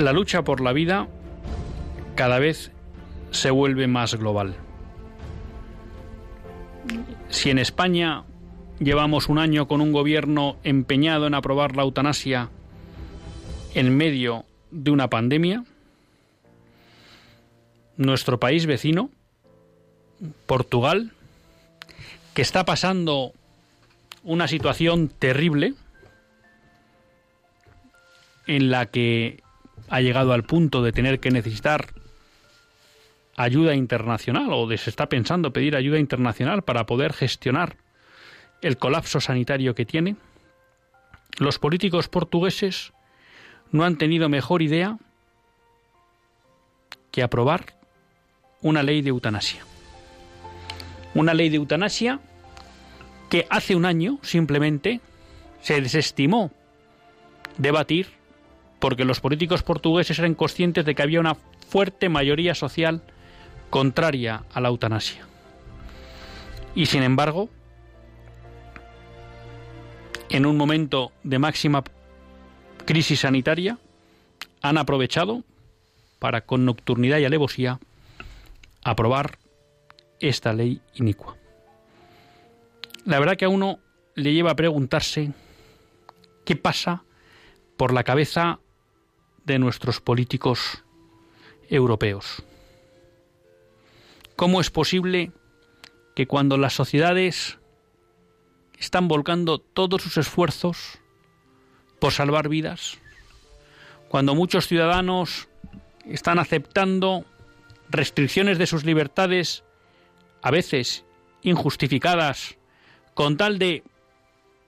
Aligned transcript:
La 0.00 0.14
lucha 0.14 0.44
por 0.44 0.62
la 0.62 0.72
vida 0.72 1.08
cada 2.14 2.38
vez 2.38 2.72
se 3.32 3.50
vuelve 3.50 3.86
más 3.86 4.14
global. 4.14 4.56
Si 7.28 7.50
en 7.50 7.58
España 7.58 8.24
llevamos 8.78 9.28
un 9.28 9.38
año 9.38 9.68
con 9.68 9.82
un 9.82 9.92
gobierno 9.92 10.56
empeñado 10.64 11.26
en 11.26 11.34
aprobar 11.34 11.76
la 11.76 11.82
eutanasia 11.82 12.48
en 13.74 13.94
medio 13.94 14.46
de 14.70 14.90
una 14.90 15.10
pandemia, 15.10 15.64
nuestro 17.98 18.40
país 18.40 18.64
vecino, 18.64 19.10
Portugal, 20.46 21.12
que 22.32 22.40
está 22.40 22.64
pasando 22.64 23.34
una 24.24 24.48
situación 24.48 25.08
terrible 25.08 25.74
en 28.46 28.70
la 28.70 28.86
que 28.86 29.42
ha 29.90 30.00
llegado 30.00 30.32
al 30.32 30.44
punto 30.44 30.82
de 30.82 30.92
tener 30.92 31.18
que 31.18 31.30
necesitar 31.30 31.88
ayuda 33.36 33.74
internacional 33.74 34.48
o 34.52 34.68
se 34.76 34.88
está 34.88 35.08
pensando 35.08 35.52
pedir 35.52 35.74
ayuda 35.74 35.98
internacional 35.98 36.62
para 36.62 36.86
poder 36.86 37.12
gestionar 37.12 37.76
el 38.62 38.76
colapso 38.76 39.20
sanitario 39.20 39.74
que 39.74 39.84
tiene, 39.84 40.16
los 41.38 41.58
políticos 41.58 42.08
portugueses 42.08 42.92
no 43.72 43.84
han 43.84 43.96
tenido 43.96 44.28
mejor 44.28 44.62
idea 44.62 44.98
que 47.10 47.22
aprobar 47.22 47.74
una 48.60 48.82
ley 48.82 49.02
de 49.02 49.10
eutanasia. 49.10 49.64
Una 51.14 51.34
ley 51.34 51.48
de 51.48 51.56
eutanasia 51.56 52.20
que 53.28 53.46
hace 53.50 53.74
un 53.74 53.86
año 53.86 54.18
simplemente 54.22 55.00
se 55.62 55.80
desestimó 55.80 56.52
debatir 57.58 58.19
porque 58.80 59.04
los 59.04 59.20
políticos 59.20 59.62
portugueses 59.62 60.18
eran 60.18 60.34
conscientes 60.34 60.84
de 60.84 60.94
que 60.94 61.02
había 61.02 61.20
una 61.20 61.36
fuerte 61.68 62.08
mayoría 62.08 62.54
social 62.54 63.02
contraria 63.68 64.44
a 64.52 64.60
la 64.60 64.68
eutanasia. 64.68 65.26
Y 66.74 66.86
sin 66.86 67.02
embargo, 67.02 67.48
en 70.30 70.46
un 70.46 70.56
momento 70.56 71.12
de 71.22 71.38
máxima 71.38 71.84
crisis 72.86 73.20
sanitaria, 73.20 73.78
han 74.62 74.78
aprovechado 74.78 75.44
para, 76.18 76.42
con 76.42 76.64
nocturnidad 76.64 77.18
y 77.18 77.24
alevosía, 77.24 77.78
aprobar 78.82 79.38
esta 80.20 80.52
ley 80.52 80.80
inicua. 80.94 81.36
La 83.04 83.18
verdad 83.18 83.36
que 83.36 83.46
a 83.46 83.48
uno 83.48 83.78
le 84.14 84.32
lleva 84.32 84.52
a 84.52 84.56
preguntarse 84.56 85.32
qué 86.44 86.56
pasa 86.56 87.04
por 87.76 87.92
la 87.92 88.04
cabeza 88.04 88.60
de 89.50 89.58
nuestros 89.58 90.00
políticos 90.00 90.84
europeos. 91.68 92.44
¿Cómo 94.36 94.60
es 94.60 94.70
posible 94.70 95.32
que 96.14 96.28
cuando 96.28 96.56
las 96.56 96.72
sociedades 96.72 97.58
están 98.78 99.08
volcando 99.08 99.58
todos 99.58 100.02
sus 100.02 100.16
esfuerzos 100.16 101.00
por 101.98 102.12
salvar 102.12 102.48
vidas, 102.48 102.98
cuando 104.08 104.36
muchos 104.36 104.68
ciudadanos 104.68 105.48
están 106.06 106.38
aceptando 106.38 107.24
restricciones 107.88 108.56
de 108.56 108.68
sus 108.68 108.84
libertades, 108.84 109.64
a 110.42 110.50
veces 110.52 111.04
injustificadas, 111.42 112.56
con 113.14 113.36
tal 113.36 113.58
de, 113.58 113.82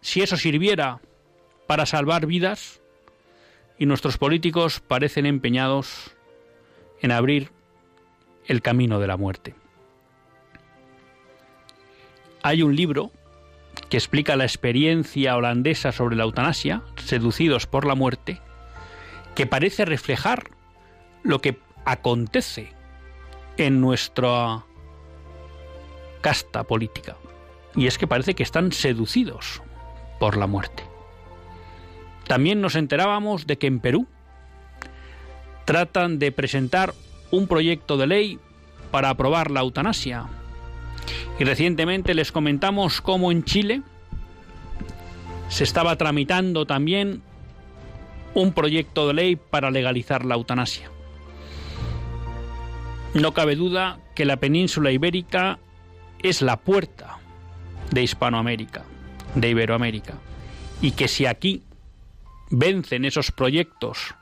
si 0.00 0.22
eso 0.22 0.36
sirviera 0.36 1.00
para 1.68 1.86
salvar 1.86 2.26
vidas, 2.26 2.81
y 3.82 3.86
nuestros 3.86 4.16
políticos 4.16 4.78
parecen 4.78 5.26
empeñados 5.26 6.14
en 7.00 7.10
abrir 7.10 7.50
el 8.46 8.62
camino 8.62 9.00
de 9.00 9.08
la 9.08 9.16
muerte. 9.16 9.56
Hay 12.44 12.62
un 12.62 12.76
libro 12.76 13.10
que 13.88 13.96
explica 13.96 14.36
la 14.36 14.44
experiencia 14.44 15.36
holandesa 15.36 15.90
sobre 15.90 16.14
la 16.14 16.22
eutanasia, 16.22 16.84
Seducidos 16.94 17.66
por 17.66 17.84
la 17.84 17.96
muerte, 17.96 18.40
que 19.34 19.46
parece 19.46 19.84
reflejar 19.84 20.52
lo 21.24 21.40
que 21.40 21.58
acontece 21.84 22.72
en 23.56 23.80
nuestra 23.80 24.64
casta 26.20 26.62
política. 26.62 27.16
Y 27.74 27.88
es 27.88 27.98
que 27.98 28.06
parece 28.06 28.36
que 28.36 28.44
están 28.44 28.70
seducidos 28.70 29.60
por 30.20 30.36
la 30.36 30.46
muerte. 30.46 30.91
También 32.26 32.60
nos 32.60 32.76
enterábamos 32.76 33.46
de 33.46 33.58
que 33.58 33.66
en 33.66 33.80
Perú 33.80 34.06
tratan 35.64 36.18
de 36.18 36.32
presentar 36.32 36.94
un 37.30 37.46
proyecto 37.46 37.96
de 37.96 38.06
ley 38.06 38.38
para 38.90 39.10
aprobar 39.10 39.50
la 39.50 39.60
eutanasia. 39.60 40.26
Y 41.38 41.44
recientemente 41.44 42.14
les 42.14 42.30
comentamos 42.30 43.00
cómo 43.00 43.32
en 43.32 43.44
Chile 43.44 43.82
se 45.48 45.64
estaba 45.64 45.96
tramitando 45.96 46.66
también 46.66 47.22
un 48.34 48.52
proyecto 48.52 49.08
de 49.08 49.14
ley 49.14 49.36
para 49.36 49.70
legalizar 49.70 50.24
la 50.24 50.34
eutanasia. 50.34 50.90
No 53.14 53.34
cabe 53.34 53.56
duda 53.56 53.98
que 54.14 54.24
la 54.24 54.38
península 54.38 54.90
ibérica 54.90 55.58
es 56.22 56.40
la 56.40 56.58
puerta 56.58 57.18
de 57.90 58.02
Hispanoamérica, 58.02 58.84
de 59.34 59.50
Iberoamérica, 59.50 60.14
y 60.80 60.92
que 60.92 61.08
si 61.08 61.26
aquí 61.26 61.62
vencen 62.52 63.06
esos 63.06 63.32
proyectos 63.32 64.14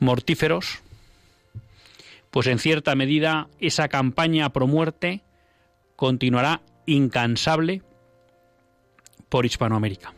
mortíferos, 0.00 0.80
pues 2.30 2.46
en 2.48 2.58
cierta 2.58 2.94
medida 2.94 3.48
esa 3.60 3.88
campaña 3.88 4.50
pro 4.52 4.66
muerte 4.66 5.22
continuará 5.96 6.62
incansable 6.86 7.82
por 9.28 9.44
Hispanoamérica. 9.44 10.14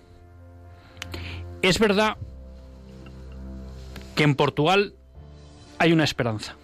Es 1.60 1.78
verdad 1.78 2.16
que 4.14 4.22
en 4.22 4.36
Portugal 4.36 4.94
hay 5.78 5.92
una 5.92 6.04
esperanza. 6.04 6.56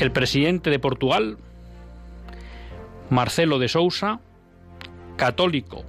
El 0.00 0.10
presidente 0.10 0.70
de 0.70 0.80
Portugal, 0.80 1.38
Marcelo 3.08 3.60
de 3.60 3.68
Sousa, 3.68 4.20
católico 5.16 5.84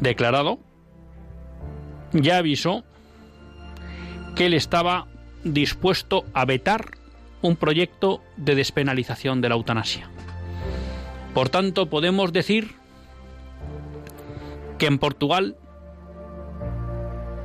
declarado, 0.00 0.58
ya 2.14 2.38
avisó 2.38 2.84
que 4.34 4.46
él 4.46 4.54
estaba 4.54 5.06
dispuesto 5.44 6.24
a 6.32 6.44
vetar 6.44 6.92
un 7.42 7.56
proyecto 7.56 8.22
de 8.36 8.54
despenalización 8.54 9.40
de 9.40 9.50
la 9.50 9.54
eutanasia. 9.56 10.08
Por 11.34 11.48
tanto, 11.48 11.90
podemos 11.90 12.32
decir 12.32 12.76
que 14.78 14.86
en 14.86 14.98
Portugal 14.98 15.56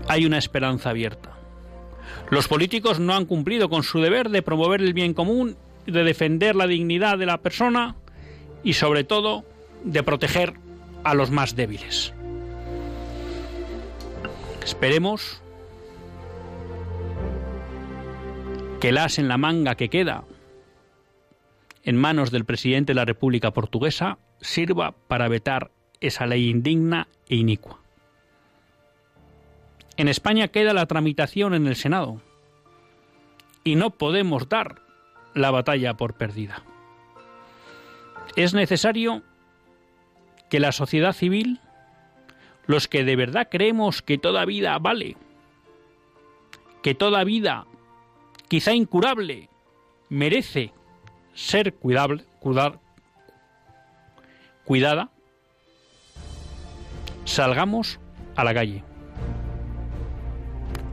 hay 0.07 0.25
una 0.25 0.37
esperanza 0.37 0.91
abierta. 0.91 1.37
Los 2.29 2.47
políticos 2.47 2.99
no 2.99 3.13
han 3.13 3.25
cumplido 3.25 3.69
con 3.69 3.83
su 3.83 3.99
deber 3.99 4.29
de 4.29 4.41
promover 4.41 4.81
el 4.81 4.93
bien 4.93 5.13
común, 5.13 5.57
de 5.85 6.03
defender 6.03 6.55
la 6.55 6.67
dignidad 6.67 7.17
de 7.17 7.25
la 7.25 7.39
persona 7.39 7.95
y 8.63 8.73
sobre 8.73 9.03
todo 9.03 9.43
de 9.83 10.03
proteger 10.03 10.53
a 11.03 11.13
los 11.13 11.31
más 11.31 11.55
débiles. 11.55 12.13
Esperemos 14.69 15.41
que 18.79 18.89
el 18.89 18.99
as 18.99 19.17
en 19.17 19.27
la 19.27 19.39
manga 19.39 19.73
que 19.73 19.89
queda 19.89 20.25
en 21.83 21.97
manos 21.97 22.29
del 22.29 22.45
presidente 22.45 22.91
de 22.91 22.93
la 22.93 23.03
República 23.03 23.49
Portuguesa 23.49 24.19
sirva 24.41 24.91
para 25.07 25.27
vetar 25.27 25.71
esa 26.01 26.27
ley 26.27 26.51
indigna 26.51 27.07
e 27.27 27.37
inicua. 27.37 27.79
En 29.97 30.07
España 30.07 30.49
queda 30.49 30.71
la 30.73 30.85
tramitación 30.85 31.55
en 31.55 31.65
el 31.65 31.75
Senado 31.75 32.21
y 33.63 33.73
no 33.73 33.89
podemos 33.89 34.49
dar 34.49 34.83
la 35.33 35.49
batalla 35.49 35.95
por 35.95 36.13
perdida. 36.13 36.61
Es 38.35 38.53
necesario 38.53 39.23
que 40.47 40.59
la 40.59 40.71
sociedad 40.71 41.13
civil, 41.13 41.59
los 42.69 42.87
que 42.87 43.03
de 43.03 43.15
verdad 43.15 43.47
creemos 43.49 44.03
que 44.03 44.19
toda 44.19 44.45
vida 44.45 44.77
vale, 44.77 45.17
que 46.83 46.93
toda 46.93 47.23
vida 47.23 47.65
quizá 48.47 48.75
incurable, 48.75 49.49
merece 50.09 50.71
ser 51.33 51.73
cuidable, 51.73 52.25
cuidar, 52.39 52.79
cuidada, 54.65 55.09
salgamos 57.25 57.99
a 58.35 58.43
la 58.43 58.53
calle. 58.53 58.83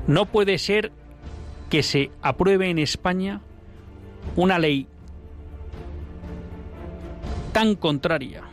No 0.06 0.24
puede 0.24 0.56
ser 0.56 0.92
que 1.68 1.82
se 1.82 2.10
apruebe 2.22 2.70
en 2.70 2.78
España 2.78 3.42
una 4.34 4.58
ley 4.58 4.86
tan 7.52 7.74
contraria 7.74 8.44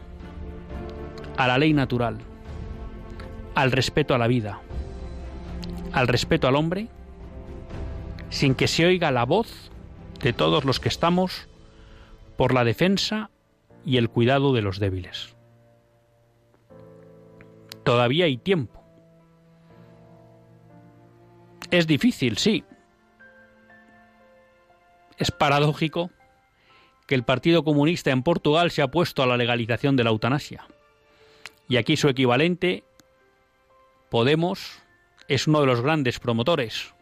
a 1.37 1.47
la 1.47 1.57
ley 1.57 1.71
natural, 1.71 2.17
al 3.55 3.71
respeto 3.71 4.13
a 4.13 4.17
la 4.17 4.27
vida, 4.27 4.61
al 5.91 6.07
respeto 6.07 6.47
al 6.47 6.55
hombre, 6.55 6.87
sin 8.29 8.55
que 8.55 8.67
se 8.67 8.85
oiga 8.85 9.11
la 9.11 9.25
voz 9.25 9.71
de 10.21 10.33
todos 10.33 10.65
los 10.65 10.79
que 10.79 10.89
estamos 10.89 11.47
por 12.37 12.53
la 12.53 12.63
defensa 12.63 13.29
y 13.85 13.97
el 13.97 14.09
cuidado 14.09 14.53
de 14.53 14.61
los 14.61 14.79
débiles. 14.79 15.35
Todavía 17.83 18.25
hay 18.25 18.37
tiempo. 18.37 18.81
Es 21.69 21.85
difícil, 21.87 22.37
sí. 22.37 22.63
Es 25.17 25.31
paradójico 25.31 26.11
que 27.07 27.15
el 27.15 27.23
Partido 27.23 27.63
Comunista 27.63 28.11
en 28.11 28.23
Portugal 28.23 28.71
se 28.71 28.81
ha 28.81 28.87
puesto 28.89 29.21
a 29.21 29.27
la 29.27 29.37
legalización 29.37 29.95
de 29.95 30.03
la 30.03 30.11
eutanasia. 30.11 30.65
Y 31.67 31.77
aquí 31.77 31.97
su 31.97 32.07
equivalente, 32.07 32.83
Podemos, 34.13 34.79
es 35.27 35.47
uno 35.47 35.61
de 35.61 35.65
los 35.65 35.81
grandes 35.81 36.19
promotores. 36.19 36.93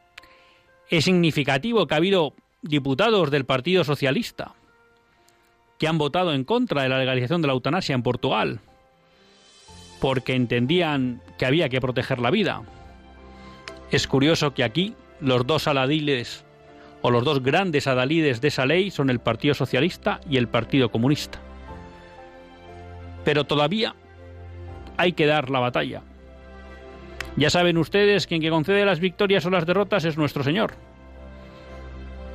Es 0.89 1.03
significativo 1.03 1.85
que 1.85 1.93
ha 1.93 1.97
habido 1.97 2.35
diputados 2.61 3.29
del 3.31 3.43
Partido 3.43 3.83
Socialista 3.83 4.53
que 5.77 5.89
han 5.89 5.97
votado 5.97 6.33
en 6.33 6.45
contra 6.45 6.83
de 6.83 6.87
la 6.87 6.99
legalización 6.99 7.41
de 7.41 7.47
la 7.47 7.53
eutanasia 7.53 7.95
en 7.95 8.01
Portugal, 8.01 8.61
porque 9.99 10.35
entendían 10.35 11.21
que 11.37 11.45
había 11.45 11.67
que 11.67 11.81
proteger 11.81 12.19
la 12.19 12.31
vida. 12.31 12.61
Es 13.91 14.07
curioso 14.07 14.53
que 14.53 14.63
aquí 14.63 14.95
los 15.19 15.45
dos 15.45 15.67
aladiles 15.67 16.45
o 17.01 17.11
los 17.11 17.25
dos 17.25 17.43
grandes 17.43 17.87
adalides 17.87 18.39
de 18.39 18.47
esa 18.47 18.65
ley 18.65 18.89
son 18.89 19.09
el 19.09 19.19
Partido 19.19 19.53
Socialista 19.53 20.21
y 20.29 20.37
el 20.37 20.47
Partido 20.47 20.91
Comunista. 20.91 21.41
Pero 23.25 23.43
todavía 23.43 23.95
hay 24.95 25.11
que 25.11 25.25
dar 25.25 25.49
la 25.49 25.59
batalla. 25.59 26.03
Ya 27.37 27.49
saben 27.49 27.77
ustedes 27.77 28.27
quien 28.27 28.41
que 28.41 28.49
concede 28.49 28.85
las 28.85 28.99
victorias 28.99 29.45
o 29.45 29.49
las 29.49 29.65
derrotas 29.65 30.05
es 30.05 30.17
nuestro 30.17 30.43
Señor. 30.43 30.73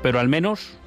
Pero 0.03 0.19
al 0.19 0.29
menos 0.29 0.79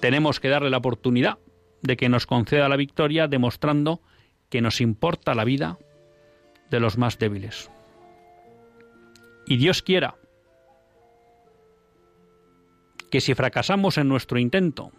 tenemos 0.00 0.40
que 0.40 0.48
darle 0.48 0.70
la 0.70 0.78
oportunidad 0.78 1.38
de 1.82 1.96
que 1.96 2.08
nos 2.08 2.26
conceda 2.26 2.68
la 2.68 2.76
victoria 2.76 3.28
demostrando 3.28 4.00
que 4.48 4.60
nos 4.60 4.80
importa 4.80 5.34
la 5.34 5.44
vida 5.44 5.78
de 6.70 6.80
los 6.80 6.98
más 6.98 7.18
débiles. 7.18 7.70
Y 9.46 9.56
Dios 9.56 9.82
quiera 9.82 10.16
que 13.10 13.20
si 13.20 13.34
fracasamos 13.34 13.96
en 13.96 14.08
nuestro 14.08 14.38
intento, 14.38 14.92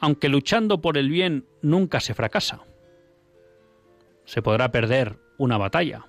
aunque 0.00 0.28
luchando 0.28 0.80
por 0.80 0.98
el 0.98 1.08
bien 1.08 1.46
nunca 1.62 2.00
se 2.00 2.14
fracasa, 2.14 2.60
se 4.24 4.42
podrá 4.42 4.70
perder 4.70 5.18
una 5.38 5.56
batalla, 5.58 6.06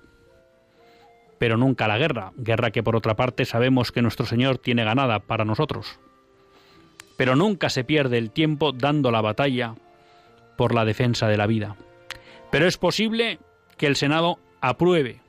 pero 1.40 1.56
nunca 1.56 1.88
la 1.88 1.96
guerra, 1.96 2.34
guerra 2.36 2.70
que 2.70 2.82
por 2.82 2.96
otra 2.96 3.16
parte 3.16 3.46
sabemos 3.46 3.92
que 3.92 4.02
nuestro 4.02 4.26
Señor 4.26 4.58
tiene 4.58 4.84
ganada 4.84 5.20
para 5.20 5.46
nosotros. 5.46 5.98
Pero 7.16 7.34
nunca 7.34 7.70
se 7.70 7.82
pierde 7.82 8.18
el 8.18 8.30
tiempo 8.30 8.72
dando 8.72 9.10
la 9.10 9.22
batalla 9.22 9.74
por 10.58 10.74
la 10.74 10.84
defensa 10.84 11.28
de 11.28 11.38
la 11.38 11.46
vida. 11.46 11.76
Pero 12.50 12.66
es 12.66 12.76
posible 12.76 13.38
que 13.78 13.86
el 13.86 13.96
Senado 13.96 14.38
apruebe 14.60 15.22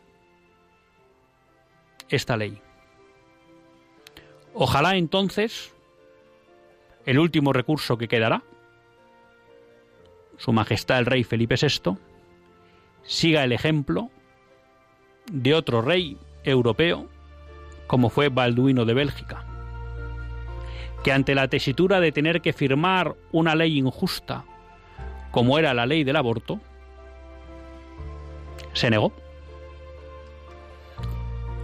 esta 2.09 2.35
ley. 2.35 2.61
Ojalá 4.53 4.97
entonces 4.97 5.73
el 7.05 7.19
último 7.19 7.53
recurso 7.53 7.97
que 7.97 8.09
quedará, 8.09 8.43
Su 10.35 10.51
Majestad 10.51 10.99
el 10.99 11.05
Rey 11.05 11.23
Felipe 11.23 11.55
VI, 11.55 11.95
siga 13.03 13.45
el 13.45 13.53
ejemplo 13.53 14.11
de 15.29 15.53
otro 15.53 15.81
rey 15.81 16.17
europeo 16.43 17.07
como 17.87 18.09
fue 18.09 18.29
Balduino 18.29 18.85
de 18.85 18.93
Bélgica, 18.93 19.43
que 21.03 21.11
ante 21.11 21.35
la 21.35 21.49
tesitura 21.49 21.99
de 21.99 22.13
tener 22.13 22.41
que 22.41 22.53
firmar 22.53 23.15
una 23.33 23.53
ley 23.53 23.77
injusta 23.77 24.45
como 25.31 25.59
era 25.59 25.73
la 25.73 25.85
ley 25.85 26.03
del 26.03 26.15
aborto, 26.15 26.61
se 28.73 28.89
negó. 28.89 29.11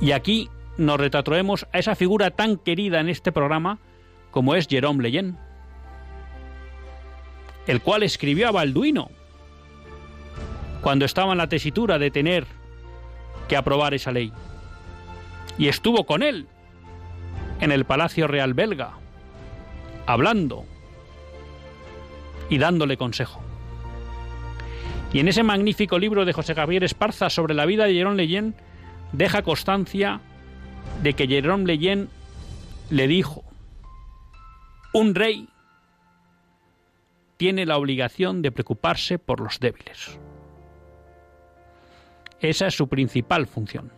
Y 0.02 0.12
aquí 0.12 0.50
nos 0.78 1.00
retrotraemos 1.00 1.66
a 1.72 1.80
esa 1.80 1.96
figura 1.96 2.32
tan 2.32 2.58
querida 2.58 3.00
en 3.00 3.10
este 3.10 3.32
programa 3.32 3.80
como 4.32 4.56
es 4.56 4.68
Jerome 4.68 5.02
Leyen, 5.04 5.38
el 7.68 7.82
cual 7.82 8.04
escribió 8.04 8.48
a 8.48 8.52
Balduino 8.52 9.10
cuando 10.82 11.06
estaba 11.06 11.32
en 11.32 11.38
la 11.40 11.50
tesitura 11.50 11.98
de 11.98 12.12
tener 12.12 12.46
que 13.48 13.58
aprobar 13.58 13.94
esa 13.94 14.12
ley. 14.12 14.32
Y 15.58 15.68
estuvo 15.68 16.06
con 16.06 16.24
él 16.24 16.48
en 17.60 17.72
el 17.72 17.86
Palacio 17.86 18.28
Real 18.28 18.54
belga, 18.54 18.92
hablando 20.06 20.66
y 22.50 22.58
dándole 22.58 22.98
consejo. 22.98 23.42
Y 25.14 25.20
en 25.20 25.28
ese 25.30 25.44
magnífico 25.44 26.00
libro 26.00 26.26
de 26.26 26.34
José 26.34 26.54
Javier 26.54 26.84
Esparza 26.84 27.30
sobre 27.30 27.54
la 27.54 27.66
vida 27.66 27.86
de 27.86 27.94
Jerón 27.94 28.18
Leyen, 28.18 28.56
deja 29.14 29.42
constancia 29.42 30.20
de 31.02 31.14
que 31.14 31.28
Jerome 31.28 31.66
Leyen 31.66 32.10
le 32.90 33.08
dijo, 33.08 33.44
un 34.94 35.16
rey 35.16 35.50
tiene 37.38 37.66
la 37.66 37.78
obligación 37.78 38.42
de 38.42 38.52
preocuparse 38.52 39.20
por 39.20 39.40
los 39.40 39.60
débiles. 39.60 40.20
Esa 42.40 42.68
es 42.68 42.76
su 42.76 42.88
principal 42.88 43.48
función. 43.48 43.92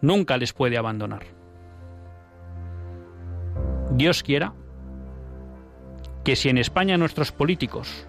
Nunca 0.00 0.36
les 0.36 0.52
puede 0.52 0.78
abandonar. 0.78 1.24
Dios 3.90 4.22
quiera 4.22 4.52
que 6.22 6.36
si 6.36 6.48
en 6.48 6.58
España 6.58 6.96
nuestros 6.96 7.32
políticos 7.32 8.06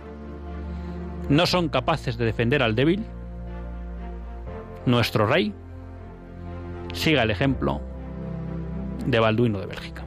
no 1.29 1.45
son 1.45 1.69
capaces 1.69 2.17
de 2.17 2.25
defender 2.25 2.63
al 2.63 2.75
débil, 2.75 3.05
nuestro 4.85 5.27
rey 5.27 5.53
siga 6.93 7.23
el 7.23 7.31
ejemplo 7.31 7.81
de 9.05 9.19
Balduino 9.19 9.59
de 9.59 9.65
Bélgica. 9.67 10.06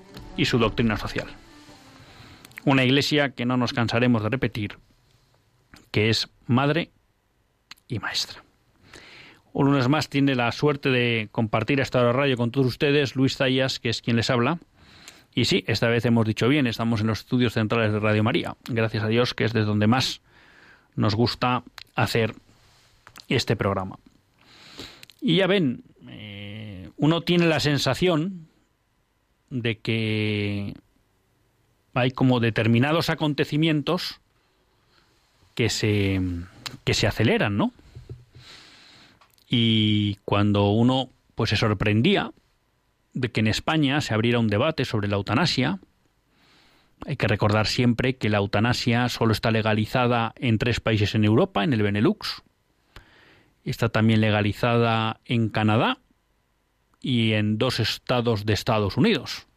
y 0.41 0.45
su 0.45 0.57
doctrina 0.57 0.97
social. 0.97 1.27
Una 2.65 2.83
iglesia 2.83 3.29
que 3.29 3.45
no 3.45 3.57
nos 3.57 3.73
cansaremos 3.73 4.23
de 4.23 4.29
repetir, 4.29 4.79
que 5.91 6.09
es 6.09 6.29
madre 6.47 6.89
y 7.87 7.99
maestra. 7.99 8.43
Un 9.53 9.67
lunes 9.67 9.87
más 9.87 10.09
tiene 10.09 10.33
la 10.33 10.51
suerte 10.51 10.89
de 10.89 11.29
compartir 11.31 11.79
esta 11.79 12.11
radio 12.11 12.37
con 12.37 12.49
todos 12.49 12.65
ustedes 12.65 13.15
Luis 13.15 13.37
Zayas, 13.37 13.79
que 13.79 13.89
es 13.89 14.01
quien 14.01 14.15
les 14.15 14.31
habla. 14.31 14.57
Y 15.35 15.45
sí, 15.45 15.63
esta 15.67 15.89
vez 15.89 16.05
hemos 16.05 16.25
dicho 16.25 16.47
bien, 16.47 16.65
estamos 16.65 17.01
en 17.01 17.07
los 17.07 17.19
estudios 17.19 17.53
centrales 17.53 17.93
de 17.93 17.99
Radio 17.99 18.23
María. 18.23 18.55
Gracias 18.67 19.03
a 19.03 19.07
Dios, 19.09 19.35
que 19.35 19.45
es 19.45 19.53
desde 19.53 19.67
donde 19.67 19.85
más 19.85 20.21
nos 20.95 21.13
gusta 21.13 21.63
hacer 21.93 22.33
este 23.29 23.55
programa. 23.55 23.99
Y 25.21 25.35
ya 25.35 25.45
ven, 25.45 25.83
eh, 26.09 26.89
uno 26.97 27.21
tiene 27.21 27.45
la 27.45 27.59
sensación 27.59 28.47
de 29.51 29.77
que 29.77 30.73
hay 31.93 32.11
como 32.11 32.39
determinados 32.39 33.09
acontecimientos 33.09 34.19
que 35.53 35.69
se, 35.69 36.19
que 36.83 36.93
se 36.93 37.05
aceleran, 37.05 37.57
¿no? 37.57 37.71
Y 39.47 40.15
cuando 40.25 40.69
uno 40.69 41.09
pues 41.35 41.49
se 41.49 41.57
sorprendía 41.57 42.31
de 43.13 43.29
que 43.29 43.41
en 43.41 43.47
España 43.47 43.99
se 43.99 44.13
abriera 44.13 44.39
un 44.39 44.47
debate 44.47 44.85
sobre 44.85 45.09
la 45.09 45.17
eutanasia, 45.17 45.79
hay 47.05 47.17
que 47.17 47.27
recordar 47.27 47.67
siempre 47.67 48.15
que 48.15 48.29
la 48.29 48.37
eutanasia 48.37 49.09
solo 49.09 49.33
está 49.33 49.51
legalizada 49.51 50.33
en 50.37 50.57
tres 50.57 50.79
países 50.79 51.13
en 51.13 51.25
Europa, 51.25 51.63
en 51.63 51.73
el 51.73 51.81
Benelux, 51.81 52.41
está 53.65 53.89
también 53.89 54.21
legalizada 54.21 55.19
en 55.25 55.49
Canadá 55.49 55.97
y 57.01 57.33
en 57.33 57.57
dos 57.57 57.79
estados 57.79 58.45
de 58.45 58.53
Estados 58.53 58.97
Unidos. 58.97 59.47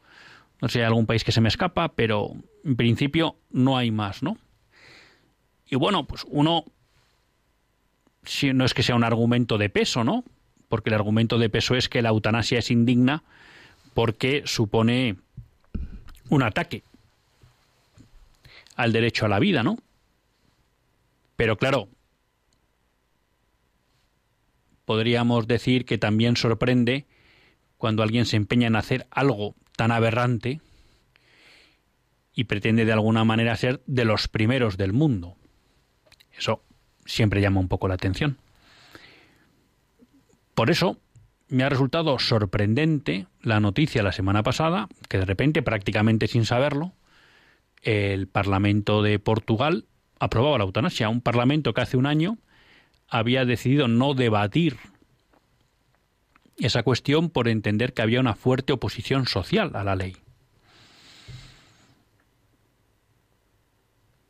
No 0.60 0.68
sé, 0.68 0.80
hay 0.80 0.86
algún 0.86 1.06
país 1.06 1.24
que 1.24 1.32
se 1.32 1.40
me 1.40 1.48
escapa, 1.48 1.88
pero 1.88 2.32
en 2.64 2.76
principio 2.76 3.36
no 3.50 3.76
hay 3.76 3.90
más, 3.90 4.22
¿no? 4.22 4.38
Y 5.68 5.76
bueno, 5.76 6.06
pues 6.06 6.24
uno, 6.28 6.64
si 8.24 8.52
no 8.52 8.64
es 8.64 8.74
que 8.74 8.82
sea 8.82 8.96
un 8.96 9.04
argumento 9.04 9.58
de 9.58 9.68
peso, 9.68 10.04
¿no? 10.04 10.24
Porque 10.68 10.90
el 10.90 10.94
argumento 10.94 11.38
de 11.38 11.50
peso 11.50 11.74
es 11.74 11.88
que 11.88 12.02
la 12.02 12.08
eutanasia 12.10 12.58
es 12.58 12.70
indigna 12.70 13.22
porque 13.92 14.42
supone 14.46 15.16
un 16.30 16.42
ataque 16.42 16.82
al 18.76 18.92
derecho 18.92 19.26
a 19.26 19.28
la 19.28 19.38
vida, 19.38 19.62
¿no? 19.62 19.78
Pero 21.36 21.56
claro, 21.58 21.88
podríamos 24.84 25.46
decir 25.46 25.84
que 25.84 25.98
también 25.98 26.36
sorprende 26.36 27.06
cuando 27.84 28.02
alguien 28.02 28.24
se 28.24 28.38
empeña 28.38 28.66
en 28.66 28.76
hacer 28.76 29.06
algo 29.10 29.56
tan 29.76 29.92
aberrante 29.92 30.62
y 32.32 32.44
pretende 32.44 32.86
de 32.86 32.94
alguna 32.94 33.24
manera 33.24 33.54
ser 33.58 33.82
de 33.84 34.06
los 34.06 34.26
primeros 34.26 34.78
del 34.78 34.94
mundo. 34.94 35.36
Eso 36.32 36.62
siempre 37.04 37.42
llama 37.42 37.60
un 37.60 37.68
poco 37.68 37.86
la 37.86 37.92
atención. 37.92 38.38
Por 40.54 40.70
eso 40.70 40.96
me 41.48 41.62
ha 41.62 41.68
resultado 41.68 42.18
sorprendente 42.18 43.26
la 43.42 43.60
noticia 43.60 44.02
la 44.02 44.12
semana 44.12 44.42
pasada, 44.42 44.88
que 45.10 45.18
de 45.18 45.26
repente, 45.26 45.60
prácticamente 45.60 46.26
sin 46.26 46.46
saberlo, 46.46 46.94
el 47.82 48.28
Parlamento 48.28 49.02
de 49.02 49.18
Portugal 49.18 49.84
aprobaba 50.18 50.56
la 50.56 50.64
eutanasia, 50.64 51.10
un 51.10 51.20
Parlamento 51.20 51.74
que 51.74 51.82
hace 51.82 51.98
un 51.98 52.06
año 52.06 52.38
había 53.10 53.44
decidido 53.44 53.88
no 53.88 54.14
debatir 54.14 54.78
esa 56.58 56.82
cuestión 56.82 57.30
por 57.30 57.48
entender 57.48 57.92
que 57.92 58.02
había 58.02 58.20
una 58.20 58.34
fuerte 58.34 58.72
oposición 58.72 59.26
social 59.26 59.72
a 59.74 59.84
la 59.84 59.96
ley. 59.96 60.16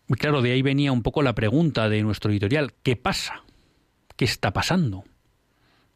Y 0.08 0.14
claro, 0.14 0.42
de 0.42 0.52
ahí 0.52 0.62
venía 0.62 0.92
un 0.92 1.02
poco 1.02 1.22
la 1.22 1.34
pregunta 1.34 1.88
de 1.88 2.02
nuestro 2.02 2.30
editorial, 2.30 2.74
¿qué 2.82 2.96
pasa? 2.96 3.42
¿Qué 4.16 4.24
está 4.24 4.52
pasando? 4.52 5.04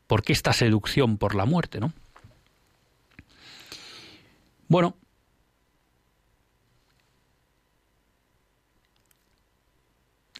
¿Por 0.06 0.22
qué 0.22 0.32
esta 0.32 0.52
seducción 0.52 1.18
por 1.18 1.34
la 1.34 1.44
muerte, 1.44 1.80
no? 1.80 1.92
Bueno, 4.68 4.96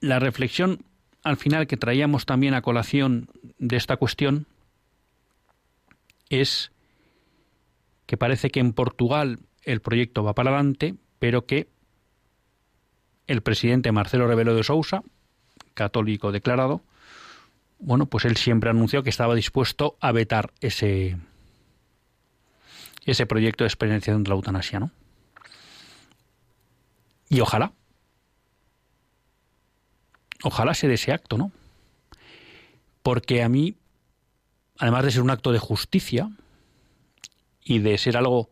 la 0.00 0.18
reflexión 0.18 0.84
al 1.22 1.36
final 1.36 1.66
que 1.66 1.76
traíamos 1.76 2.26
también 2.26 2.54
a 2.54 2.62
colación 2.62 3.28
de 3.58 3.76
esta 3.76 3.96
cuestión 3.96 4.46
es 6.30 6.72
que 8.06 8.16
parece 8.16 8.50
que 8.50 8.60
en 8.60 8.72
Portugal 8.72 9.40
el 9.62 9.80
proyecto 9.80 10.24
va 10.24 10.34
para 10.34 10.50
adelante, 10.50 10.94
pero 11.18 11.46
que 11.46 11.68
el 13.26 13.42
presidente 13.42 13.92
Marcelo 13.92 14.26
Rebelo 14.26 14.54
de 14.54 14.64
Sousa, 14.64 15.02
católico 15.74 16.32
declarado, 16.32 16.82
bueno, 17.78 18.06
pues 18.06 18.24
él 18.24 18.36
siempre 18.36 18.70
anunció 18.70 19.02
que 19.02 19.10
estaba 19.10 19.34
dispuesto 19.34 19.96
a 20.00 20.10
vetar 20.12 20.52
ese, 20.60 21.16
ese 23.04 23.26
proyecto 23.26 23.64
de 23.64 23.68
experiencia 23.68 24.16
de 24.16 24.28
la 24.28 24.34
eutanasia, 24.34 24.80
¿no? 24.80 24.90
Y 27.28 27.40
ojalá, 27.40 27.72
ojalá 30.42 30.74
se 30.74 30.88
dé 30.88 30.94
ese 30.94 31.12
acto, 31.12 31.36
¿no? 31.36 31.52
Porque 33.02 33.42
a 33.42 33.48
mí, 33.48 33.76
además 34.78 35.04
de 35.04 35.10
ser 35.10 35.22
un 35.22 35.30
acto 35.30 35.52
de 35.52 35.58
justicia 35.58 36.30
y 37.62 37.80
de 37.80 37.98
ser 37.98 38.16
algo 38.16 38.48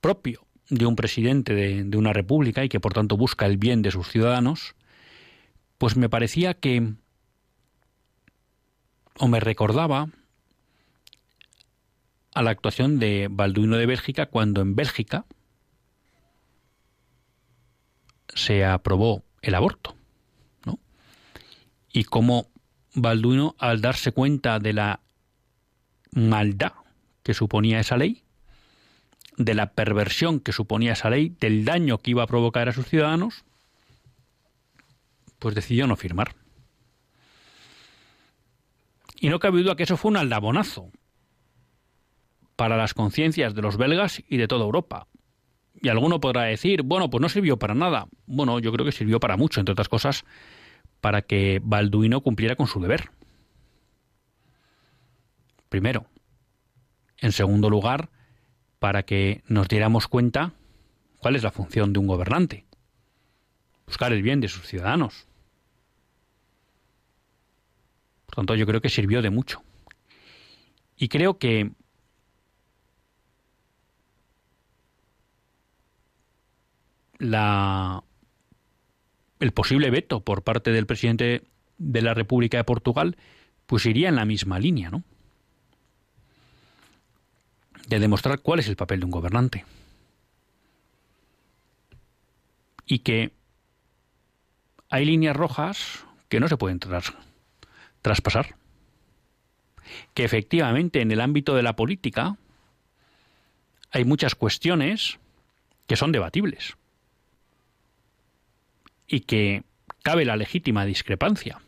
propio 0.00 0.46
de 0.68 0.86
un 0.86 0.96
presidente 0.96 1.54
de, 1.54 1.96
una 1.96 2.12
república 2.12 2.64
y 2.64 2.68
que 2.68 2.80
por 2.80 2.92
tanto 2.92 3.16
busca 3.16 3.46
el 3.46 3.56
bien 3.56 3.82
de 3.82 3.90
sus 3.90 4.08
ciudadanos, 4.08 4.74
pues 5.78 5.96
me 5.96 6.08
parecía 6.08 6.54
que, 6.54 6.92
o 9.18 9.28
me 9.28 9.40
recordaba 9.40 10.08
a 12.34 12.42
la 12.42 12.50
actuación 12.50 12.98
de 12.98 13.28
Balduino 13.30 13.76
de 13.76 13.86
Bélgica 13.86 14.26
cuando 14.26 14.60
en 14.60 14.76
Bélgica 14.76 15.24
se 18.28 18.64
aprobó 18.64 19.24
el 19.42 19.56
aborto, 19.56 19.96
¿no? 20.64 20.78
Y 21.92 22.04
cómo 22.04 22.46
Balduino, 22.94 23.56
al 23.58 23.80
darse 23.80 24.12
cuenta 24.12 24.60
de 24.60 24.72
la 24.72 25.00
maldad 26.12 26.72
que 27.22 27.34
suponía 27.34 27.80
esa 27.80 27.96
ley, 27.96 28.22
de 29.36 29.54
la 29.54 29.72
perversión 29.72 30.40
que 30.40 30.52
suponía 30.52 30.92
esa 30.92 31.10
ley, 31.10 31.34
del 31.40 31.64
daño 31.64 31.98
que 31.98 32.10
iba 32.10 32.22
a 32.22 32.26
provocar 32.26 32.68
a 32.68 32.72
sus 32.72 32.86
ciudadanos, 32.86 33.44
pues 35.38 35.54
decidió 35.54 35.86
no 35.86 35.96
firmar. 35.96 36.34
Y 39.18 39.28
no 39.28 39.38
cabe 39.38 39.62
duda 39.62 39.76
que 39.76 39.82
eso 39.82 39.96
fue 39.96 40.10
un 40.10 40.16
aldabonazo 40.16 40.90
para 42.56 42.76
las 42.76 42.94
conciencias 42.94 43.54
de 43.54 43.62
los 43.62 43.76
belgas 43.76 44.22
y 44.28 44.36
de 44.36 44.48
toda 44.48 44.64
Europa. 44.64 45.06
Y 45.80 45.88
alguno 45.88 46.20
podrá 46.20 46.42
decir, 46.42 46.82
bueno, 46.82 47.08
pues 47.08 47.22
no 47.22 47.28
sirvió 47.28 47.58
para 47.58 47.74
nada. 47.74 48.06
Bueno, 48.26 48.58
yo 48.58 48.72
creo 48.72 48.84
que 48.84 48.92
sirvió 48.92 49.20
para 49.20 49.38
mucho, 49.38 49.60
entre 49.60 49.72
otras 49.72 49.88
cosas, 49.88 50.24
para 51.00 51.22
que 51.22 51.60
Balduino 51.62 52.20
cumpliera 52.20 52.56
con 52.56 52.66
su 52.66 52.80
deber. 52.80 53.10
Primero. 55.70 56.04
En 57.16 57.32
segundo 57.32 57.70
lugar, 57.70 58.10
para 58.78 59.04
que 59.04 59.42
nos 59.46 59.68
diéramos 59.68 60.08
cuenta 60.08 60.52
cuál 61.18 61.36
es 61.36 61.42
la 61.42 61.52
función 61.52 61.92
de 61.92 62.00
un 62.00 62.06
gobernante. 62.06 62.66
Buscar 63.86 64.12
el 64.12 64.22
bien 64.22 64.40
de 64.40 64.48
sus 64.48 64.66
ciudadanos. 64.66 65.26
Por 68.26 68.34
tanto, 68.34 68.54
yo 68.54 68.66
creo 68.66 68.80
que 68.80 68.88
sirvió 68.88 69.22
de 69.22 69.30
mucho. 69.30 69.62
Y 70.96 71.08
creo 71.08 71.38
que 71.38 71.70
la, 77.18 78.02
el 79.38 79.52
posible 79.52 79.90
veto 79.90 80.24
por 80.24 80.42
parte 80.42 80.72
del 80.72 80.86
presidente 80.86 81.44
de 81.78 82.02
la 82.02 82.14
República 82.14 82.56
de 82.56 82.64
Portugal, 82.64 83.16
pues 83.66 83.86
iría 83.86 84.08
en 84.08 84.16
la 84.16 84.24
misma 84.24 84.58
línea, 84.58 84.90
¿no? 84.90 85.04
De 87.90 87.98
demostrar 87.98 88.38
cuál 88.38 88.60
es 88.60 88.68
el 88.68 88.76
papel 88.76 89.00
de 89.00 89.06
un 89.06 89.10
gobernante. 89.10 89.64
Y 92.86 93.00
que 93.00 93.32
hay 94.88 95.04
líneas 95.04 95.34
rojas 95.34 96.06
que 96.28 96.38
no 96.38 96.46
se 96.46 96.56
pueden 96.56 96.78
traspasar. 98.00 98.54
Que 100.14 100.22
efectivamente 100.22 101.00
en 101.00 101.10
el 101.10 101.20
ámbito 101.20 101.56
de 101.56 101.64
la 101.64 101.74
política 101.74 102.36
hay 103.90 104.04
muchas 104.04 104.36
cuestiones 104.36 105.18
que 105.88 105.96
son 105.96 106.12
debatibles 106.12 106.76
y 109.08 109.22
que 109.22 109.64
cabe 110.04 110.24
la 110.24 110.36
legítima 110.36 110.84
discrepancia 110.84 111.60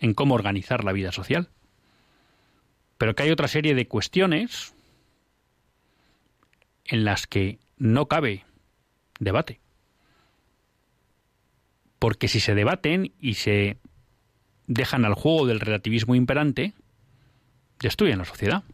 en 0.00 0.14
cómo 0.14 0.34
organizar 0.34 0.82
la 0.82 0.90
vida 0.90 1.12
social. 1.12 1.48
Pero 2.98 3.14
que 3.14 3.22
hay 3.22 3.30
otra 3.30 3.46
serie 3.46 3.76
de 3.76 3.86
cuestiones 3.86 4.74
en 6.90 7.04
las 7.04 7.28
que 7.28 7.60
no 7.78 8.06
cabe 8.06 8.44
debate. 9.20 9.60
Porque 12.00 12.26
si 12.26 12.40
se 12.40 12.56
debaten 12.56 13.12
y 13.20 13.34
se 13.34 13.78
dejan 14.66 15.04
al 15.04 15.14
juego 15.14 15.46
del 15.46 15.60
relativismo 15.60 16.16
imperante, 16.16 16.74
destruyen 17.78 18.18
la 18.18 18.24
sociedad. 18.24 18.64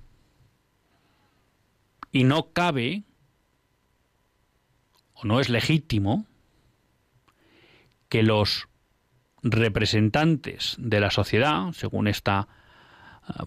Y 2.11 2.25
no 2.25 2.53
cabe, 2.53 3.03
o 5.13 5.27
no 5.27 5.39
es 5.39 5.51
legítimo, 5.51 6.25
que 8.09 8.23
los 8.23 8.67
representantes 9.43 10.75
de 10.79 11.01
la 11.01 11.11
sociedad, 11.11 11.73
según 11.73 12.09
esta 12.09 12.49
ah, 13.25 13.47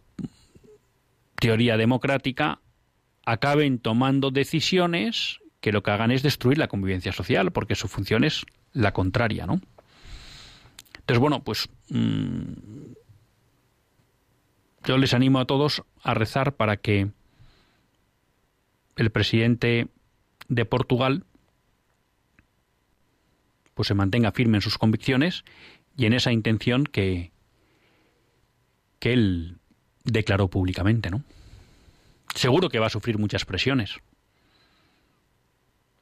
teoría 1.39 1.75
democrática, 1.75 2.59
acaben 3.25 3.79
tomando 3.79 4.31
decisiones 4.31 5.39
que 5.61 5.71
lo 5.71 5.83
que 5.83 5.91
hagan 5.91 6.11
es 6.11 6.23
destruir 6.23 6.57
la 6.57 6.67
convivencia 6.67 7.11
social, 7.11 7.51
porque 7.51 7.75
su 7.75 7.87
función 7.87 8.23
es 8.23 8.45
la 8.73 8.93
contraria, 8.93 9.45
¿no? 9.45 9.61
Entonces, 10.99 11.19
bueno, 11.19 11.43
pues 11.43 11.69
mm, 11.89 12.53
yo 14.85 14.97
les 14.97 15.13
animo 15.13 15.39
a 15.39 15.45
todos 15.45 15.83
a 16.03 16.13
rezar 16.13 16.55
para 16.55 16.77
que 16.77 17.09
el 18.95 19.09
presidente 19.11 19.87
de 20.47 20.65
Portugal 20.65 21.23
pues 23.73 23.87
se 23.87 23.93
mantenga 23.93 24.31
firme 24.31 24.57
en 24.57 24.61
sus 24.61 24.77
convicciones 24.77 25.45
y 25.95 26.05
en 26.05 26.13
esa 26.13 26.31
intención 26.31 26.83
que, 26.83 27.31
que 28.99 29.13
él 29.13 29.57
declaró 30.03 30.49
públicamente, 30.49 31.09
¿no? 31.09 31.23
Seguro 32.35 32.69
que 32.69 32.79
va 32.79 32.87
a 32.87 32.91
sufrir 32.91 33.17
muchas 33.17 33.45
presiones. 33.45 33.97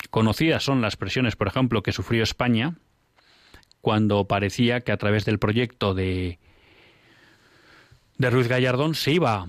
Conocidas 0.10 0.64
son 0.64 0.82
las 0.82 0.96
presiones, 0.96 1.36
por 1.36 1.48
ejemplo, 1.48 1.84
que 1.84 1.92
sufrió 1.92 2.24
España 2.24 2.76
cuando 3.82 4.28
parecía 4.28 4.82
que 4.82 4.92
a 4.92 4.98
través 4.98 5.26
del 5.26 5.40
proyecto 5.40 5.94
de, 5.94 6.40
de 8.18 8.30
Ruiz 8.30 8.48
Gallardón 8.48 8.96
se 8.96 9.14
iba 9.14 9.48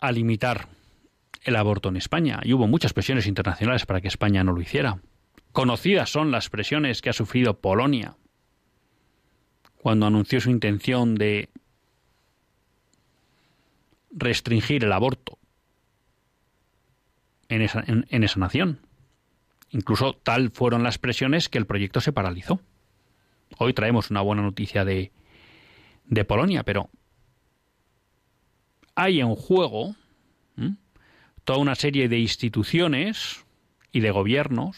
a 0.00 0.12
limitar 0.12 0.68
el 1.42 1.56
aborto 1.56 1.88
en 1.88 1.96
España. 1.96 2.40
Y 2.42 2.52
hubo 2.52 2.66
muchas 2.66 2.92
presiones 2.92 3.26
internacionales 3.26 3.86
para 3.86 4.00
que 4.00 4.08
España 4.08 4.44
no 4.44 4.52
lo 4.52 4.60
hiciera. 4.60 4.98
Conocidas 5.52 6.10
son 6.10 6.30
las 6.30 6.50
presiones 6.50 7.02
que 7.02 7.10
ha 7.10 7.14
sufrido 7.14 7.60
Polonia 7.60 8.16
cuando 9.76 10.06
anunció 10.06 10.40
su 10.40 10.50
intención 10.50 11.14
de 11.14 11.48
restringir 14.10 14.84
el 14.84 14.92
aborto 14.92 15.38
en 17.48 17.62
esa, 17.62 17.84
en, 17.86 18.24
esa 18.24 18.40
nación. 18.40 18.80
Incluso 19.70 20.14
tal 20.14 20.50
fueron 20.50 20.82
las 20.82 20.98
presiones 20.98 21.48
que 21.48 21.58
el 21.58 21.66
proyecto 21.66 22.00
se 22.00 22.12
paralizó. 22.12 22.60
Hoy 23.58 23.72
traemos 23.72 24.10
una 24.10 24.20
buena 24.20 24.42
noticia 24.42 24.84
de, 24.84 25.12
de 26.06 26.24
Polonia, 26.24 26.62
pero 26.64 26.90
hay 28.94 29.20
en 29.20 29.34
juego 29.34 29.94
toda 31.44 31.60
una 31.60 31.76
serie 31.76 32.08
de 32.08 32.18
instituciones 32.18 33.44
y 33.90 34.00
de 34.00 34.10
gobiernos 34.10 34.76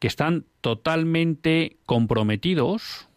que 0.00 0.08
están 0.08 0.46
totalmente 0.60 1.76
comprometidos 1.86 3.08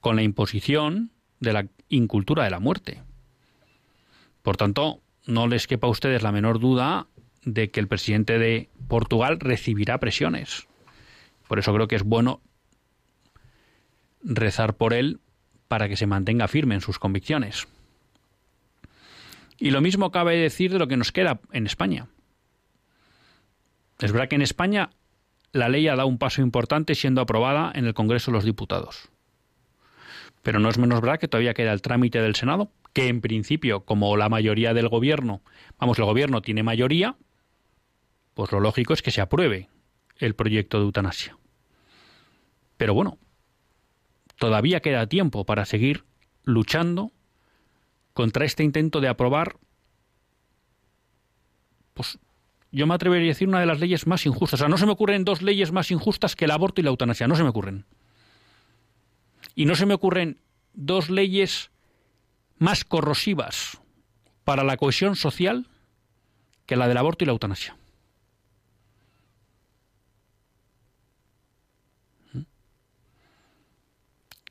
con 0.00 0.16
la 0.16 0.22
imposición 0.22 1.12
de 1.40 1.52
la 1.54 1.66
incultura 1.88 2.44
de 2.44 2.50
la 2.50 2.60
muerte. 2.60 3.02
Por 4.42 4.58
tanto, 4.58 5.00
no 5.26 5.46
les 5.48 5.66
quepa 5.66 5.86
a 5.86 5.90
ustedes 5.90 6.22
la 6.22 6.32
menor 6.32 6.58
duda 6.60 7.06
de 7.44 7.70
que 7.70 7.80
el 7.80 7.88
presidente 7.88 8.38
de 8.38 8.68
Portugal 8.88 9.38
recibirá 9.40 9.98
presiones. 9.98 10.66
Por 11.48 11.58
eso 11.58 11.74
creo 11.74 11.88
que 11.88 11.96
es 11.96 12.02
bueno 12.02 12.40
rezar 14.22 14.74
por 14.74 14.94
él 14.94 15.20
para 15.68 15.88
que 15.88 15.96
se 15.96 16.06
mantenga 16.06 16.48
firme 16.48 16.74
en 16.74 16.80
sus 16.80 16.98
convicciones. 16.98 17.68
Y 19.58 19.70
lo 19.70 19.80
mismo 19.80 20.10
cabe 20.10 20.36
decir 20.36 20.72
de 20.72 20.78
lo 20.78 20.88
que 20.88 20.96
nos 20.96 21.12
queda 21.12 21.40
en 21.52 21.66
España. 21.66 22.08
Es 23.98 24.12
verdad 24.12 24.28
que 24.28 24.36
en 24.36 24.42
España 24.42 24.90
la 25.52 25.68
ley 25.68 25.88
ha 25.88 25.96
dado 25.96 26.08
un 26.08 26.18
paso 26.18 26.42
importante 26.42 26.94
siendo 26.94 27.20
aprobada 27.20 27.72
en 27.74 27.86
el 27.86 27.94
Congreso 27.94 28.30
de 28.30 28.36
los 28.36 28.44
Diputados. 28.44 29.08
Pero 30.42 30.60
no 30.60 30.68
es 30.68 30.78
menos 30.78 31.00
verdad 31.00 31.18
que 31.18 31.28
todavía 31.28 31.54
queda 31.54 31.72
el 31.72 31.82
trámite 31.82 32.20
del 32.20 32.36
Senado, 32.36 32.70
que 32.96 33.08
en 33.08 33.20
principio, 33.20 33.84
como 33.84 34.16
la 34.16 34.30
mayoría 34.30 34.72
del 34.72 34.88
gobierno, 34.88 35.42
vamos, 35.78 35.98
el 35.98 36.06
gobierno 36.06 36.40
tiene 36.40 36.62
mayoría, 36.62 37.18
pues 38.32 38.50
lo 38.52 38.58
lógico 38.58 38.94
es 38.94 39.02
que 39.02 39.10
se 39.10 39.20
apruebe 39.20 39.68
el 40.16 40.34
proyecto 40.34 40.78
de 40.78 40.84
eutanasia. 40.84 41.36
Pero 42.78 42.94
bueno, 42.94 43.18
todavía 44.38 44.80
queda 44.80 45.06
tiempo 45.10 45.44
para 45.44 45.66
seguir 45.66 46.04
luchando 46.44 47.12
contra 48.14 48.46
este 48.46 48.64
intento 48.64 49.02
de 49.02 49.08
aprobar, 49.08 49.58
pues 51.92 52.18
yo 52.72 52.86
me 52.86 52.94
atrevería 52.94 53.26
a 53.26 53.34
decir 53.34 53.46
una 53.48 53.60
de 53.60 53.66
las 53.66 53.78
leyes 53.78 54.06
más 54.06 54.24
injustas. 54.24 54.60
O 54.60 54.62
sea, 54.62 54.68
no 54.70 54.78
se 54.78 54.86
me 54.86 54.92
ocurren 54.92 55.26
dos 55.26 55.42
leyes 55.42 55.70
más 55.70 55.90
injustas 55.90 56.34
que 56.34 56.46
el 56.46 56.50
aborto 56.50 56.80
y 56.80 56.84
la 56.84 56.88
eutanasia, 56.88 57.28
no 57.28 57.36
se 57.36 57.42
me 57.42 57.50
ocurren. 57.50 57.84
Y 59.54 59.66
no 59.66 59.76
se 59.76 59.84
me 59.84 59.92
ocurren 59.92 60.40
dos 60.72 61.10
leyes 61.10 61.70
más 62.58 62.84
corrosivas 62.84 63.80
para 64.44 64.64
la 64.64 64.76
cohesión 64.76 65.16
social 65.16 65.68
que 66.66 66.76
la 66.76 66.88
del 66.88 66.96
aborto 66.96 67.24
y 67.24 67.26
la 67.26 67.32
eutanasia. 67.32 67.76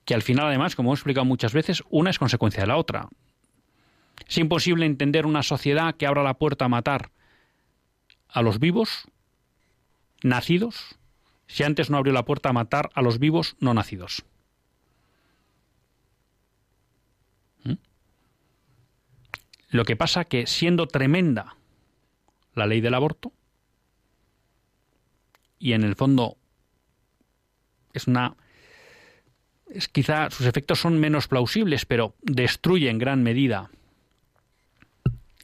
que 0.06 0.14
al 0.14 0.22
final 0.22 0.46
además, 0.46 0.76
como 0.76 0.92
he 0.92 0.94
explicado 0.94 1.26
muchas 1.26 1.54
veces, 1.54 1.84
una 1.90 2.12
es 2.12 2.20
consecuencia 2.20 2.62
de 2.62 2.68
la 2.68 2.78
otra. 2.78 3.10
Es 4.28 4.38
imposible 4.38 4.86
entender 4.86 5.26
una 5.26 5.44
sociedad 5.44 5.96
que 5.96 6.06
abra 6.06 6.24
la 6.24 6.36
puerta 6.36 6.66
a 6.66 6.70
matar 6.70 7.10
a 8.30 8.42
los 8.42 8.60
vivos 8.60 9.06
nacidos 10.22 10.98
si 11.48 11.64
antes 11.64 11.90
no 11.90 11.98
abrió 11.98 12.14
la 12.14 12.26
puerta 12.26 12.50
a 12.50 12.54
matar 12.54 12.90
a 12.94 13.02
los 13.02 13.20
vivos 13.20 13.56
no 13.60 13.74
nacidos. 13.74 14.24
Lo 19.76 19.84
que 19.84 19.98
pasa 19.98 20.24
que 20.24 20.48
siendo 20.48 20.88
tremenda 20.88 21.58
la 22.54 22.66
ley 22.66 22.80
del 22.80 22.94
aborto, 22.94 23.34
y 25.60 25.74
en 25.74 25.84
el 25.84 25.98
fondo 25.98 26.38
es 27.94 28.08
una 28.08 28.38
es 29.70 29.90
quizá 29.90 30.30
sus 30.30 30.46
efectos 30.46 30.80
son 30.80 30.98
menos 31.02 31.28
plausibles, 31.28 31.86
pero 31.86 32.16
destruye 32.22 32.90
en 32.90 33.00
gran 33.00 33.22
medida 33.22 33.70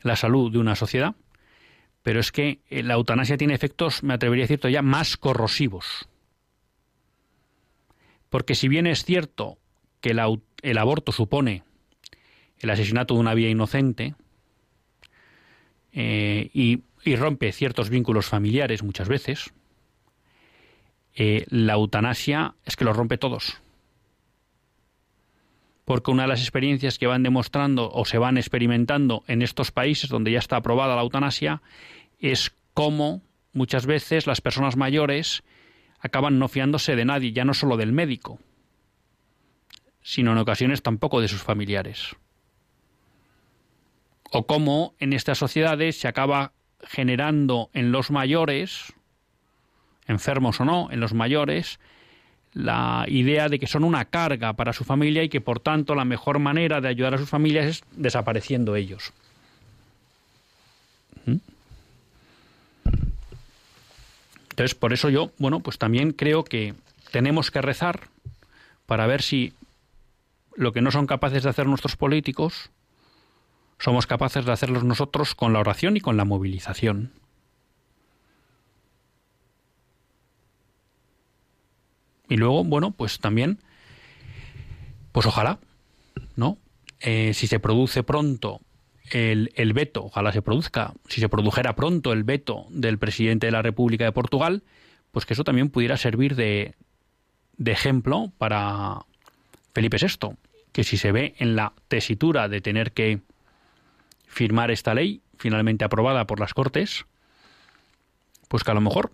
la 0.02 0.16
salud 0.16 0.50
de 0.50 0.60
una 0.60 0.78
sociedad. 0.78 1.14
Pero 2.02 2.22
es 2.22 2.32
que 2.32 2.62
eh, 2.70 2.84
la 2.84 2.94
eutanasia 2.94 3.36
tiene 3.36 3.54
efectos, 3.54 4.02
me 4.02 4.14
atrevería 4.14 4.44
a 4.44 4.48
decir 4.48 4.60
todavía, 4.60 4.82
más 4.82 5.18
corrosivos. 5.18 6.08
Porque 8.30 8.56
si 8.56 8.70
bien 8.70 8.88
es 8.88 9.04
cierto 9.04 9.58
que 10.00 10.12
el 10.12 10.78
aborto 10.78 11.12
supone 11.12 11.64
el 12.60 12.70
asesinato 12.70 13.16
de 13.16 13.20
una 13.20 13.34
vida 13.34 13.50
inocente 13.50 14.16
eh, 15.94 16.50
y, 16.54 16.84
rompe 17.16 17.52
ciertos 17.52 17.90
vínculos 17.90 18.28
familiares 18.28 18.84
muchas 18.84 19.10
veces, 19.10 19.54
eh, 21.16 21.46
la 21.50 21.74
eutanasia 21.74 22.56
es 22.66 22.76
que 22.76 22.86
los 22.86 22.96
rompe 22.96 23.18
todos 23.18 23.62
porque 25.92 26.12
una 26.12 26.24
de 26.24 26.30
las 26.30 26.40
experiencias 26.40 26.98
que 26.98 27.08
van 27.08 27.22
demostrando 27.22 27.92
o 27.92 28.06
se 28.06 28.18
van 28.18 28.38
experimentando 28.38 29.26
en 29.28 29.42
estos 29.42 29.74
países 29.74 30.10
donde 30.10 30.32
ya 30.32 30.40
está 30.40 30.56
aprobada 30.56 30.96
la 30.96 31.02
eutanasia 31.02 31.62
es 32.20 32.56
cómo 32.74 33.22
muchas 33.52 33.86
veces 33.86 34.26
las 34.26 34.40
personas 34.40 34.78
mayores 34.78 35.44
acaban 36.00 36.40
no 36.40 36.48
fiándose 36.48 36.96
de 36.96 37.04
nadie, 37.04 37.34
ya 37.34 37.46
no 37.46 37.54
solo 37.54 37.78
del 37.78 37.92
médico, 37.92 38.40
sino 40.02 40.32
en 40.32 40.38
ocasiones 40.38 40.82
tampoco 40.82 41.20
de 41.20 41.28
sus 41.28 41.44
familiares. 41.44 42.16
O 44.32 44.48
cómo 44.48 44.96
en 45.00 45.14
estas 45.14 45.38
sociedades 45.38 46.00
se 46.00 46.08
acaba 46.08 46.54
generando 46.84 47.70
en 47.74 47.92
los 47.92 48.12
mayores, 48.12 48.94
enfermos 50.08 50.60
o 50.60 50.66
no, 50.66 50.90
en 50.92 51.00
los 51.00 51.14
mayores, 51.14 51.80
la 52.54 53.06
idea 53.08 53.50
de 53.50 53.60
que 53.60 53.68
son 53.68 53.84
una 53.84 54.06
carga 54.06 54.54
para 54.54 54.74
su 54.74 54.84
familia 54.84 55.24
y 55.24 55.30
que 55.30 55.42
por 55.42 55.60
tanto 55.60 55.96
la 55.96 56.06
mejor 56.06 56.40
manera 56.40 56.82
de 56.82 56.90
ayudar 56.90 57.14
a 57.14 57.18
sus 57.18 57.30
familias 57.30 57.66
es 57.66 57.84
desapareciendo 57.92 58.76
ellos. 58.76 59.14
¿Mm? 61.26 61.38
Entonces, 64.52 64.76
por 64.76 64.92
eso 64.92 65.10
yo, 65.10 65.32
bueno, 65.38 65.62
pues 65.62 65.78
también 65.78 66.12
creo 66.12 66.44
que 66.44 66.74
tenemos 67.12 67.52
que 67.52 67.62
rezar 67.62 68.10
para 68.86 69.08
ver 69.08 69.22
si 69.22 69.54
lo 70.56 70.74
que 70.74 70.82
no 70.82 70.92
son 70.92 71.08
capaces 71.08 71.44
de 71.44 71.50
hacer 71.50 71.68
nuestros 71.68 71.96
políticos, 71.96 72.70
somos 73.82 74.06
capaces 74.06 74.46
de 74.46 74.52
hacerlos 74.52 74.84
nosotros 74.84 75.34
con 75.34 75.54
la 75.54 75.60
oración 75.60 75.98
y 75.98 76.02
con 76.02 76.16
la 76.16 76.24
movilización. 76.24 77.14
Y 82.30 82.38
luego, 82.38 82.64
bueno, 82.64 82.92
pues 82.92 83.20
también, 83.20 83.60
pues 85.12 85.26
ojalá, 85.26 85.60
¿no? 86.36 86.60
Eh, 87.00 87.34
si 87.34 87.48
se 87.48 87.60
produce 87.60 88.04
pronto 88.04 88.62
el, 89.10 89.52
el, 89.56 89.74
veto, 89.74 90.06
ojalá 90.06 90.32
se 90.32 90.44
produzca, 90.44 90.94
si 91.10 91.20
se 91.20 91.28
produjera 91.28 91.76
pronto 91.76 92.14
el 92.14 92.24
veto 92.24 92.68
del 92.70 93.00
presidente 93.00 93.48
de 93.48 93.52
la 93.52 93.64
República 93.64 94.06
de 94.06 94.12
Portugal, 94.12 94.64
pues 95.12 95.26
que 95.26 95.34
eso 95.34 95.44
también 95.44 95.70
pudiera 95.70 95.98
servir 95.98 96.36
de, 96.36 96.76
de 97.58 97.72
ejemplo 97.72 98.32
para 98.38 99.06
Felipe 99.74 99.98
VI, 99.98 100.38
que 100.72 100.84
si 100.84 100.98
se 100.98 101.12
ve 101.12 101.34
en 101.40 101.56
la 101.56 101.74
tesitura 101.88 102.48
de 102.48 102.62
tener 102.62 102.94
que 102.94 103.22
firmar 104.32 104.72
esta 104.72 104.94
ley, 104.94 105.22
finalmente 105.38 105.84
aprobada 105.84 106.26
por 106.26 106.40
las 106.40 106.54
Cortes, 106.54 107.06
pues 108.48 108.64
que 108.64 108.72
a 108.72 108.74
lo 108.74 108.82
mejor 108.82 109.12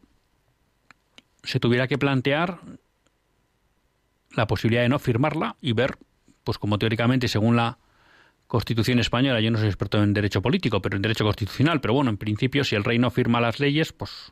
se 1.44 1.60
tuviera 1.60 1.88
que 1.88 1.98
plantear 1.98 2.60
la 4.36 4.46
posibilidad 4.46 4.84
de 4.84 4.90
no 4.90 5.00
firmarla 5.00 5.56
y 5.60 5.74
ver, 5.74 5.98
pues 6.44 6.60
como 6.60 6.78
teóricamente, 6.78 7.28
según 7.28 7.56
la 7.56 7.80
Constitución 8.46 9.00
española, 9.00 9.42
yo 9.42 9.50
no 9.52 9.58
soy 9.58 9.68
experto 9.68 10.02
en 10.02 10.14
derecho 10.14 10.42
político, 10.42 10.82
pero 10.82 10.96
en 10.96 11.02
derecho 11.02 11.26
constitucional, 11.26 11.82
pero 11.82 11.96
bueno, 11.96 12.12
en 12.12 12.18
principio, 12.18 12.64
si 12.64 12.76
el 12.76 12.84
rey 12.84 13.00
no 13.00 13.10
firma 13.10 13.42
las 13.42 13.60
leyes, 13.60 13.92
pues 13.92 14.32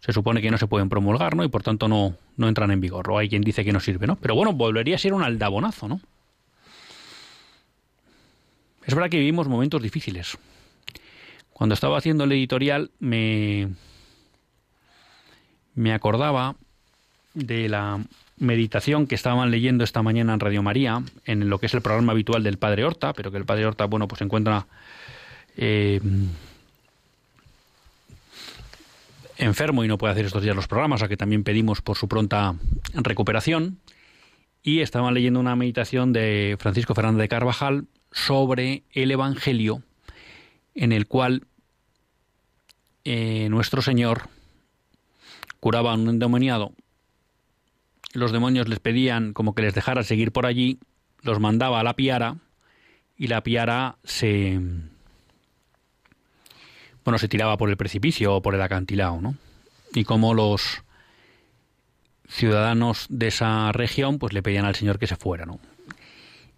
se 0.00 0.12
supone 0.12 0.42
que 0.42 0.50
no 0.50 0.58
se 0.58 0.66
pueden 0.66 0.88
promulgar, 0.88 1.36
¿no? 1.36 1.44
Y 1.44 1.48
por 1.48 1.62
tanto 1.62 1.88
no, 1.88 2.16
no 2.36 2.48
entran 2.48 2.70
en 2.70 2.80
vigor. 2.80 3.10
O 3.10 3.16
hay 3.16 3.28
quien 3.28 3.42
dice 3.42 3.64
que 3.64 3.72
no 3.72 3.80
sirve, 3.80 4.06
¿no? 4.06 4.16
Pero 4.16 4.34
bueno, 4.34 4.52
volvería 4.52 4.96
a 4.96 4.98
ser 4.98 5.14
un 5.14 5.22
aldabonazo, 5.22 5.88
¿no? 5.88 6.00
Es 8.86 8.94
verdad 8.94 9.10
que 9.10 9.18
vivimos 9.18 9.48
momentos 9.48 9.82
difíciles. 9.82 10.38
Cuando 11.52 11.74
estaba 11.74 11.98
haciendo 11.98 12.24
el 12.24 12.32
editorial 12.32 12.90
me, 12.98 13.68
me 15.74 15.92
acordaba 15.92 16.56
de 17.34 17.68
la 17.68 18.02
meditación 18.38 19.06
que 19.06 19.14
estaban 19.14 19.50
leyendo 19.50 19.84
esta 19.84 20.02
mañana 20.02 20.32
en 20.32 20.40
Radio 20.40 20.62
María, 20.62 21.02
en 21.26 21.50
lo 21.50 21.58
que 21.58 21.66
es 21.66 21.74
el 21.74 21.82
programa 21.82 22.12
habitual 22.12 22.42
del 22.42 22.58
Padre 22.58 22.84
Horta, 22.84 23.12
pero 23.12 23.30
que 23.30 23.36
el 23.36 23.44
Padre 23.44 23.66
Horta, 23.66 23.84
bueno, 23.84 24.08
pues 24.08 24.18
se 24.18 24.24
encuentra 24.24 24.66
eh, 25.56 26.00
enfermo 29.36 29.84
y 29.84 29.88
no 29.88 29.98
puede 29.98 30.12
hacer 30.12 30.24
estos 30.24 30.42
días 30.42 30.56
los 30.56 30.68
programas, 30.68 31.02
a 31.02 31.08
que 31.08 31.16
también 31.16 31.44
pedimos 31.44 31.82
por 31.82 31.96
su 31.96 32.08
pronta 32.08 32.54
recuperación. 32.94 33.78
Y 34.62 34.80
estaban 34.80 35.14
leyendo 35.14 35.40
una 35.40 35.56
meditación 35.56 36.12
de 36.12 36.56
Francisco 36.58 36.94
Fernández 36.94 37.20
de 37.22 37.28
Carvajal 37.28 37.86
sobre 38.12 38.82
el 38.92 39.10
Evangelio, 39.10 39.82
en 40.74 40.92
el 40.92 41.06
cual 41.06 41.46
eh, 43.04 43.48
nuestro 43.50 43.82
Señor 43.82 44.28
curaba 45.60 45.92
a 45.92 45.94
un 45.94 46.08
endemoniado 46.08 46.72
los 48.12 48.32
demonios 48.32 48.68
les 48.68 48.80
pedían 48.80 49.32
como 49.32 49.54
que 49.54 49.62
les 49.62 49.74
dejara 49.74 50.02
seguir 50.02 50.32
por 50.32 50.46
allí, 50.46 50.78
los 51.22 51.40
mandaba 51.40 51.80
a 51.80 51.84
la 51.84 51.94
piara 51.94 52.36
y 53.16 53.28
la 53.28 53.42
piara 53.42 53.96
se 54.04 54.58
bueno, 57.04 57.18
se 57.18 57.28
tiraba 57.28 57.56
por 57.56 57.70
el 57.70 57.76
precipicio 57.76 58.34
o 58.36 58.42
por 58.42 58.54
el 58.54 58.62
acantilado, 58.62 59.20
¿no? 59.20 59.36
Y 59.94 60.04
como 60.04 60.34
los 60.34 60.82
ciudadanos 62.28 63.06
de 63.08 63.28
esa 63.28 63.72
región 63.72 64.18
pues 64.18 64.32
le 64.32 64.42
pedían 64.42 64.64
al 64.64 64.74
Señor 64.74 64.98
que 64.98 65.06
se 65.06 65.16
fuera, 65.16 65.46
¿no? 65.46 65.60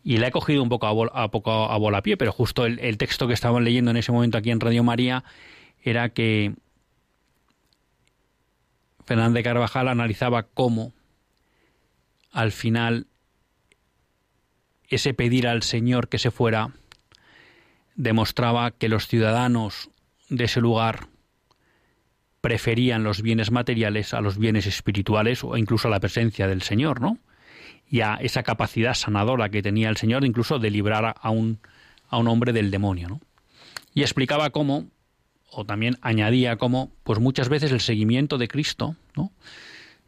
Y 0.05 0.19
le 0.19 0.29
he 0.29 0.31
cogido 0.31 0.63
un 0.63 0.69
poco 0.69 0.87
a, 0.87 1.23
a, 1.23 1.31
poco 1.31 1.53
a 1.53 1.77
bola 1.79 2.03
pie, 2.03 2.17
pero 2.17 2.33
justo 2.33 2.67
el, 2.67 2.79
el 2.81 2.99
texto 2.99 3.29
que 3.29 3.35
estaban 3.35 3.65
leyendo 3.65 3.91
en 3.91 3.97
ese 3.97 4.13
momento 4.13 4.39
aquí 4.39 4.51
en 4.51 4.61
Radio 4.61 4.83
María 4.83 5.23
era 5.83 6.09
que 6.09 6.55
Fernández 9.05 9.45
Carvajal 9.45 9.89
analizaba 9.89 10.45
cómo 10.45 10.93
al 12.33 12.53
final 12.53 13.07
ese 14.89 15.15
pedir 15.15 15.47
al 15.47 15.63
Señor 15.63 16.09
que 16.09 16.19
se 16.19 16.31
fuera 16.31 16.71
demostraba 17.95 18.71
que 18.71 18.89
los 18.89 19.07
ciudadanos 19.07 19.91
de 20.29 20.45
ese 20.45 20.61
lugar 20.61 21.09
preferían 22.41 23.05
los 23.05 23.23
bienes 23.23 23.51
materiales 23.51 24.15
a 24.15 24.21
los 24.21 24.39
bienes 24.39 24.67
espirituales 24.67 25.45
o 25.45 25.57
incluso 25.57 25.89
a 25.89 25.91
la 25.91 26.01
presencia 26.01 26.49
del 26.49 26.63
Señor, 26.63 27.01
¿no? 27.01 27.19
Y 27.93 28.01
a 28.01 28.15
esa 28.15 28.43
capacidad 28.43 28.95
sanadora 28.95 29.51
que 29.51 29.63
tenía 29.63 29.89
el 29.89 29.97
Señor 29.97 30.25
incluso 30.25 30.59
de 30.59 30.71
librar 30.71 31.15
a 31.21 31.31
un, 31.31 31.61
a 32.09 32.19
un 32.19 32.27
hombre 32.27 32.53
del 32.53 32.73
demonio, 32.73 33.09
¿no? 33.09 33.21
Y 33.95 34.03
explicaba 34.03 34.51
cómo, 34.51 34.87
o 35.51 35.65
también 35.65 35.99
añadía 36.01 36.57
cómo, 36.57 36.91
pues 37.05 37.21
muchas 37.21 37.49
veces 37.49 37.71
el 37.71 37.81
seguimiento 37.81 38.39
de 38.39 38.49
Cristo, 38.49 38.97
¿no? 39.15 39.31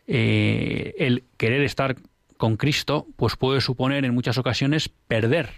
eh, 0.06 0.94
el 0.98 1.24
querer 1.36 1.62
estar 1.62 1.96
con 2.36 2.56
Cristo, 2.56 3.06
pues 3.16 3.36
puede 3.36 3.60
suponer 3.60 4.04
en 4.04 4.14
muchas 4.14 4.38
ocasiones 4.38 4.88
perder 4.88 5.50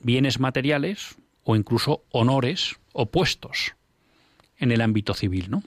bienes 0.00 0.38
materiales 0.38 1.16
o 1.44 1.56
incluso 1.56 2.04
honores 2.10 2.76
opuestos 2.92 3.74
en 4.58 4.70
el 4.70 4.80
ámbito 4.80 5.14
civil, 5.14 5.50
¿no? 5.50 5.62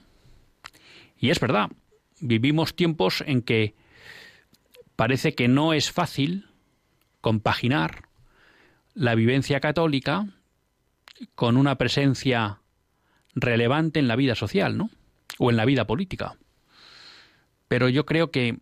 Y 1.18 1.30
es 1.30 1.40
verdad, 1.40 1.70
vivimos 2.20 2.74
tiempos 2.74 3.24
en 3.26 3.42
que 3.42 3.74
parece 4.98 5.36
que 5.36 5.46
no 5.46 5.74
es 5.74 5.92
fácil 5.92 6.48
compaginar 7.20 8.08
la 8.94 9.14
vivencia 9.14 9.60
católica 9.60 10.26
con 11.36 11.56
una 11.56 11.76
presencia 11.76 12.62
relevante 13.32 14.00
en 14.00 14.08
la 14.08 14.16
vida 14.16 14.34
social, 14.34 14.76
¿no? 14.76 14.90
O 15.38 15.50
en 15.50 15.56
la 15.56 15.66
vida 15.66 15.86
política. 15.86 16.36
Pero 17.68 17.88
yo 17.88 18.06
creo 18.06 18.32
que 18.32 18.58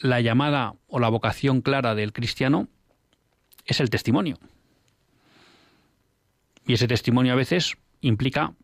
la 0.00 0.20
llamada 0.20 0.74
o 0.88 0.98
la 0.98 1.08
vocación 1.08 1.60
clara 1.60 1.94
del 1.94 2.12
cristiano 2.12 2.66
es 3.64 3.78
el 3.78 3.90
testimonio. 3.90 4.40
Y 6.66 6.72
ese 6.72 6.88
testimonio 6.88 7.32
a 7.32 7.36
veces 7.36 7.76
implica, 8.00 8.54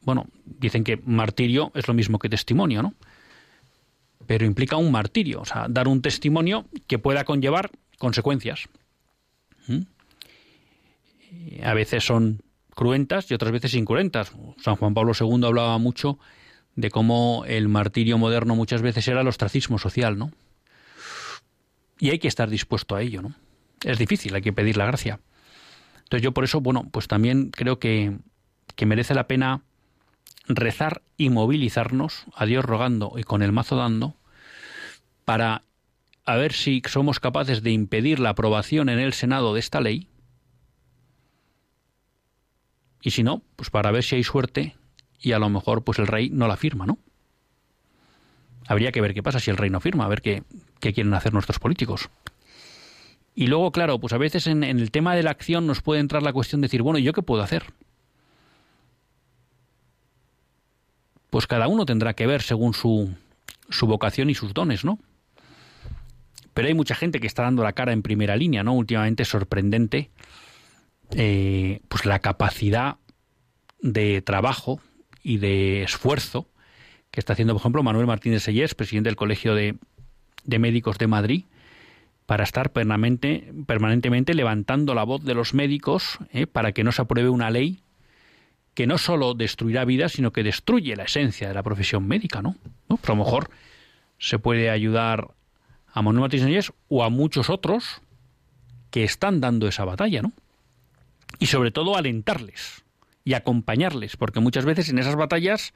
bueno, 0.00 0.26
dicen 0.44 0.82
que 0.82 0.96
martirio 0.96 1.70
es 1.76 1.86
lo 1.86 1.94
mismo 1.94 2.18
que 2.18 2.28
testimonio, 2.28 2.82
¿no? 2.82 2.94
Pero 4.30 4.46
implica 4.46 4.76
un 4.76 4.92
martirio, 4.92 5.40
o 5.40 5.44
sea, 5.44 5.66
dar 5.68 5.88
un 5.88 6.02
testimonio 6.02 6.64
que 6.86 7.00
pueda 7.00 7.24
conllevar 7.24 7.72
consecuencias. 7.98 8.68
¿Mm? 9.66 9.80
A 11.64 11.74
veces 11.74 12.04
son 12.04 12.40
cruentas 12.72 13.28
y 13.28 13.34
otras 13.34 13.50
veces 13.50 13.74
incruentas. 13.74 14.30
San 14.62 14.76
Juan 14.76 14.94
Pablo 14.94 15.14
II 15.18 15.44
hablaba 15.44 15.76
mucho 15.78 16.20
de 16.76 16.90
cómo 16.90 17.44
el 17.48 17.66
martirio 17.66 18.18
moderno 18.18 18.54
muchas 18.54 18.82
veces 18.82 19.08
era 19.08 19.22
el 19.22 19.26
ostracismo 19.26 19.80
social, 19.80 20.16
¿no? 20.16 20.30
Y 21.98 22.10
hay 22.10 22.20
que 22.20 22.28
estar 22.28 22.48
dispuesto 22.48 22.94
a 22.94 23.02
ello, 23.02 23.22
¿no? 23.22 23.34
Es 23.82 23.98
difícil, 23.98 24.32
hay 24.36 24.42
que 24.42 24.52
pedir 24.52 24.76
la 24.76 24.86
gracia. 24.86 25.18
Entonces 26.04 26.22
yo 26.22 26.30
por 26.30 26.44
eso, 26.44 26.60
bueno, 26.60 26.88
pues 26.92 27.08
también 27.08 27.50
creo 27.50 27.80
que, 27.80 28.16
que 28.76 28.86
merece 28.86 29.12
la 29.12 29.26
pena 29.26 29.62
rezar 30.46 31.02
y 31.16 31.30
movilizarnos 31.30 32.26
a 32.36 32.46
Dios 32.46 32.64
rogando 32.64 33.14
y 33.16 33.24
con 33.24 33.42
el 33.42 33.50
mazo 33.50 33.74
dando 33.74 34.14
para 35.30 35.62
a 36.24 36.34
ver 36.34 36.52
si 36.52 36.82
somos 36.88 37.20
capaces 37.20 37.62
de 37.62 37.70
impedir 37.70 38.18
la 38.18 38.30
aprobación 38.30 38.88
en 38.88 38.98
el 38.98 39.12
Senado 39.12 39.54
de 39.54 39.60
esta 39.60 39.80
ley 39.80 40.08
y 43.00 43.12
si 43.12 43.22
no, 43.22 43.40
pues 43.54 43.70
para 43.70 43.92
ver 43.92 44.02
si 44.02 44.16
hay 44.16 44.24
suerte 44.24 44.74
y 45.20 45.30
a 45.30 45.38
lo 45.38 45.48
mejor 45.48 45.84
pues 45.84 46.00
el 46.00 46.08
rey 46.08 46.30
no 46.30 46.48
la 46.48 46.56
firma, 46.56 46.84
¿no? 46.84 46.98
Habría 48.66 48.90
que 48.90 49.00
ver 49.00 49.14
qué 49.14 49.22
pasa 49.22 49.38
si 49.38 49.52
el 49.52 49.56
rey 49.56 49.70
no 49.70 49.78
firma, 49.78 50.04
a 50.04 50.08
ver 50.08 50.20
qué, 50.20 50.42
quieren 50.80 51.14
hacer 51.14 51.32
nuestros 51.32 51.60
políticos. 51.60 52.10
Y 53.36 53.46
luego, 53.46 53.70
claro, 53.70 54.00
pues 54.00 54.12
a 54.12 54.18
veces 54.18 54.48
en, 54.48 54.64
en, 54.64 54.80
el 54.80 54.90
tema 54.90 55.14
de 55.14 55.22
la 55.22 55.30
acción 55.30 55.64
nos 55.64 55.80
puede 55.80 56.00
entrar 56.00 56.24
la 56.24 56.32
cuestión 56.32 56.60
de 56.60 56.64
decir, 56.64 56.82
bueno, 56.82 56.98
¿y 56.98 57.04
yo 57.04 57.12
qué 57.12 57.22
puedo 57.22 57.44
hacer? 57.44 57.72
Pues 61.30 61.46
cada 61.46 61.68
uno 61.68 61.86
tendrá 61.86 62.14
que 62.14 62.26
ver 62.26 62.42
según 62.42 62.74
su, 62.74 63.14
su 63.68 63.86
vocación 63.86 64.28
y 64.28 64.34
sus 64.34 64.52
dones, 64.52 64.84
¿no? 64.84 64.98
Pero 66.60 66.68
hay 66.68 66.74
mucha 66.74 66.94
gente 66.94 67.20
que 67.20 67.26
está 67.26 67.44
dando 67.44 67.62
la 67.62 67.72
cara 67.72 67.94
en 67.94 68.02
primera 68.02 68.36
línea, 68.36 68.62
¿no? 68.62 68.74
Últimamente 68.74 69.24
sorprendente, 69.24 70.10
eh, 71.16 71.80
pues 71.88 72.04
la 72.04 72.18
capacidad 72.18 72.96
de 73.80 74.20
trabajo 74.20 74.78
y 75.22 75.38
de 75.38 75.82
esfuerzo 75.82 76.50
que 77.10 77.18
está 77.18 77.32
haciendo, 77.32 77.54
por 77.54 77.62
ejemplo, 77.62 77.82
Manuel 77.82 78.06
Martínez 78.06 78.42
Sellés, 78.42 78.74
presidente 78.74 79.08
del 79.08 79.16
Colegio 79.16 79.54
de, 79.54 79.78
Médicos 80.44 80.98
de 80.98 81.06
Madrid, 81.06 81.44
para 82.26 82.44
estar 82.44 82.72
permanente, 82.72 83.54
permanentemente 83.66 84.34
levantando 84.34 84.94
la 84.94 85.04
voz 85.04 85.24
de 85.24 85.32
los 85.32 85.54
médicos 85.54 86.18
eh, 86.30 86.46
para 86.46 86.72
que 86.72 86.84
no 86.84 86.92
se 86.92 87.00
apruebe 87.00 87.30
una 87.30 87.48
ley 87.48 87.80
que 88.74 88.86
no 88.86 88.98
solo 88.98 89.32
destruirá 89.32 89.86
vidas, 89.86 90.12
sino 90.12 90.30
que 90.30 90.42
destruye 90.42 90.94
la 90.94 91.04
esencia 91.04 91.48
de 91.48 91.54
la 91.54 91.62
profesión 91.62 92.06
médica, 92.06 92.42
¿no? 92.42 92.54
¿No? 92.90 92.98
Pero 92.98 93.14
a 93.14 93.16
lo 93.16 93.24
mejor 93.24 93.48
se 94.18 94.38
puede 94.38 94.68
ayudar 94.68 95.28
a 95.92 96.02
Manuel 96.02 96.22
Martínez 96.22 96.72
o 96.88 97.04
a 97.04 97.10
muchos 97.10 97.50
otros 97.50 98.00
que 98.90 99.04
están 99.04 99.40
dando 99.40 99.68
esa 99.68 99.84
batalla, 99.84 100.22
¿no? 100.22 100.32
Y 101.38 101.46
sobre 101.46 101.70
todo 101.70 101.96
alentarles 101.96 102.84
y 103.24 103.34
acompañarles, 103.34 104.16
porque 104.16 104.40
muchas 104.40 104.64
veces 104.64 104.88
en 104.88 104.98
esas 104.98 105.16
batallas 105.16 105.72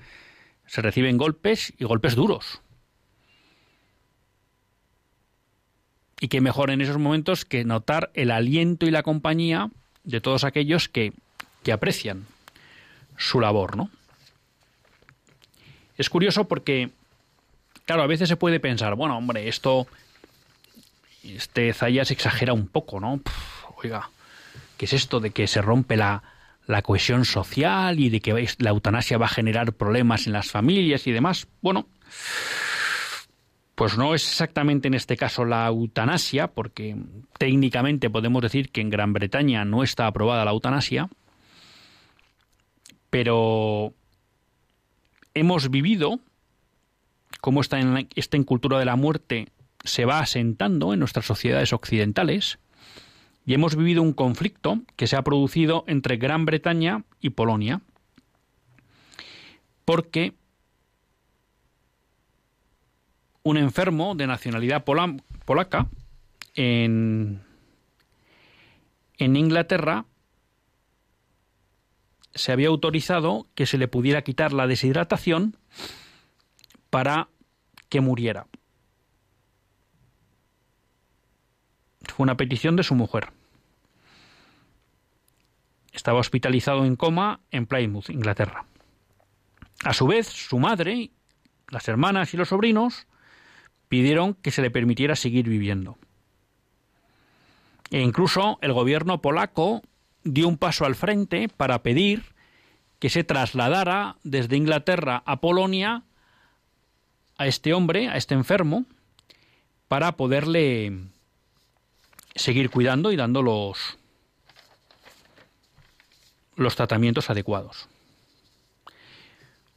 se 0.66 0.82
reciben 0.82 1.18
golpes 1.18 1.72
y 1.78 1.84
golpes 1.84 2.14
duros. 2.14 2.60
Y 6.20 6.28
qué 6.28 6.40
mejor 6.40 6.70
en 6.70 6.80
esos 6.80 6.98
momentos 6.98 7.44
que 7.44 7.64
notar 7.64 8.10
el 8.14 8.30
aliento 8.30 8.86
y 8.86 8.90
la 8.90 9.02
compañía 9.02 9.70
de 10.04 10.20
todos 10.20 10.44
aquellos 10.44 10.88
que, 10.88 11.12
que 11.62 11.72
aprecian 11.72 12.26
su 13.16 13.40
labor, 13.40 13.76
¿no? 13.76 13.90
Es 15.96 16.10
curioso 16.10 16.48
porque, 16.48 16.90
claro, 17.84 18.02
a 18.02 18.06
veces 18.06 18.28
se 18.28 18.36
puede 18.36 18.60
pensar, 18.60 18.94
bueno, 18.94 19.16
hombre, 19.16 19.48
esto, 19.48 19.86
este 21.22 21.72
Zayas 21.72 22.10
exagera 22.10 22.52
un 22.52 22.68
poco, 22.68 23.00
¿no? 23.00 23.20
oiga, 23.82 24.10
¿qué 24.76 24.86
es 24.86 24.92
esto 24.92 25.20
de 25.20 25.30
que 25.30 25.46
se 25.46 25.60
rompe 25.60 25.96
la, 25.96 26.22
la 26.66 26.82
cohesión 26.82 27.24
social 27.24 28.00
y 28.00 28.08
de 28.08 28.20
que 28.20 28.48
la 28.58 28.70
eutanasia 28.70 29.18
va 29.18 29.26
a 29.26 29.30
generar 29.30 29.72
problemas 29.74 30.26
en 30.26 30.32
las 30.32 30.50
familias 30.50 31.06
y 31.06 31.12
demás. 31.12 31.46
Bueno, 31.60 31.86
pues 33.74 33.98
no 33.98 34.14
es 34.14 34.26
exactamente 34.26 34.88
en 34.88 34.94
este 34.94 35.16
caso 35.16 35.44
la 35.44 35.66
eutanasia, 35.66 36.48
porque 36.48 36.96
técnicamente 37.38 38.08
podemos 38.08 38.42
decir 38.42 38.70
que 38.70 38.80
en 38.80 38.90
Gran 38.90 39.12
Bretaña 39.12 39.64
no 39.64 39.82
está 39.82 40.06
aprobada 40.06 40.44
la 40.44 40.52
eutanasia, 40.52 41.08
pero 43.10 43.92
hemos 45.34 45.70
vivido 45.70 46.20
cómo 47.44 47.60
esta, 47.60 47.78
esta 48.14 48.42
cultura 48.44 48.78
de 48.78 48.86
la 48.86 48.96
muerte 48.96 49.48
se 49.84 50.06
va 50.06 50.20
asentando 50.20 50.94
en 50.94 50.98
nuestras 50.98 51.26
sociedades 51.26 51.74
occidentales, 51.74 52.58
y 53.44 53.52
hemos 53.52 53.76
vivido 53.76 54.00
un 54.00 54.14
conflicto 54.14 54.80
que 54.96 55.06
se 55.06 55.16
ha 55.16 55.20
producido 55.20 55.84
entre 55.86 56.16
Gran 56.16 56.46
Bretaña 56.46 57.04
y 57.20 57.28
Polonia, 57.28 57.82
porque 59.84 60.32
un 63.42 63.58
enfermo 63.58 64.14
de 64.14 64.26
nacionalidad 64.26 64.82
polaca 64.82 65.88
en, 66.54 67.42
en 69.18 69.36
Inglaterra 69.36 70.06
se 72.34 72.52
había 72.52 72.68
autorizado 72.68 73.46
que 73.54 73.66
se 73.66 73.76
le 73.76 73.86
pudiera 73.86 74.22
quitar 74.22 74.54
la 74.54 74.66
deshidratación 74.66 75.58
para 76.88 77.28
que 77.88 78.00
muriera. 78.00 78.46
Fue 82.14 82.24
una 82.24 82.36
petición 82.36 82.76
de 82.76 82.82
su 82.82 82.94
mujer. 82.94 83.32
Estaba 85.92 86.18
hospitalizado 86.18 86.84
en 86.84 86.96
coma 86.96 87.40
en 87.50 87.66
Plymouth, 87.66 88.10
Inglaterra. 88.10 88.66
A 89.84 89.92
su 89.92 90.06
vez, 90.06 90.26
su 90.26 90.58
madre, 90.58 91.10
las 91.68 91.88
hermanas 91.88 92.34
y 92.34 92.36
los 92.36 92.48
sobrinos 92.48 93.06
pidieron 93.88 94.34
que 94.34 94.50
se 94.50 94.62
le 94.62 94.70
permitiera 94.70 95.16
seguir 95.16 95.48
viviendo. 95.48 95.98
E 97.90 98.00
incluso 98.00 98.58
el 98.60 98.72
gobierno 98.72 99.20
polaco 99.20 99.82
dio 100.24 100.48
un 100.48 100.58
paso 100.58 100.84
al 100.84 100.94
frente 100.94 101.48
para 101.48 101.82
pedir 101.82 102.34
que 102.98 103.10
se 103.10 103.24
trasladara 103.24 104.16
desde 104.24 104.56
Inglaterra 104.56 105.22
a 105.26 105.40
Polonia 105.40 106.04
a 107.44 107.46
este 107.46 107.74
hombre, 107.74 108.08
a 108.08 108.16
este 108.16 108.32
enfermo, 108.32 108.86
para 109.86 110.12
poderle 110.12 110.98
seguir 112.34 112.70
cuidando 112.70 113.12
y 113.12 113.16
dando 113.16 113.42
los, 113.42 113.98
los 116.56 116.74
tratamientos 116.74 117.28
adecuados. 117.28 117.86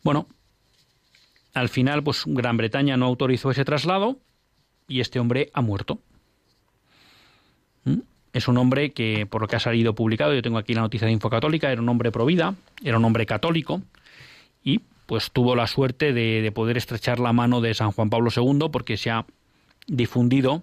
Bueno, 0.01 0.27
al 1.53 1.67
final, 1.67 2.03
pues 2.03 2.23
Gran 2.25 2.56
Bretaña 2.56 2.95
no 2.95 3.06
autorizó 3.06 3.51
ese 3.51 3.65
traslado 3.65 4.17
y 4.88 5.01
este 5.01 5.19
hombre 5.19 5.49
ha 5.53 5.62
muerto. 5.62 5.99
¿Mm? 7.84 7.99
Es 8.32 8.47
un 8.47 8.58
hombre 8.60 8.93
que, 8.93 9.25
por 9.25 9.41
lo 9.41 9.49
que 9.49 9.58
ha 9.58 9.60
salido 9.60 9.93
publicado, 9.93 10.34
yo 10.34 10.41
tengo 10.41 10.58
aquí 10.58 10.73
la 10.73 10.82
noticia 10.82 11.06
de 11.06 11.12
Infocatólica, 11.12 11.69
era 11.69 11.82
un 11.82 11.89
hombre 11.89 12.13
provida, 12.13 12.56
era 12.82 12.97
un 12.97 13.03
hombre 13.03 13.25
católico 13.25 13.82
y 14.63 14.80
pues 15.08 15.32
tuvo 15.32 15.56
la 15.56 15.65
suerte 15.65 16.13
de, 16.13 16.41
de 16.43 16.52
poder 16.52 16.78
estrechar 16.78 17.20
la 17.20 17.34
mano 17.34 17.60
de 17.60 17.74
San 17.74 17.91
Juan 17.91 18.12
Pablo 18.12 18.30
II 18.36 18.70
porque 18.72 18.98
se 18.98 19.10
ha 19.10 19.26
difundido 19.88 20.62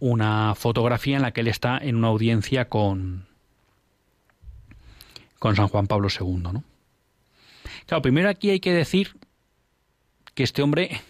una 0.00 0.54
fotografía 0.56 1.16
en 1.16 1.22
la 1.22 1.30
que 1.30 1.42
él 1.42 1.48
está 1.48 1.78
en 1.78 1.94
una 1.94 2.08
audiencia 2.08 2.68
con, 2.68 3.26
con 5.38 5.54
San 5.54 5.68
Juan 5.68 5.86
Pablo 5.86 6.08
II. 6.08 6.38
¿no? 6.52 6.64
Claro, 7.86 8.02
primero 8.02 8.28
aquí 8.28 8.50
hay 8.50 8.58
que 8.58 8.72
decir 8.72 9.14
que 10.34 10.42
este 10.42 10.60
hombre 10.60 11.00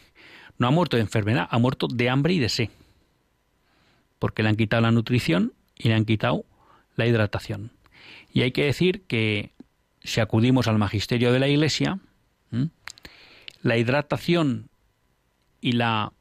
no 0.58 0.66
ha 0.66 0.70
muerto 0.70 0.96
de 0.96 1.02
enfermedad, 1.02 1.48
ha 1.50 1.58
muerto 1.58 1.88
de 1.88 2.10
hambre 2.10 2.34
y 2.34 2.38
de 2.38 2.50
sed. 2.50 2.68
Porque 4.18 4.42
le 4.42 4.50
han 4.50 4.56
quitado 4.56 4.82
la 4.82 4.92
nutrición 4.92 5.54
y 5.76 5.88
le 5.88 5.94
han 5.94 6.04
quitado 6.04 6.44
la 6.96 7.06
hidratación. 7.06 7.72
Y 8.32 8.42
hay 8.42 8.52
que 8.52 8.64
decir 8.64 9.02
que 9.06 9.52
si 10.04 10.20
acudimos 10.20 10.68
al 10.68 10.78
magisterio 10.78 11.32
de 11.32 11.38
la 11.38 11.48
Iglesia, 11.48 11.98
la 13.62 13.78
hidratación 13.78 14.68
y 15.60 15.72
la 15.72 16.12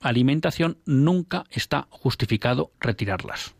alimentación 0.00 0.78
nunca 0.84 1.44
está 1.50 1.86
justificado 1.90 2.72
retirarlas. 2.80 3.54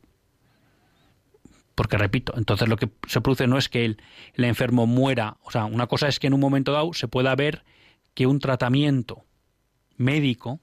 Porque 1.74 1.96
repito, 1.96 2.34
entonces 2.36 2.68
lo 2.68 2.76
que 2.76 2.90
se 3.06 3.20
produce 3.20 3.46
no 3.46 3.58
es 3.58 3.68
que 3.68 3.84
el, 3.84 3.98
enfermo 4.36 4.86
muera, 4.86 5.36
o 5.42 5.50
sea, 5.50 5.66
una 5.66 5.86
cosa 5.86 6.08
es 6.08 6.18
que 6.18 6.26
en 6.26 6.34
un 6.34 6.40
momento 6.40 6.72
dado 6.72 6.92
se 6.92 7.08
pueda 7.08 7.34
ver 7.34 7.64
que 8.14 8.26
un 8.26 8.40
tratamiento 8.40 9.24
médico 9.96 10.60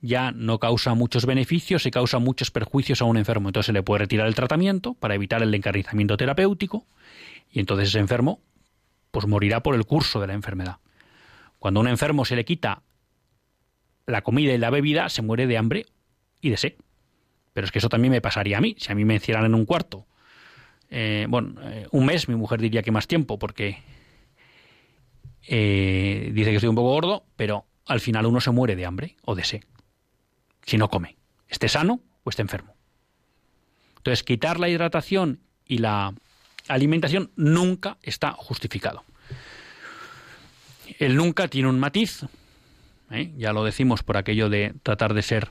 ya 0.00 0.32
no 0.32 0.58
causa 0.58 0.94
muchos 0.94 1.24
beneficios 1.26 1.86
y 1.86 1.90
causa 1.90 2.18
muchos 2.18 2.50
perjuicios 2.50 3.00
a 3.00 3.06
un 3.06 3.16
enfermo. 3.16 3.48
Entonces 3.48 3.66
se 3.66 3.72
le 3.72 3.82
puede 3.82 4.00
retirar 4.00 4.26
el 4.26 4.34
tratamiento 4.34 4.94
para 4.94 5.14
evitar 5.14 5.42
el 5.42 5.54
encarnizamiento 5.54 6.16
terapéutico 6.16 6.86
y 7.50 7.60
entonces 7.60 7.88
ese 7.88 7.98
enfermo 7.98 8.40
pues 9.14 9.28
morirá 9.28 9.62
por 9.62 9.76
el 9.76 9.86
curso 9.86 10.20
de 10.20 10.26
la 10.26 10.34
enfermedad. 10.34 10.78
Cuando 11.60 11.78
a 11.78 11.82
un 11.82 11.88
enfermo 11.88 12.24
se 12.24 12.34
le 12.34 12.44
quita 12.44 12.82
la 14.06 14.22
comida 14.22 14.52
y 14.52 14.58
la 14.58 14.70
bebida, 14.70 15.08
se 15.08 15.22
muere 15.22 15.46
de 15.46 15.56
hambre 15.56 15.86
y 16.40 16.50
de 16.50 16.56
sed. 16.56 16.74
Pero 17.52 17.64
es 17.64 17.70
que 17.70 17.78
eso 17.78 17.88
también 17.88 18.10
me 18.10 18.20
pasaría 18.20 18.58
a 18.58 18.60
mí. 18.60 18.74
Si 18.76 18.90
a 18.90 18.96
mí 18.96 19.04
me 19.04 19.14
encierran 19.14 19.44
en 19.44 19.54
un 19.54 19.66
cuarto, 19.66 20.08
eh, 20.90 21.26
bueno, 21.28 21.54
eh, 21.62 21.86
un 21.92 22.04
mes, 22.06 22.28
mi 22.28 22.34
mujer 22.34 22.60
diría 22.60 22.82
que 22.82 22.90
más 22.90 23.06
tiempo, 23.06 23.38
porque 23.38 23.78
eh, 25.46 26.32
dice 26.34 26.50
que 26.50 26.56
estoy 26.56 26.68
un 26.68 26.74
poco 26.74 26.90
gordo, 26.90 27.24
pero 27.36 27.66
al 27.86 28.00
final 28.00 28.26
uno 28.26 28.40
se 28.40 28.50
muere 28.50 28.74
de 28.74 28.84
hambre 28.84 29.14
o 29.24 29.36
de 29.36 29.44
sed, 29.44 29.62
si 30.66 30.76
no 30.76 30.90
come, 30.90 31.16
esté 31.46 31.68
sano 31.68 32.00
o 32.24 32.30
esté 32.30 32.42
enfermo. 32.42 32.74
Entonces, 33.98 34.24
quitar 34.24 34.58
la 34.58 34.68
hidratación 34.68 35.38
y 35.66 35.78
la 35.78 36.14
alimentación 36.68 37.30
nunca 37.36 37.98
está 38.02 38.32
justificado. 38.32 39.04
El 40.98 41.16
nunca 41.16 41.48
tiene 41.48 41.68
un 41.68 41.80
matiz, 41.80 42.24
¿eh? 43.10 43.32
ya 43.36 43.52
lo 43.52 43.64
decimos 43.64 44.02
por 44.02 44.16
aquello 44.16 44.48
de 44.48 44.74
tratar 44.82 45.14
de 45.14 45.22
ser 45.22 45.50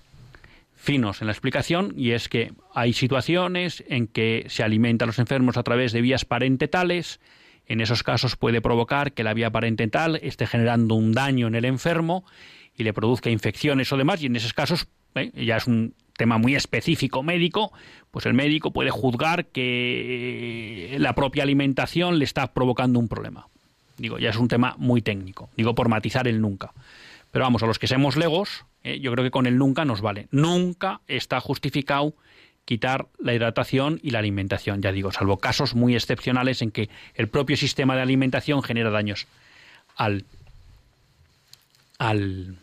finos 0.75 1.21
en 1.21 1.27
la 1.27 1.33
explicación, 1.33 1.93
y 1.95 2.11
es 2.11 2.29
que 2.29 2.53
hay 2.73 2.93
situaciones 2.93 3.83
en 3.87 4.07
que 4.07 4.45
se 4.49 4.63
alimenta 4.63 5.05
a 5.05 5.07
los 5.07 5.19
enfermos 5.19 5.57
a 5.57 5.63
través 5.63 5.91
de 5.93 6.01
vías 6.01 6.25
parentetales, 6.25 7.19
en 7.67 7.79
esos 7.79 8.03
casos 8.03 8.35
puede 8.35 8.61
provocar 8.61 9.13
que 9.13 9.23
la 9.23 9.33
vía 9.33 9.49
parentetal 9.49 10.19
esté 10.21 10.45
generando 10.45 10.95
un 10.95 11.13
daño 11.13 11.47
en 11.47 11.55
el 11.55 11.63
enfermo 11.63 12.25
y 12.75 12.83
le 12.83 12.93
produzca 12.93 13.29
infecciones 13.29 13.91
o 13.93 13.97
demás, 13.97 14.21
y 14.21 14.25
en 14.25 14.35
esos 14.35 14.53
casos 14.53 14.87
¿eh? 15.15 15.31
ya 15.33 15.57
es 15.57 15.67
un 15.67 15.95
tema 16.17 16.37
muy 16.37 16.55
específico 16.55 17.23
médico, 17.23 17.71
pues 18.11 18.25
el 18.25 18.33
médico 18.33 18.71
puede 18.71 18.91
juzgar 18.91 19.45
que 19.47 20.95
la 20.99 21.15
propia 21.15 21.43
alimentación 21.43 22.19
le 22.19 22.25
está 22.25 22.53
provocando 22.53 22.99
un 22.99 23.07
problema. 23.07 23.47
Digo, 23.97 24.19
ya 24.19 24.29
es 24.29 24.37
un 24.37 24.47
tema 24.47 24.75
muy 24.77 25.01
técnico. 25.01 25.49
Digo 25.55 25.75
por 25.75 25.89
matizar 25.89 26.27
el 26.27 26.41
nunca. 26.41 26.73
Pero 27.31 27.45
vamos, 27.45 27.63
a 27.63 27.65
los 27.65 27.79
que 27.79 27.87
seamos 27.87 28.15
legos, 28.15 28.65
¿eh? 28.83 28.99
yo 28.99 29.11
creo 29.11 29.23
que 29.23 29.31
con 29.31 29.47
el 29.47 29.57
nunca 29.57 29.85
nos 29.85 30.01
vale. 30.01 30.27
Nunca 30.31 31.01
está 31.07 31.39
justificado 31.39 32.13
quitar 32.65 33.07
la 33.19 33.33
hidratación 33.33 33.99
y 34.01 34.11
la 34.11 34.19
alimentación, 34.19 34.81
ya 34.81 34.91
digo, 34.91 35.11
salvo 35.11 35.37
casos 35.37 35.75
muy 35.75 35.95
excepcionales 35.95 36.61
en 36.61 36.71
que 36.71 36.89
el 37.15 37.27
propio 37.27 37.57
sistema 37.57 37.95
de 37.95 38.03
alimentación 38.03 38.63
genera 38.63 38.89
daños 38.89 39.27
al, 39.95 40.25
al, 41.97 42.57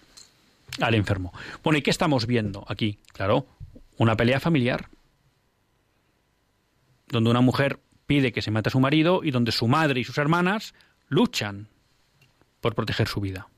al 0.80 0.94
enfermo. 0.94 1.32
Bueno, 1.62 1.78
¿y 1.78 1.82
qué 1.82 1.90
estamos 1.90 2.26
viendo 2.26 2.64
aquí? 2.68 2.98
Claro, 3.12 3.46
una 3.96 4.16
pelea 4.16 4.40
familiar, 4.40 4.88
donde 7.08 7.30
una 7.30 7.40
mujer 7.40 7.80
pide 8.06 8.32
que 8.32 8.42
se 8.42 8.50
mate 8.50 8.68
a 8.68 8.72
su 8.72 8.80
marido 8.80 9.20
y 9.22 9.30
donde 9.30 9.52
su 9.52 9.68
madre 9.68 10.00
y 10.00 10.04
sus 10.04 10.18
hermanas 10.18 10.74
luchan 11.08 11.68
por 12.60 12.74
proteger 12.74 13.08
su 13.08 13.20
vida. 13.20 13.48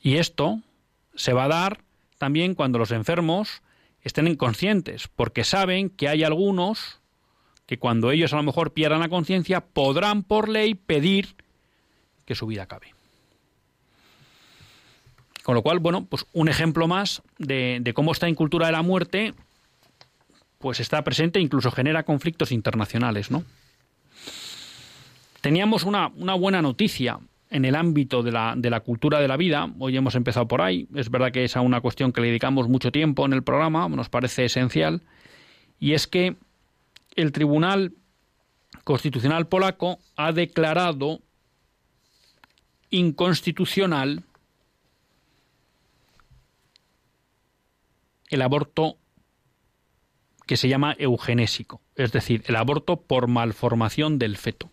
Y 0.00 0.16
esto 0.16 0.60
se 1.14 1.32
va 1.32 1.44
a 1.44 1.48
dar 1.48 1.80
también 2.18 2.54
cuando 2.54 2.78
los 2.78 2.90
enfermos 2.90 3.62
estén 4.02 4.28
inconscientes, 4.28 5.08
porque 5.08 5.42
saben 5.42 5.90
que 5.90 6.08
hay 6.08 6.22
algunos 6.22 7.00
que 7.66 7.78
cuando 7.78 8.12
ellos 8.12 8.32
a 8.32 8.36
lo 8.36 8.44
mejor 8.44 8.72
pierdan 8.72 9.00
la 9.00 9.08
conciencia 9.08 9.60
podrán 9.60 10.22
por 10.22 10.48
ley 10.48 10.74
pedir 10.74 11.34
que 12.24 12.36
su 12.36 12.46
vida 12.46 12.64
acabe. 12.64 12.95
Con 15.46 15.54
lo 15.54 15.62
cual, 15.62 15.78
bueno, 15.78 16.06
pues 16.06 16.26
un 16.32 16.48
ejemplo 16.48 16.88
más 16.88 17.22
de, 17.38 17.92
cómo 17.94 18.10
esta 18.10 18.28
incultura 18.28 18.66
de 18.66 18.72
la 18.72 18.82
muerte 18.82 19.32
pues 20.58 20.80
está 20.80 21.04
presente 21.04 21.38
e 21.38 21.42
incluso 21.42 21.70
genera 21.70 22.02
conflictos 22.02 22.50
internacionales, 22.50 23.30
¿no? 23.30 23.44
Teníamos 25.42 25.84
una, 25.84 26.08
una 26.16 26.34
buena 26.34 26.62
noticia 26.62 27.20
en 27.48 27.64
el 27.64 27.76
ámbito 27.76 28.24
de 28.24 28.32
la, 28.32 28.54
de 28.56 28.70
la, 28.70 28.80
cultura 28.80 29.20
de 29.20 29.28
la 29.28 29.36
vida. 29.36 29.72
Hoy 29.78 29.96
hemos 29.96 30.16
empezado 30.16 30.48
por 30.48 30.62
ahí. 30.62 30.88
Es 30.96 31.12
verdad 31.12 31.30
que 31.30 31.44
es 31.44 31.56
a 31.56 31.60
una 31.60 31.80
cuestión 31.80 32.10
que 32.10 32.22
le 32.22 32.26
dedicamos 32.26 32.68
mucho 32.68 32.90
tiempo 32.90 33.24
en 33.24 33.32
el 33.32 33.44
programa, 33.44 33.88
nos 33.88 34.08
parece 34.08 34.46
esencial. 34.46 35.02
Y 35.78 35.92
es 35.92 36.08
que 36.08 36.34
el 37.14 37.30
Tribunal 37.30 37.92
Constitucional 38.82 39.46
polaco 39.46 40.00
ha 40.16 40.32
declarado 40.32 41.20
inconstitucional 42.90 44.24
el 48.30 48.42
aborto 48.42 48.96
que 50.46 50.56
se 50.56 50.68
llama 50.68 50.94
eugenésico, 50.98 51.80
es 51.96 52.12
decir, 52.12 52.44
el 52.46 52.56
aborto 52.56 53.00
por 53.00 53.26
malformación 53.26 54.18
del 54.18 54.36
feto. 54.36 54.70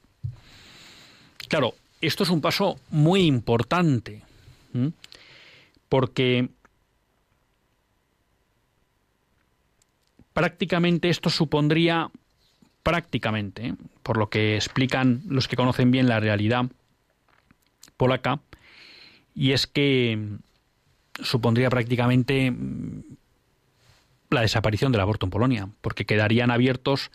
Claro, 1.47 1.73
esto 1.99 2.23
es 2.23 2.29
un 2.29 2.41
paso 2.41 2.79
muy 2.89 3.25
importante, 3.25 4.21
porque 5.89 6.49
prácticamente 10.33 11.09
esto 11.09 11.29
supondría, 11.29 12.09
prácticamente, 12.83 13.67
¿eh? 13.67 13.75
por 14.03 14.17
lo 14.17 14.29
que 14.29 14.55
explican 14.55 15.23
los 15.27 15.47
que 15.47 15.55
conocen 15.55 15.91
bien 15.91 16.07
la 16.07 16.19
realidad 16.19 16.65
polaca, 17.97 18.41
y 19.35 19.51
es 19.51 19.65
que 19.65 20.37
supondría 21.21 21.69
prácticamente 21.69 22.53
la 24.33 24.41
desaparición 24.41 24.91
del 24.91 25.01
aborto 25.01 25.25
en 25.25 25.31
Polonia, 25.31 25.69
porque 25.81 26.05
quedarían 26.05 26.51
abiertos 26.51 27.11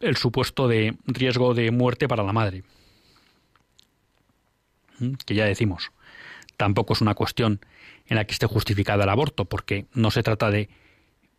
el 0.00 0.16
supuesto 0.16 0.68
de 0.68 0.96
riesgo 1.06 1.54
de 1.54 1.70
muerte 1.70 2.08
para 2.08 2.22
la 2.22 2.32
madre 2.32 2.64
que 5.24 5.34
ya 5.34 5.44
decimos, 5.44 5.92
tampoco 6.56 6.94
es 6.94 7.00
una 7.00 7.14
cuestión 7.14 7.60
en 8.06 8.16
la 8.16 8.24
que 8.24 8.32
esté 8.32 8.46
justificada 8.46 9.04
el 9.04 9.10
aborto, 9.10 9.44
porque 9.46 9.86
no 9.92 10.10
se 10.10 10.22
trata 10.22 10.50
de 10.50 10.68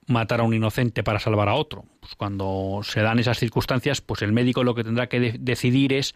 matar 0.05 0.41
a 0.41 0.43
un 0.43 0.53
inocente 0.53 1.03
para 1.03 1.19
salvar 1.19 1.49
a 1.49 1.55
otro. 1.55 1.85
Pues 1.99 2.15
cuando 2.15 2.81
se 2.83 3.01
dan 3.01 3.19
esas 3.19 3.39
circunstancias, 3.39 4.01
pues 4.01 4.21
el 4.21 4.31
médico 4.31 4.63
lo 4.63 4.75
que 4.75 4.83
tendrá 4.83 5.07
que 5.07 5.37
decidir 5.39 5.93
es 5.93 6.15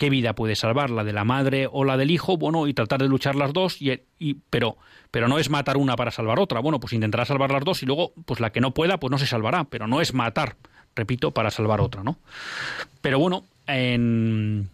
qué 0.00 0.08
vida 0.08 0.34
puede 0.34 0.56
salvar, 0.56 0.88
la 0.88 1.04
de 1.04 1.12
la 1.12 1.24
madre 1.24 1.68
o 1.70 1.84
la 1.84 1.98
del 1.98 2.10
hijo, 2.10 2.38
bueno, 2.38 2.66
y 2.66 2.72
tratar 2.72 3.02
de 3.02 3.06
luchar 3.06 3.36
las 3.36 3.52
dos, 3.52 3.82
y, 3.82 4.00
pero, 4.48 4.78
pero 5.10 5.28
no 5.28 5.38
es 5.38 5.50
matar 5.50 5.76
una 5.76 5.94
para 5.94 6.10
salvar 6.10 6.40
otra. 6.40 6.60
Bueno, 6.60 6.80
pues 6.80 6.94
intentará 6.94 7.26
salvar 7.26 7.52
las 7.52 7.64
dos 7.66 7.82
y 7.82 7.86
luego, 7.86 8.14
pues 8.24 8.40
la 8.40 8.50
que 8.50 8.62
no 8.62 8.72
pueda, 8.72 8.98
pues 8.98 9.10
no 9.10 9.18
se 9.18 9.26
salvará, 9.26 9.64
pero 9.64 9.86
no 9.86 10.00
es 10.00 10.14
matar, 10.14 10.56
repito, 10.96 11.32
para 11.32 11.50
salvar 11.50 11.82
otra, 11.82 12.02
¿no? 12.02 12.16
Pero 13.02 13.18
bueno, 13.18 13.44
en, 13.66 14.70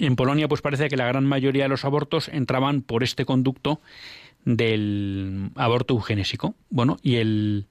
en 0.00 0.16
Polonia, 0.16 0.48
pues 0.48 0.60
parece 0.60 0.88
que 0.88 0.96
la 0.96 1.06
gran 1.06 1.24
mayoría 1.24 1.62
de 1.62 1.68
los 1.68 1.84
abortos 1.84 2.26
entraban 2.26 2.82
por 2.82 3.04
este 3.04 3.24
conducto 3.24 3.80
del 4.44 5.50
aborto 5.54 5.94
eugenésico. 5.94 6.56
Bueno, 6.68 6.96
y 7.00 7.14
el, 7.18 7.66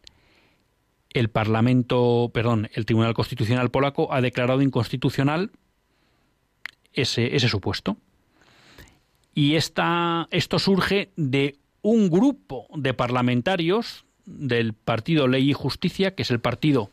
el 1.09 1.28
Parlamento, 1.28 2.32
perdón, 2.34 2.69
el 2.76 2.86
Tribunal 2.86 3.13
Constitucional 3.13 3.71
polaco 3.71 4.13
ha 4.13 4.21
declarado 4.21 4.61
inconstitucional 4.61 5.51
ese, 6.93 7.39
supuesto. 7.49 7.97
Y 9.33 9.55
esta, 9.55 10.27
esto 10.31 10.59
surge 10.59 11.11
de 11.15 11.57
un 11.81 12.09
grupo 12.09 12.67
de 12.75 12.93
parlamentarios 12.93 14.05
del 14.25 14.73
partido 14.73 15.27
Ley 15.27 15.49
y 15.49 15.53
Justicia, 15.53 16.15
que 16.15 16.23
es 16.23 16.31
el 16.31 16.39
partido 16.39 16.89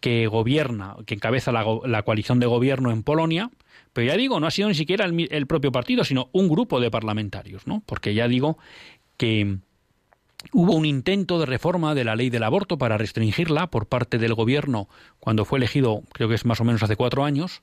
que 0.00 0.26
gobierna, 0.26 0.96
que 1.06 1.14
encabeza 1.14 1.52
la, 1.52 1.64
la 1.84 2.02
coalición 2.02 2.40
de 2.40 2.46
gobierno 2.46 2.90
en 2.90 3.02
Polonia, 3.02 3.50
pero 3.96 4.08
ya 4.08 4.16
digo, 4.18 4.38
no 4.40 4.46
ha 4.46 4.50
sido 4.50 4.68
ni 4.68 4.74
siquiera 4.74 5.06
el, 5.06 5.46
propio 5.46 5.72
partido, 5.72 6.04
sino 6.04 6.28
un 6.32 6.48
grupo 6.48 6.80
de 6.80 6.90
parlamentarios, 6.90 7.66
¿no? 7.66 7.82
Porque 7.86 8.12
ya 8.12 8.28
digo 8.28 8.58
que 9.16 9.56
Hubo 10.52 10.74
un 10.74 10.84
intento 10.84 11.40
de 11.40 11.46
reforma 11.46 11.94
de 11.94 12.04
la 12.04 12.14
ley 12.14 12.30
del 12.30 12.44
aborto 12.44 12.78
para 12.78 12.98
restringirla 12.98 13.68
por 13.68 13.86
parte 13.86 14.18
del 14.18 14.34
gobierno 14.34 14.86
cuando 15.18 15.44
fue 15.44 15.58
elegido, 15.58 16.02
creo 16.12 16.28
que 16.28 16.34
es 16.34 16.44
más 16.44 16.60
o 16.60 16.64
menos 16.64 16.82
hace 16.82 16.94
cuatro 16.94 17.24
años, 17.24 17.62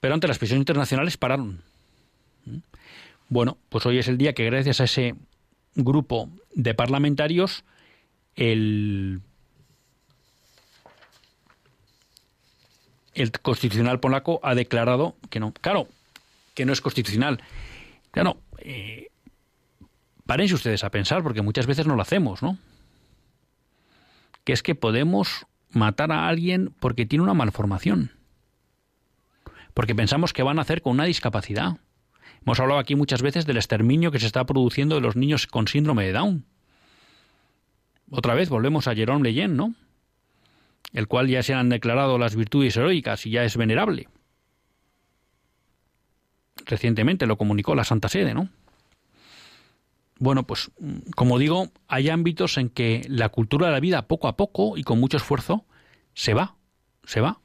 pero 0.00 0.14
ante 0.14 0.28
las 0.28 0.38
presiones 0.38 0.62
internacionales 0.62 1.16
pararon. 1.16 1.62
Bueno, 3.28 3.58
pues 3.68 3.86
hoy 3.86 3.98
es 3.98 4.08
el 4.08 4.18
día 4.18 4.34
que 4.34 4.44
gracias 4.44 4.80
a 4.80 4.84
ese 4.84 5.14
grupo 5.74 6.28
de 6.54 6.74
parlamentarios 6.74 7.64
el 8.36 9.20
el 13.14 13.30
constitucional 13.32 14.00
polaco 14.00 14.40
ha 14.42 14.54
declarado 14.54 15.16
que 15.30 15.40
no. 15.40 15.52
Claro, 15.52 15.88
que 16.54 16.64
no 16.64 16.72
es 16.72 16.80
constitucional. 16.80 17.40
Claro, 18.10 18.38
eh, 18.58 19.08
párense 20.26 20.54
ustedes 20.54 20.84
a 20.84 20.90
pensar, 20.90 21.22
porque 21.22 21.42
muchas 21.42 21.66
veces 21.66 21.86
no 21.86 21.96
lo 21.96 22.02
hacemos, 22.02 22.42
¿no? 22.42 22.58
Que 24.44 24.52
es 24.52 24.62
que 24.62 24.74
podemos 24.74 25.46
matar 25.70 26.12
a 26.12 26.28
alguien 26.28 26.74
porque 26.80 27.06
tiene 27.06 27.22
una 27.22 27.34
malformación. 27.34 28.10
Porque 29.74 29.94
pensamos 29.94 30.32
que 30.32 30.42
van 30.42 30.58
a 30.58 30.62
hacer 30.62 30.82
con 30.82 30.92
una 30.92 31.04
discapacidad. 31.04 31.76
Hemos 32.42 32.60
hablado 32.60 32.80
aquí 32.80 32.94
muchas 32.94 33.22
veces 33.22 33.46
del 33.46 33.56
exterminio 33.56 34.10
que 34.10 34.20
se 34.20 34.26
está 34.26 34.44
produciendo 34.44 34.94
de 34.94 35.00
los 35.00 35.16
niños 35.16 35.46
con 35.46 35.66
síndrome 35.66 36.04
de 36.04 36.12
Down. 36.12 36.44
Otra 38.10 38.34
vez 38.34 38.48
volvemos 38.48 38.86
a 38.86 38.94
Jerome 38.94 39.24
Leyen, 39.24 39.56
¿no? 39.56 39.74
El 40.92 41.08
cual 41.08 41.26
ya 41.28 41.42
se 41.42 41.54
han 41.54 41.68
declarado 41.68 42.18
las 42.18 42.36
virtudes 42.36 42.76
heroicas 42.76 43.26
y 43.26 43.30
ya 43.30 43.44
es 43.44 43.56
venerable. 43.56 44.08
Recientemente 46.66 47.26
lo 47.26 47.36
comunicó 47.36 47.74
la 47.74 47.84
Santa 47.84 48.08
Sede, 48.08 48.34
¿no? 48.34 48.48
Bueno, 50.18 50.46
pues 50.46 50.70
como 51.16 51.38
digo, 51.38 51.70
hay 51.88 52.08
ámbitos 52.08 52.56
en 52.58 52.68
que 52.68 53.04
la 53.08 53.30
cultura 53.30 53.66
de 53.66 53.72
la 53.72 53.80
vida 53.80 54.06
poco 54.06 54.28
a 54.28 54.36
poco 54.36 54.76
y 54.76 54.84
con 54.84 55.00
mucho 55.00 55.16
esfuerzo 55.16 55.64
se 56.14 56.34
va, 56.34 56.56
se 57.02 57.20
va, 57.20 57.40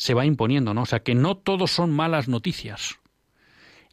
se 0.00 0.14
va 0.14 0.24
imponiendo, 0.24 0.72
¿no? 0.72 0.80
O 0.80 0.86
sea 0.86 1.00
que 1.00 1.14
no 1.14 1.36
todos 1.36 1.72
son 1.72 1.90
malas 1.90 2.26
noticias. 2.26 2.98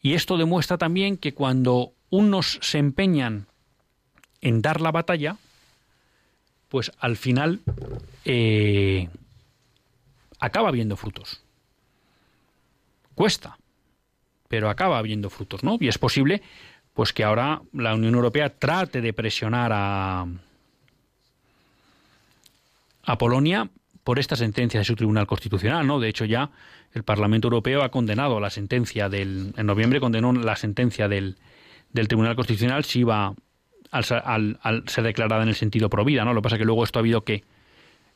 Y 0.01 0.13
esto 0.13 0.37
demuestra 0.37 0.77
también 0.77 1.17
que 1.17 1.33
cuando 1.33 1.91
unos 2.09 2.59
se 2.61 2.77
empeñan 2.77 3.47
en 4.39 4.61
dar 4.61 4.79
la 4.79 4.93
batalla, 4.93 5.35
pues 6.69 6.93
al 6.99 7.17
final 7.17 7.59
eh, 8.23 9.09
acaba 10.39 10.69
habiendo 10.69 10.95
frutos. 10.95 11.43
Cuesta, 13.13 13.57
pero 14.47 14.69
acaba 14.69 14.99
habiendo 14.99 15.29
frutos, 15.29 15.61
¿no? 15.61 15.75
Y 15.77 15.89
es 15.89 15.97
posible, 15.97 16.41
pues 16.93 17.11
que 17.11 17.25
ahora 17.25 17.61
la 17.73 17.95
Unión 17.95 18.15
Europea 18.15 18.57
trate 18.57 19.01
de 19.01 19.11
presionar 19.11 19.73
a, 19.73 20.25
a 23.03 23.17
Polonia 23.17 23.69
por 24.07 24.19
esta 24.19 24.37
sentencia 24.37 24.79
de 24.79 24.85
su 24.85 24.95
Tribunal 24.95 25.27
Constitucional, 25.27 25.85
¿no? 25.85 25.99
De 25.99 26.07
hecho 26.07 26.23
ya 26.23 26.49
el 26.93 27.03
Parlamento 27.03 27.47
Europeo 27.47 27.83
ha 27.83 27.89
condenado 27.89 28.39
la 28.39 28.49
sentencia 28.49 29.09
del 29.09 29.53
en 29.57 29.65
noviembre 29.65 29.99
condenó 29.99 30.31
la 30.31 30.55
sentencia 30.55 31.09
del, 31.09 31.35
del 31.91 32.07
Tribunal 32.07 32.37
Constitucional 32.37 32.85
si 32.85 32.99
iba 32.99 33.33
al, 33.91 34.83
ser 34.87 35.03
declarada 35.03 35.43
en 35.43 35.49
el 35.49 35.55
sentido 35.55 35.89
provida, 35.89 36.23
¿no? 36.23 36.33
Lo 36.33 36.39
que 36.39 36.43
pasa 36.43 36.55
es 36.55 36.59
que 36.59 36.65
luego 36.65 36.85
esto 36.85 36.99
ha 36.99 37.01
habido 37.01 37.25
que 37.25 37.43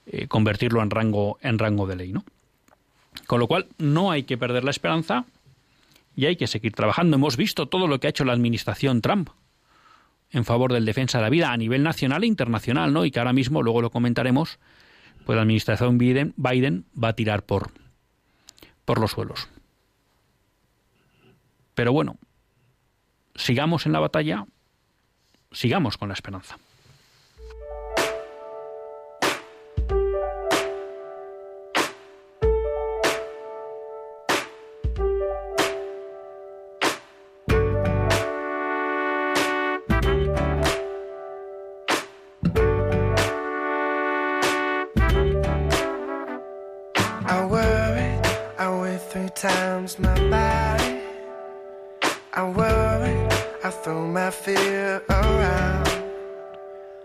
eh, 0.05 0.27
convertirlo 0.29 0.81
en 0.81 0.91
rango, 0.91 1.37
en 1.41 1.59
rango 1.59 1.85
de 1.85 1.97
ley, 1.97 2.13
¿no? 2.13 2.23
Con 3.27 3.41
lo 3.41 3.47
cual, 3.47 3.67
no 3.77 4.11
hay 4.11 4.23
que 4.23 4.37
perder 4.37 4.63
la 4.63 4.71
esperanza 4.71 5.25
y 6.15 6.27
hay 6.27 6.37
que 6.37 6.47
seguir 6.47 6.71
trabajando. 6.71 7.17
Hemos 7.17 7.35
visto 7.35 7.65
todo 7.65 7.87
lo 7.87 7.99
que 7.99 8.07
ha 8.07 8.11
hecho 8.11 8.23
la 8.23 8.31
administración 8.31 9.01
Trump 9.01 9.29
en 10.31 10.45
favor 10.45 10.71
del 10.71 10.85
defensa 10.85 11.17
de 11.17 11.25
la 11.25 11.29
vida 11.29 11.51
a 11.51 11.57
nivel 11.57 11.83
nacional 11.83 12.23
e 12.23 12.27
internacional, 12.27 12.93
¿no? 12.93 13.03
Y 13.03 13.11
que 13.11 13.19
ahora 13.19 13.33
mismo, 13.33 13.61
luego 13.61 13.81
lo 13.81 13.89
comentaremos, 13.89 14.57
pues 15.25 15.35
la 15.35 15.41
administración 15.41 15.97
Biden, 15.97 16.85
va 17.01 17.09
a 17.09 17.13
tirar 17.13 17.43
por, 17.43 17.71
por 18.85 18.99
los 18.99 19.11
suelos. 19.11 19.49
Pero 21.73 21.93
bueno, 21.93 22.17
sigamos 23.35 23.85
en 23.85 23.93
la 23.93 23.99
batalla 23.99 24.45
sigamos 25.51 25.97
con 25.97 26.09
la 26.09 26.13
esperanza. 26.13 26.57
Throw 53.83 54.07
my 54.07 54.29
fear 54.29 55.01
around. 55.09 55.89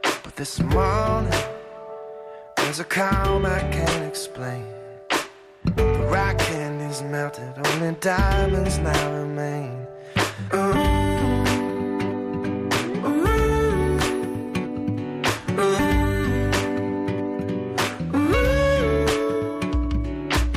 But 0.03 0.37
this 0.37 0.61
morning, 0.61 1.33
there's 2.59 2.81
a 2.81 2.85
calm 2.85 3.47
I 3.47 3.61
can't 3.61 4.05
explain. 4.05 4.66
The 5.74 6.07
rock 6.11 6.37
candy's 6.37 7.01
melted, 7.01 7.55
only 7.66 7.97
diamonds 8.01 8.77
now 8.77 9.12
remain. 9.14 9.87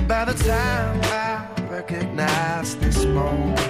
By 0.06 0.26
the 0.26 0.34
time 0.44 1.00
I 1.02 1.48
recognize 1.72 2.76
this 2.76 3.06
moment, 3.06 3.69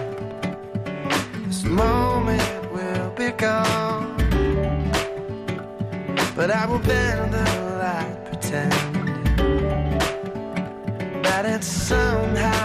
moment 1.70 2.72
will 2.74 3.10
be 3.12 3.30
gone. 3.32 4.18
But 6.36 6.52
I 6.52 6.66
will 6.66 6.80
bend 6.80 7.34
the 7.34 7.46
light, 7.84 8.26
pretend 8.26 8.72
that 11.24 11.46
it's 11.46 11.68
somehow 11.68 12.59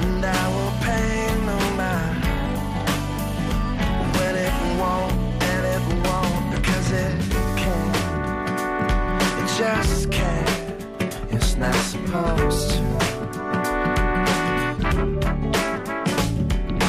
And 0.00 0.24
I 0.24 0.48
will 0.54 0.74
pay 0.80 1.26
no 1.44 1.58
mind 1.74 2.24
when 4.16 4.34
it 4.46 4.54
won't, 4.78 5.12
and 5.42 5.62
it 5.74 5.82
won't 6.06 6.44
because 6.54 6.88
it 6.92 7.16
can't. 7.62 7.96
It 9.40 9.48
just 9.58 10.10
can't. 10.12 10.50
It's 11.32 11.56
not 11.56 11.74
supposed 11.74 12.70
to. 12.70 12.82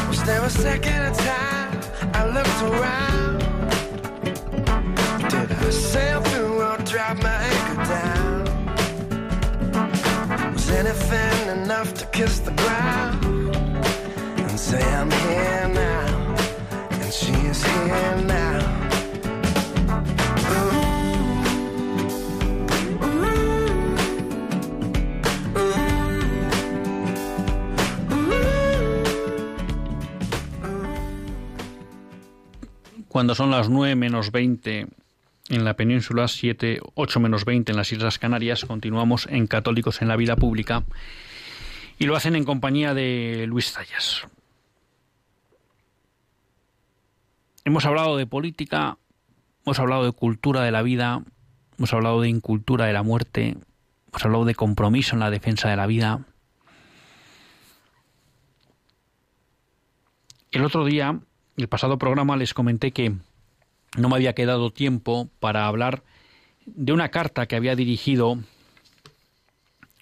Was 0.07 0.21
there 0.23 0.43
a 0.43 0.49
second 0.51 1.01
of 1.07 1.17
time 1.17 1.81
I 2.13 2.21
looked 2.35 2.61
around? 2.61 3.39
Did 5.31 5.51
I 5.51 5.69
sail 5.71 6.21
through 6.21 6.61
or 6.61 6.77
drop 6.85 7.17
my 7.23 7.37
anchor 7.53 7.83
down? 7.95 8.43
Was 10.53 10.69
anything 10.69 11.38
Cuando 33.07 33.35
son 33.35 33.51
las 33.51 33.69
9 33.69 33.95
menos 33.95 34.33
20 34.33 34.87
en 35.49 35.63
la 35.63 35.75
península, 35.75 36.27
7, 36.27 36.81
8 36.95 37.19
menos 37.21 37.45
20 37.45 37.71
en 37.71 37.77
las 37.77 37.91
Islas 37.93 38.19
Canarias, 38.19 38.65
continuamos 38.65 39.27
en 39.31 39.47
Católicos 39.47 40.01
en 40.01 40.09
la 40.09 40.17
Vida 40.17 40.35
Pública. 40.35 40.83
Y 41.99 42.05
lo 42.05 42.15
hacen 42.15 42.37
en 42.37 42.45
compañía 42.45 42.93
de 42.93 43.45
Luis 43.47 43.73
Zayas. 43.73 44.25
Hemos 47.65 47.85
hablado 47.85 48.15
de 48.15 48.25
política, 48.25 48.97
hemos 49.65 49.79
hablado 49.79 50.05
de 50.05 50.13
cultura 50.13 50.63
de 50.63 50.71
la 50.71 50.81
vida, 50.81 51.21
hemos 51.77 51.93
hablado 51.93 52.21
de 52.21 52.29
incultura 52.29 52.85
de 52.85 52.93
la 52.93 53.03
muerte, 53.03 53.57
hemos 54.07 54.25
hablado 54.25 54.45
de 54.45 54.55
compromiso 54.55 55.13
en 55.13 55.19
la 55.19 55.29
defensa 55.29 55.69
de 55.69 55.75
la 55.75 55.87
vida. 55.87 56.25
El 60.51 60.63
otro 60.63 60.85
día, 60.85 61.19
el 61.57 61.67
pasado 61.67 61.97
programa, 61.97 62.37
les 62.37 62.53
comenté 62.53 62.91
que 62.91 63.13
no 63.97 64.07
me 64.07 64.15
había 64.15 64.33
quedado 64.33 64.71
tiempo 64.71 65.29
para 65.41 65.67
hablar 65.67 66.03
de 66.65 66.93
una 66.93 67.09
carta 67.09 67.45
que 67.45 67.57
había 67.57 67.75
dirigido 67.75 68.39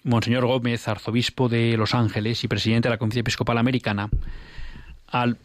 Monseñor 0.04 0.46
Gómez, 0.46 0.86
arzobispo 0.88 1.48
de 1.48 1.76
Los 1.76 1.94
Ángeles 1.94 2.44
y 2.44 2.48
presidente 2.48 2.88
de 2.88 2.94
la 2.94 2.98
Conferencia 2.98 3.20
Episcopal 3.20 3.58
Americana, 3.58 4.08
al 5.06 5.38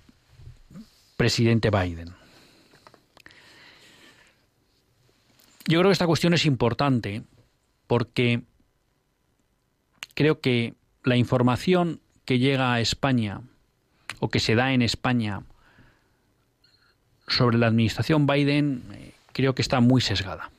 presidente 1.17 1.69
Biden. 1.69 2.13
Yo 5.65 5.79
creo 5.79 5.89
que 5.89 5.93
esta 5.93 6.07
cuestión 6.07 6.33
es 6.33 6.45
importante 6.45 7.23
porque 7.87 8.41
creo 10.13 10.41
que 10.41 10.73
la 11.03 11.15
información 11.15 11.99
que 12.25 12.39
llega 12.39 12.73
a 12.73 12.81
España 12.81 13.41
o 14.19 14.29
que 14.29 14.39
se 14.39 14.55
da 14.55 14.73
en 14.73 14.81
España 14.81 15.43
sobre 17.27 17.57
la 17.57 17.67
administración 17.67 18.27
Biden 18.27 18.83
eh, 18.93 19.13
creo 19.31 19.55
que 19.55 19.61
está 19.61 19.79
muy 19.79 20.01
sesgada. 20.01 20.52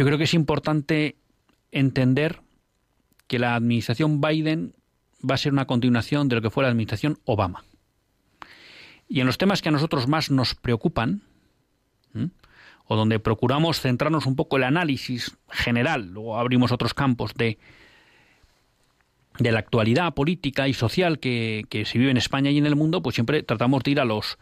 Yo 0.00 0.06
creo 0.06 0.16
que 0.16 0.24
es 0.24 0.32
importante 0.32 1.16
entender 1.72 2.40
que 3.26 3.38
la 3.38 3.54
administración 3.54 4.22
Biden 4.22 4.72
va 5.22 5.34
a 5.34 5.36
ser 5.36 5.52
una 5.52 5.66
continuación 5.66 6.26
de 6.26 6.36
lo 6.36 6.40
que 6.40 6.48
fue 6.48 6.62
la 6.62 6.70
administración 6.70 7.18
Obama. 7.26 7.64
Y 9.10 9.20
en 9.20 9.26
los 9.26 9.36
temas 9.36 9.60
que 9.60 9.68
a 9.68 9.72
nosotros 9.72 10.08
más 10.08 10.30
nos 10.30 10.54
preocupan, 10.54 11.20
o 12.86 12.96
donde 12.96 13.18
procuramos 13.18 13.82
centrarnos 13.82 14.24
un 14.24 14.36
poco 14.36 14.56
el 14.56 14.64
análisis 14.64 15.36
general, 15.50 16.12
luego 16.14 16.38
abrimos 16.38 16.72
otros 16.72 16.94
campos 16.94 17.34
de, 17.34 17.58
de 19.38 19.52
la 19.52 19.58
actualidad 19.58 20.14
política 20.14 20.66
y 20.66 20.72
social 20.72 21.18
que, 21.18 21.66
que 21.68 21.84
se 21.84 21.98
vive 21.98 22.10
en 22.10 22.16
España 22.16 22.50
y 22.50 22.56
en 22.56 22.64
el 22.64 22.74
mundo, 22.74 23.02
pues 23.02 23.16
siempre 23.16 23.42
tratamos 23.42 23.82
de 23.82 23.90
ir 23.90 24.00
a 24.00 24.06
los 24.06 24.38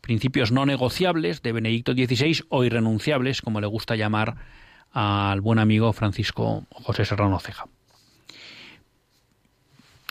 principios 0.00 0.52
no 0.52 0.64
negociables 0.64 1.42
de 1.42 1.52
Benedicto 1.52 1.92
XVI 1.92 2.44
o 2.48 2.64
irrenunciables, 2.64 3.42
como 3.42 3.60
le 3.60 3.66
gusta 3.66 3.94
llamar 3.94 4.36
al 4.92 5.40
buen 5.40 5.58
amigo 5.58 5.92
Francisco 5.92 6.66
José 6.70 7.04
Serrano 7.04 7.38
Ceja. 7.40 7.66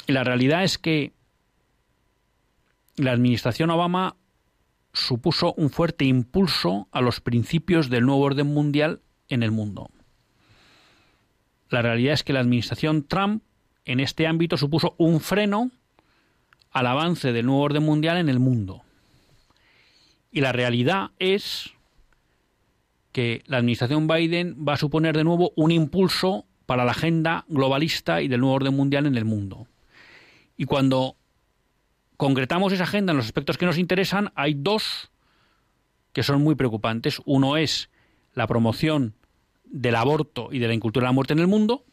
La 0.08 0.24
realidad 0.24 0.64
es 0.64 0.78
que 0.78 1.14
la 2.98 3.12
administración 3.12 3.70
Obama 3.70 4.16
supuso 4.94 5.54
un 5.54 5.70
fuerte 5.70 6.06
impulso 6.06 6.88
a 6.92 7.02
los 7.02 7.22
principios 7.22 7.90
del 7.90 8.06
nuevo 8.06 8.22
orden 8.22 8.48
mundial 8.48 9.02
en 9.30 9.44
el 9.44 9.52
mundo. 9.52 9.90
La 11.70 11.82
realidad 11.82 12.14
es 12.14 12.24
que 12.24 12.34
la 12.34 12.42
administración 12.42 13.08
Trump 13.08 13.44
en 13.86 14.00
este 14.00 14.28
ámbito 14.28 14.58
supuso 14.58 14.96
un 14.98 15.22
freno 15.22 15.72
al 16.72 16.88
avance 16.88 17.32
del 17.32 17.46
nuevo 17.46 17.62
orden 17.62 17.84
mundial 17.84 18.18
en 18.18 18.30
el 18.30 18.40
mundo. 18.40 18.84
Y 20.32 20.42
la 20.42 20.52
realidad 20.52 21.12
es 21.20 21.72
que 23.12 23.44
la 23.46 23.58
administración 23.58 24.08
Biden 24.08 24.66
va 24.68 24.74
a 24.74 24.78
suponer 24.78 25.16
de 25.16 25.24
nuevo 25.24 25.52
un 25.56 25.72
impulso 25.72 26.46
para 26.66 26.86
la 26.86 26.92
agenda 26.92 27.46
globalista 27.50 28.22
y 28.22 28.28
del 28.28 28.40
nuevo 28.42 28.56
orden 28.56 28.76
mundial 28.76 29.06
en 29.06 29.18
el 29.18 29.26
mundo. 29.26 29.68
Y 30.58 30.66
cuando 30.66 31.16
concretamos 32.18 32.72
esa 32.72 32.84
agenda 32.84 33.12
en 33.12 33.18
los 33.18 33.26
aspectos 33.26 33.58
que 33.58 33.66
nos 33.66 33.78
interesan, 33.78 34.32
hay 34.36 34.54
dos 34.54 35.12
que 36.14 36.24
son 36.24 36.42
muy 36.42 36.56
preocupantes. 36.56 37.22
Uno 37.26 37.58
es 37.58 37.90
la 38.34 38.48
promoción 38.48 39.16
del 39.66 39.96
aborto 39.96 40.50
y 40.52 40.60
de 40.60 40.68
la 40.68 40.74
incultura 40.74 41.06
de 41.06 41.10
la 41.10 41.14
muerte 41.14 41.34
en 41.34 41.40
el 41.40 41.48
mundo. 41.48 41.84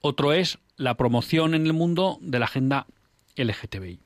Otro 0.00 0.32
es 0.32 0.58
la 0.76 0.96
promoción 0.96 1.54
en 1.54 1.66
el 1.66 1.72
mundo 1.72 2.18
de 2.20 2.38
la 2.38 2.46
agenda 2.46 2.86
LGTBI. 3.36 4.00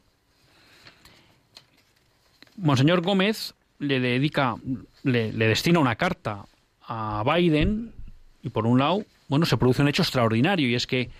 Monseñor 2.56 3.02
Gómez 3.02 3.54
le 3.82 3.98
dedica, 3.98 4.54
le, 5.02 5.32
destina 5.32 5.80
una 5.80 5.96
carta 5.96 6.46
a 6.86 7.24
Biden 7.26 7.92
y 8.42 8.48
por 8.48 8.66
un 8.66 8.78
lado, 8.78 9.04
bueno, 9.28 9.44
se 9.44 9.56
produce 9.56 9.82
un 9.82 9.88
hecho 9.88 10.02
extraordinario 10.02 10.68
y 10.68 10.76
es 10.76 10.86
que 10.86 11.10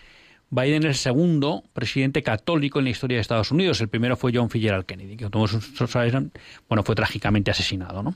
Biden 0.51 0.85
es 0.85 0.89
el 0.89 0.95
segundo 0.95 1.65
presidente 1.73 2.23
católico 2.23 2.79
en 2.79 2.85
la 2.85 2.91
historia 2.91 3.17
de 3.17 3.21
Estados 3.21 3.51
Unidos. 3.51 3.81
El 3.81 3.89
primero 3.89 4.17
fue 4.17 4.33
John 4.33 4.49
Fitzgerald 4.49 4.87
Kennedy, 4.87 5.17
que 5.17 5.29
todos 5.29 5.59
saben, 5.89 6.31
bueno, 6.69 6.85
fue 6.85 6.95
trágicamente 6.95 7.51
asesinado, 7.51 8.03
¿no? 8.03 8.15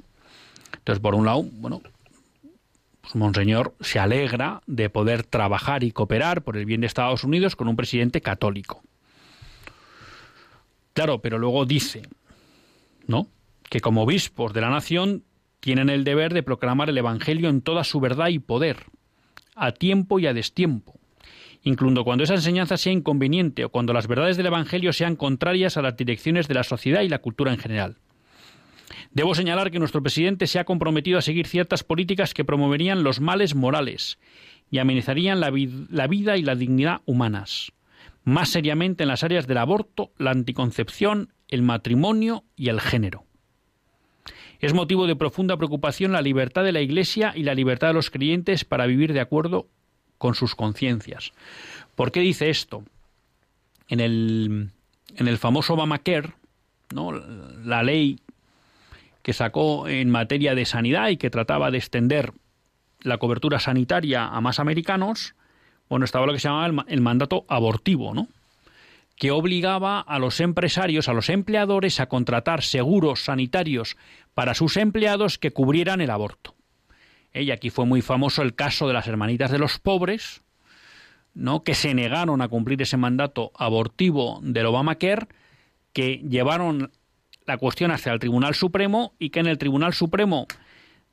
Entonces, 0.75 1.01
por 1.01 1.17
un 1.17 1.27
lado, 1.27 1.43
bueno, 1.43 1.81
pues 3.01 3.17
Monseñor 3.17 3.75
se 3.81 3.99
alegra 3.99 4.63
de 4.67 4.91
poder 4.91 5.25
trabajar 5.25 5.83
y 5.83 5.91
cooperar 5.91 6.43
por 6.43 6.57
el 6.57 6.67
bien 6.67 6.83
de 6.83 6.87
Estados 6.87 7.25
Unidos 7.25 7.57
con 7.57 7.67
un 7.67 7.75
presidente 7.75 8.21
católico. 8.21 8.83
Claro, 10.93 11.21
pero 11.21 11.39
luego 11.39 11.67
dice, 11.67 12.03
¿no? 13.09 13.27
Que 13.69 13.81
como 13.81 14.03
obispos 14.03 14.53
de 14.53 14.61
la 14.61 14.71
nación 14.71 15.25
tienen 15.61 15.89
el 15.91 16.05
deber 16.05 16.33
de 16.35 16.43
proclamar 16.43 16.91
el 16.91 16.99
Evangelio 16.99 17.49
en 17.49 17.63
toda 17.63 17.85
su 17.85 18.01
verdad 18.01 18.29
y 18.29 18.39
poder, 18.39 18.85
a 19.55 19.73
tiempo 19.73 20.19
y 20.19 20.27
a 20.27 20.35
destiempo 20.35 20.97
incluso 21.67 22.05
cuando 22.05 22.25
esa 22.25 22.35
enseñanza 22.35 22.77
sea 22.77 22.93
inconveniente 22.93 23.65
o 23.65 23.71
cuando 23.71 23.93
las 23.93 24.07
verdades 24.07 24.37
del 24.37 24.47
Evangelio 24.47 24.93
sean 24.93 25.17
contrarias 25.17 25.77
a 25.77 25.83
las 25.83 25.97
direcciones 25.97 26.47
de 26.47 26.55
la 26.55 26.63
sociedad 26.63 27.03
y 27.03 27.09
la 27.09 27.19
cultura 27.19 27.53
en 27.53 27.59
general. 27.59 27.97
Debo 29.11 29.35
señalar 29.35 29.73
que 29.73 29.81
nuestro 29.81 30.03
presidente 30.03 30.47
se 30.47 30.61
ha 30.61 30.65
comprometido 30.65 31.19
a 31.19 31.23
seguir 31.23 31.47
ciertas 31.49 31.83
políticas 31.83 32.35
que 32.35 32.45
promoverían 32.45 33.03
los 33.03 33.21
males 33.21 33.57
morales 33.57 34.19
y 34.71 34.79
amenazarían 34.79 35.41
la, 35.41 35.53
la 35.91 36.07
vida 36.07 36.37
y 36.37 36.43
la 36.43 36.55
dignidad 36.55 37.01
humanas, 37.05 37.73
más 38.23 38.51
seriamente 38.51 39.03
en 39.03 39.09
las 39.09 39.25
áreas 39.25 39.49
del 39.49 39.59
aborto, 39.59 40.13
la 40.19 40.31
anticoncepción, 40.31 41.33
el 41.49 41.63
matrimonio 41.63 42.45
y 42.55 42.69
el 42.69 42.81
género. 42.81 43.25
Es 44.61 44.73
motivo 44.75 45.07
de 45.07 45.17
profunda 45.17 45.57
preocupación 45.57 46.13
la 46.13 46.23
libertad 46.23 46.65
de 46.65 46.73
la 46.73 46.81
Iglesia 46.81 47.33
y 47.35 47.43
la 47.43 47.55
libertad 47.55 47.89
de 47.89 47.95
los 47.95 48.11
creyentes 48.11 48.65
para 48.65 48.87
vivir 48.87 49.13
de 49.13 49.21
acuerdo 49.21 49.69
con 50.19 50.35
sus 50.35 50.55
conciencias. 50.55 51.33
¿Por 51.95 52.13
qué 52.13 52.21
dice 52.21 52.51
esto? 52.51 52.85
En 53.89 54.01
el, 54.01 54.71
en 55.17 55.29
el 55.29 55.39
famoso 55.39 55.75
Obamacare, 55.75 56.33
¿no? 56.95 57.13
la 57.13 57.83
ley 57.83 58.21
que 59.23 59.33
sacó 59.33 59.89
en 59.89 60.11
materia 60.11 60.55
de 60.55 60.65
sanidad 60.65 61.09
y 61.09 61.17
que 61.17 61.31
trataba 61.31 61.71
de 61.71 61.79
extender 61.79 62.33
la 63.03 63.19
cobertura 63.19 63.59
sanitaria 63.59 64.27
a 64.27 64.41
más 64.41 64.59
americanos, 64.59 65.35
bueno, 65.89 66.05
estaba 66.05 66.27
lo 66.27 66.33
que 66.33 66.39
se 66.39 66.49
llamaba 66.49 66.67
el, 66.67 66.77
el 66.89 67.01
mandato 67.01 67.45
abortivo, 67.49 68.15
¿no? 68.15 68.29
Que 69.17 69.31
obligaba 69.31 70.01
a 70.01 70.19
los 70.19 70.41
empresarios, 70.41 71.09
a 71.09 71.15
los 71.15 71.31
empleadores, 71.31 72.01
a 72.01 72.07
contratar 72.07 72.63
seguros 72.63 73.25
sanitarios 73.25 73.97
para 74.35 74.55
sus 74.55 74.77
empleados 74.77 75.39
que 75.39 75.53
cubrieran 75.53 76.03
el 76.03 76.11
aborto. 76.11 76.55
Y 77.33 77.51
aquí 77.51 77.71
fue 77.71 77.87
muy 77.87 78.03
famoso 78.03 78.43
el 78.43 78.55
caso 78.55 78.87
de 78.87 78.95
las 78.95 79.07
hermanitas 79.09 79.51
de 79.51 79.59
los 79.59 79.79
pobres, 79.79 80.43
¿no? 81.35 81.65
que 81.65 81.75
se 81.75 81.95
negaron 81.95 82.41
a 82.43 82.49
cumplir 82.49 82.81
ese 82.81 82.97
mandato 82.97 83.53
abortivo 83.57 84.39
del 84.43 84.67
Obamacare, 84.67 85.29
que 85.93 86.19
llevaron 86.29 86.93
la 87.47 87.59
cuestión 87.59 87.91
hacia 87.91 88.13
el 88.13 88.19
Tribunal 88.19 88.55
Supremo 88.55 89.15
y 89.19 89.31
que 89.31 89.41
en 89.41 89.47
el 89.47 89.59
Tribunal 89.59 89.95
Supremo, 89.95 90.47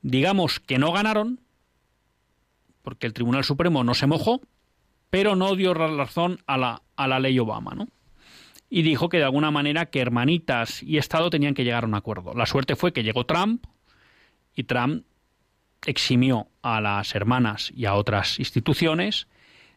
digamos 0.01 0.59
que 0.59 0.77
no 0.77 0.91
ganaron, 0.91 1.39
porque 2.81 3.07
el 3.07 3.13
Tribunal 3.13 3.45
Supremo 3.45 3.83
no 3.83 3.93
se 3.93 4.07
mojó, 4.07 4.41
pero 5.09 5.35
no 5.35 5.55
dio 5.55 5.73
razón 5.73 6.39
a 6.47 6.57
la, 6.57 6.82
a 6.95 7.07
la 7.07 7.19
ley 7.19 7.37
Obama, 7.39 7.73
¿no? 7.75 7.87
Y 8.69 8.81
dijo 8.81 9.09
que 9.09 9.17
de 9.17 9.23
alguna 9.23 9.51
manera 9.51 9.85
que 9.87 9.99
hermanitas 9.99 10.81
y 10.81 10.97
Estado 10.97 11.29
tenían 11.29 11.53
que 11.53 11.63
llegar 11.63 11.83
a 11.83 11.87
un 11.87 11.95
acuerdo. 11.95 12.33
La 12.33 12.45
suerte 12.45 12.75
fue 12.75 12.91
que 12.91 13.03
llegó 13.03 13.25
Trump 13.25 13.65
y 14.55 14.63
Trump 14.63 15.05
eximió 15.85 16.47
a 16.61 16.81
las 16.81 17.13
hermanas 17.13 17.71
y 17.75 17.85
a 17.85 17.93
otras 17.93 18.39
instituciones 18.39 19.27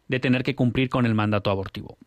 de 0.09 0.21
tener 0.21 0.43
que 0.43 0.55
cumplir 0.55 0.89
con 0.89 1.05
el 1.05 1.15
mandato 1.15 1.51
abortivo. 1.51 1.99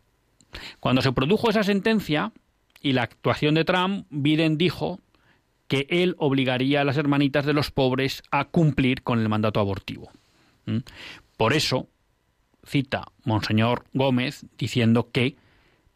Cuando 0.80 1.02
se 1.02 1.12
produjo 1.12 1.50
esa 1.50 1.62
sentencia 1.62 2.32
y 2.80 2.92
la 2.92 3.02
actuación 3.02 3.54
de 3.54 3.64
Trump, 3.64 4.06
Biden 4.10 4.58
dijo 4.58 5.00
que 5.68 5.86
él 5.90 6.16
obligaría 6.18 6.80
a 6.80 6.84
las 6.84 6.96
hermanitas 6.96 7.46
de 7.46 7.52
los 7.52 7.70
pobres 7.70 8.22
a 8.30 8.46
cumplir 8.46 9.02
con 9.02 9.20
el 9.20 9.28
mandato 9.28 9.60
abortivo. 9.60 10.10
Por 11.36 11.52
eso 11.52 11.88
cita 12.64 13.06
Monseñor 13.24 13.84
Gómez 13.92 14.44
diciendo 14.58 15.10
que 15.10 15.36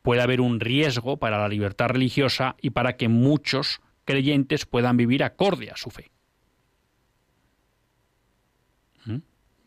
puede 0.03 0.23
haber 0.23 0.41
un 0.41 0.61
riesgo 0.61 1.17
para 1.17 1.39
la 1.39 1.49
libertad 1.49 1.89
religiosa 1.89 2.57
y 2.61 2.71
para 2.71 2.97
que 2.97 3.09
muchos 3.09 3.81
creyentes 4.05 4.67
puedan 4.67 4.97
vivir 4.97 5.25
acorde 5.25 5.71
a 5.71 5.77
su 5.77 5.91
fe. 5.91 6.11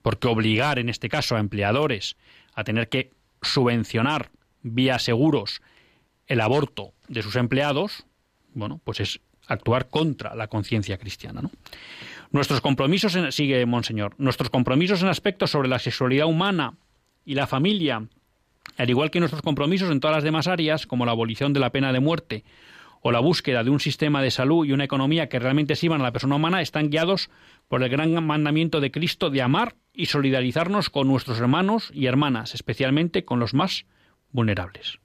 porque 0.08 0.30
obligar 0.30 0.80
en 0.80 0.88
este 0.88 1.10
caso 1.10 1.36
a 1.36 1.40
empleadores 1.42 2.16
a 2.54 2.64
tener 2.64 2.88
que 2.88 3.12
subvencionar 3.42 4.32
vía 4.62 5.00
seguros 5.00 5.62
el 6.28 6.40
aborto 6.40 6.94
de 7.10 7.22
sus 7.24 7.36
empleados, 7.36 8.06
bueno, 8.54 8.80
pues 8.86 9.02
es 9.02 9.20
actuar 9.48 9.90
contra 9.90 10.34
la 10.34 10.48
conciencia 10.48 10.98
cristiana. 10.98 11.42
Nuestros 12.32 12.62
compromisos, 12.62 13.18
sigue 13.36 13.66
Monseñor, 13.66 14.16
nuestros 14.18 14.50
compromisos 14.50 15.02
en 15.02 15.10
aspectos 15.10 15.52
sobre 15.52 15.68
la 15.68 15.78
sexualidad 15.78 16.28
humana 16.28 16.78
y 17.28 17.36
la 17.36 17.46
familia, 17.46 18.08
al 18.78 18.90
igual 18.90 19.12
que 19.12 19.20
nuestros 19.20 19.42
compromisos 19.42 19.92
en 19.92 20.00
todas 20.00 20.16
las 20.16 20.24
demás 20.24 20.48
áreas, 20.48 20.88
como 20.88 21.06
la 21.06 21.12
abolición 21.12 21.52
de 21.52 21.60
la 21.60 21.74
pena 21.74 21.92
de 21.92 22.00
muerte 22.00 22.46
o 23.02 23.12
la 23.12 23.20
búsqueda 23.20 23.66
de 23.66 23.70
un 23.70 23.82
sistema 23.82 24.22
de 24.22 24.32
salud 24.32 24.66
y 24.66 24.72
una 24.72 24.86
economía 24.86 25.28
que 25.28 25.38
realmente 25.38 25.76
sirvan 25.76 26.00
a 26.00 26.06
la 26.06 26.14
persona 26.14 26.38
humana, 26.38 26.62
están 26.62 26.90
guiados 26.90 27.30
por 27.68 27.84
el 27.84 27.90
gran 27.90 28.26
mandamiento 28.26 28.80
de 28.80 28.92
Cristo 28.92 29.30
de 29.30 29.42
amar 29.42 29.76
y 29.94 30.06
solidarizarnos 30.06 30.90
con 30.90 31.10
nuestros 31.10 31.38
hermanos 31.40 31.92
y 31.94 32.06
hermanas, 32.06 32.56
especialmente 32.56 33.26
con 33.26 33.42
los 33.42 33.54
más 33.54 33.86
vulnerables. 34.32 35.00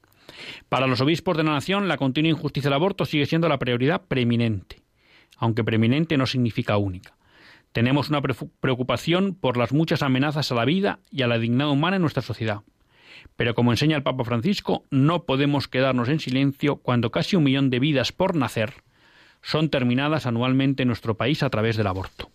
Para 0.68 0.86
los 0.86 1.00
obispos 1.00 1.36
de 1.36 1.42
la 1.42 1.50
nación, 1.50 1.88
la 1.88 1.96
continua 1.96 2.30
injusticia 2.30 2.68
del 2.68 2.76
aborto 2.76 3.04
sigue 3.04 3.26
siendo 3.26 3.48
la 3.48 3.58
prioridad 3.58 4.02
preeminente, 4.06 4.80
aunque 5.38 5.64
preeminente 5.64 6.16
no 6.16 6.26
significa 6.26 6.76
única. 6.76 7.16
Tenemos 7.72 8.10
una 8.10 8.20
preocupación 8.22 9.34
por 9.34 9.56
las 9.56 9.72
muchas 9.72 10.02
amenazas 10.02 10.52
a 10.52 10.54
la 10.54 10.64
vida 10.64 10.98
y 11.10 11.22
a 11.22 11.26
la 11.26 11.38
dignidad 11.38 11.70
humana 11.70 11.96
en 11.96 12.02
nuestra 12.02 12.22
sociedad. 12.22 12.60
Pero 13.36 13.54
como 13.54 13.72
enseña 13.72 13.96
el 13.96 14.02
Papa 14.02 14.24
Francisco, 14.24 14.84
no 14.90 15.24
podemos 15.24 15.68
quedarnos 15.68 16.08
en 16.08 16.20
silencio 16.20 16.76
cuando 16.76 17.10
casi 17.10 17.36
un 17.36 17.44
millón 17.44 17.70
de 17.70 17.78
vidas 17.78 18.12
por 18.12 18.36
nacer 18.36 18.74
son 19.42 19.70
terminadas 19.70 20.26
anualmente 20.26 20.82
en 20.82 20.88
nuestro 20.88 21.16
país 21.16 21.42
a 21.42 21.50
través 21.50 21.76
del 21.76 21.86
aborto. 21.86 22.30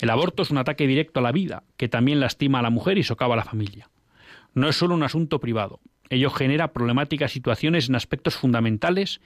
El 0.00 0.10
aborto 0.10 0.42
es 0.42 0.50
un 0.50 0.58
ataque 0.58 0.86
directo 0.86 1.20
a 1.20 1.22
la 1.22 1.32
vida, 1.32 1.64
que 1.76 1.88
también 1.88 2.20
lastima 2.20 2.60
a 2.60 2.62
la 2.62 2.70
mujer 2.70 2.98
y 2.98 3.02
socava 3.02 3.34
a 3.34 3.36
la 3.36 3.44
familia. 3.44 3.90
No 4.54 4.68
es 4.68 4.76
solo 4.76 4.94
un 4.94 5.02
asunto 5.02 5.40
privado, 5.40 5.80
Ello 6.10 6.30
genera 6.30 6.72
problemáticas 6.72 7.32
situaciones 7.32 7.88
en 7.88 7.94
aspectos 7.94 8.36
fundamentales 8.36 9.20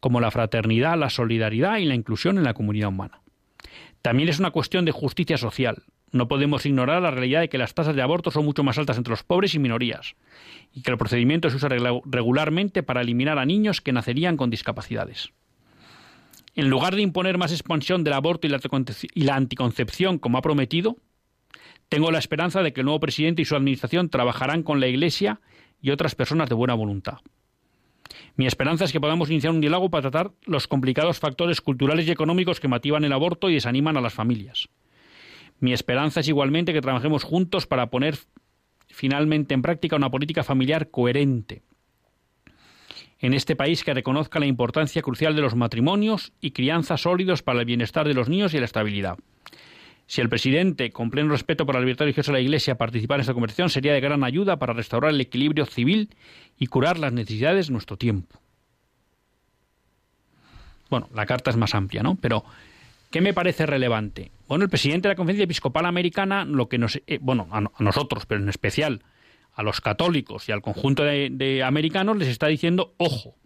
como 0.00 0.20
la 0.20 0.30
fraternidad, 0.30 0.98
la 0.98 1.10
solidaridad 1.10 1.78
y 1.78 1.84
la 1.84 1.94
inclusión 1.94 2.38
en 2.38 2.44
la 2.44 2.54
comunidad 2.54 2.88
humana. 2.88 3.20
También 4.02 4.28
es 4.28 4.38
una 4.38 4.50
cuestión 4.50 4.84
de 4.84 4.92
justicia 4.92 5.38
social. 5.38 5.82
No 6.12 6.28
podemos 6.28 6.64
ignorar 6.64 7.02
la 7.02 7.10
realidad 7.10 7.40
de 7.40 7.48
que 7.48 7.58
las 7.58 7.74
tasas 7.74 7.96
de 7.96 8.02
aborto 8.02 8.30
son 8.30 8.44
mucho 8.44 8.62
más 8.62 8.78
altas 8.78 8.98
entre 8.98 9.10
los 9.10 9.24
pobres 9.24 9.54
y 9.54 9.58
minorías, 9.58 10.14
y 10.72 10.82
que 10.82 10.90
el 10.90 10.98
procedimiento 10.98 11.50
se 11.50 11.56
usa 11.56 11.68
regularmente 11.68 12.82
para 12.82 13.00
eliminar 13.00 13.38
a 13.38 13.46
niños 13.46 13.80
que 13.80 13.92
nacerían 13.92 14.36
con 14.36 14.50
discapacidades. 14.50 15.32
En 16.54 16.70
lugar 16.70 16.94
de 16.94 17.02
imponer 17.02 17.36
más 17.36 17.50
expansión 17.50 18.04
del 18.04 18.12
aborto 18.12 18.46
y 18.46 18.50
la 19.24 19.34
anticoncepción 19.34 20.18
como 20.18 20.38
ha 20.38 20.42
prometido, 20.42 20.96
tengo 21.88 22.10
la 22.10 22.18
esperanza 22.18 22.62
de 22.62 22.72
que 22.72 22.80
el 22.80 22.86
nuevo 22.86 23.00
presidente 23.00 23.42
y 23.42 23.44
su 23.44 23.56
administración 23.56 24.08
trabajarán 24.08 24.62
con 24.62 24.80
la 24.80 24.86
Iglesia 24.86 25.40
y 25.80 25.90
otras 25.90 26.14
personas 26.14 26.48
de 26.48 26.54
buena 26.54 26.74
voluntad. 26.74 27.18
Mi 28.36 28.46
esperanza 28.46 28.84
es 28.84 28.92
que 28.92 29.00
podamos 29.00 29.30
iniciar 29.30 29.52
un 29.52 29.60
diálogo 29.60 29.90
para 29.90 30.10
tratar 30.10 30.32
los 30.44 30.66
complicados 30.66 31.20
factores 31.20 31.60
culturales 31.60 32.06
y 32.06 32.10
económicos 32.10 32.58
que 32.58 32.68
motivan 32.68 33.04
el 33.04 33.12
aborto 33.12 33.48
y 33.48 33.54
desaniman 33.54 33.96
a 33.96 34.00
las 34.00 34.14
familias. 34.14 34.68
Mi 35.60 35.72
esperanza 35.72 36.20
es 36.20 36.28
igualmente 36.28 36.72
que 36.72 36.80
trabajemos 36.80 37.22
juntos 37.22 37.66
para 37.66 37.90
poner 37.90 38.18
finalmente 38.88 39.54
en 39.54 39.62
práctica 39.62 39.96
una 39.96 40.10
política 40.10 40.42
familiar 40.42 40.90
coherente 40.90 41.62
en 43.24 43.32
este 43.32 43.56
país 43.56 43.84
que 43.84 43.94
reconozca 43.94 44.38
la 44.38 44.44
importancia 44.44 45.00
crucial 45.00 45.34
de 45.34 45.40
los 45.40 45.54
matrimonios 45.54 46.32
y 46.42 46.50
crianza 46.50 46.98
sólidos 46.98 47.42
para 47.42 47.60
el 47.60 47.64
bienestar 47.64 48.06
de 48.06 48.12
los 48.12 48.28
niños 48.28 48.52
y 48.52 48.58
la 48.58 48.66
estabilidad. 48.66 49.16
Si 50.06 50.20
el 50.20 50.28
presidente, 50.28 50.90
con 50.90 51.10
pleno 51.10 51.30
respeto 51.30 51.64
por 51.64 51.74
la 51.74 51.80
libertad 51.80 52.04
religiosa 52.04 52.30
de 52.30 52.38
la 52.38 52.42
Iglesia, 52.42 52.76
participara 52.76 53.18
en 53.18 53.22
esta 53.22 53.32
conversación, 53.32 53.70
sería 53.70 53.94
de 53.94 54.00
gran 54.00 54.22
ayuda 54.22 54.58
para 54.58 54.74
restaurar 54.74 55.12
el 55.12 55.20
equilibrio 55.20 55.64
civil 55.64 56.10
y 56.58 56.66
curar 56.66 56.98
las 56.98 57.12
necesidades 57.12 57.68
de 57.68 57.72
nuestro 57.72 57.96
tiempo. 57.96 58.38
Bueno, 60.90 61.08
la 61.14 61.24
carta 61.24 61.50
es 61.50 61.56
más 61.56 61.74
amplia, 61.74 62.02
¿no? 62.02 62.16
Pero, 62.16 62.44
¿qué 63.10 63.22
me 63.22 63.32
parece 63.32 63.64
relevante? 63.64 64.30
Bueno, 64.46 64.64
el 64.64 64.70
presidente 64.70 65.08
de 65.08 65.14
la 65.14 65.16
Conferencia 65.16 65.44
Episcopal 65.44 65.86
Americana, 65.86 66.44
lo 66.44 66.68
que 66.68 66.76
nos, 66.76 67.00
eh, 67.06 67.18
bueno, 67.22 67.48
a, 67.50 67.62
nosotros, 67.82 68.26
pero 68.26 68.42
en 68.42 68.48
especial 68.50 69.02
a 69.54 69.62
los 69.62 69.80
católicos 69.80 70.48
y 70.48 70.52
al 70.52 70.60
conjunto 70.60 71.02
de, 71.02 71.30
de 71.32 71.62
americanos, 71.62 72.18
les 72.18 72.28
está 72.28 72.46
diciendo, 72.46 72.92
ojo, 72.98 73.36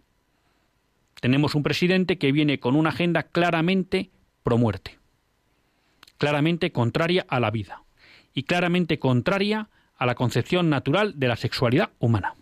tenemos 1.21 1.55
un 1.55 1.63
presidente 1.63 2.17
que 2.17 2.33
viene 2.33 2.59
con 2.59 2.75
una 2.75 2.89
agenda 2.89 3.23
claramente 3.23 4.09
pro 4.43 4.57
muerte 4.57 4.98
claramente 6.19 6.71
contraria 6.71 7.25
a 7.27 7.39
la 7.39 7.49
vida 7.49 7.81
y 8.35 8.43
claramente 8.43 8.99
contraria 8.99 9.69
a 9.97 10.05
la 10.05 10.13
concepción 10.13 10.69
natural 10.69 11.13
de 11.17 11.27
la 11.27 11.35
sexualidad 11.35 11.89
humana. 11.97 12.35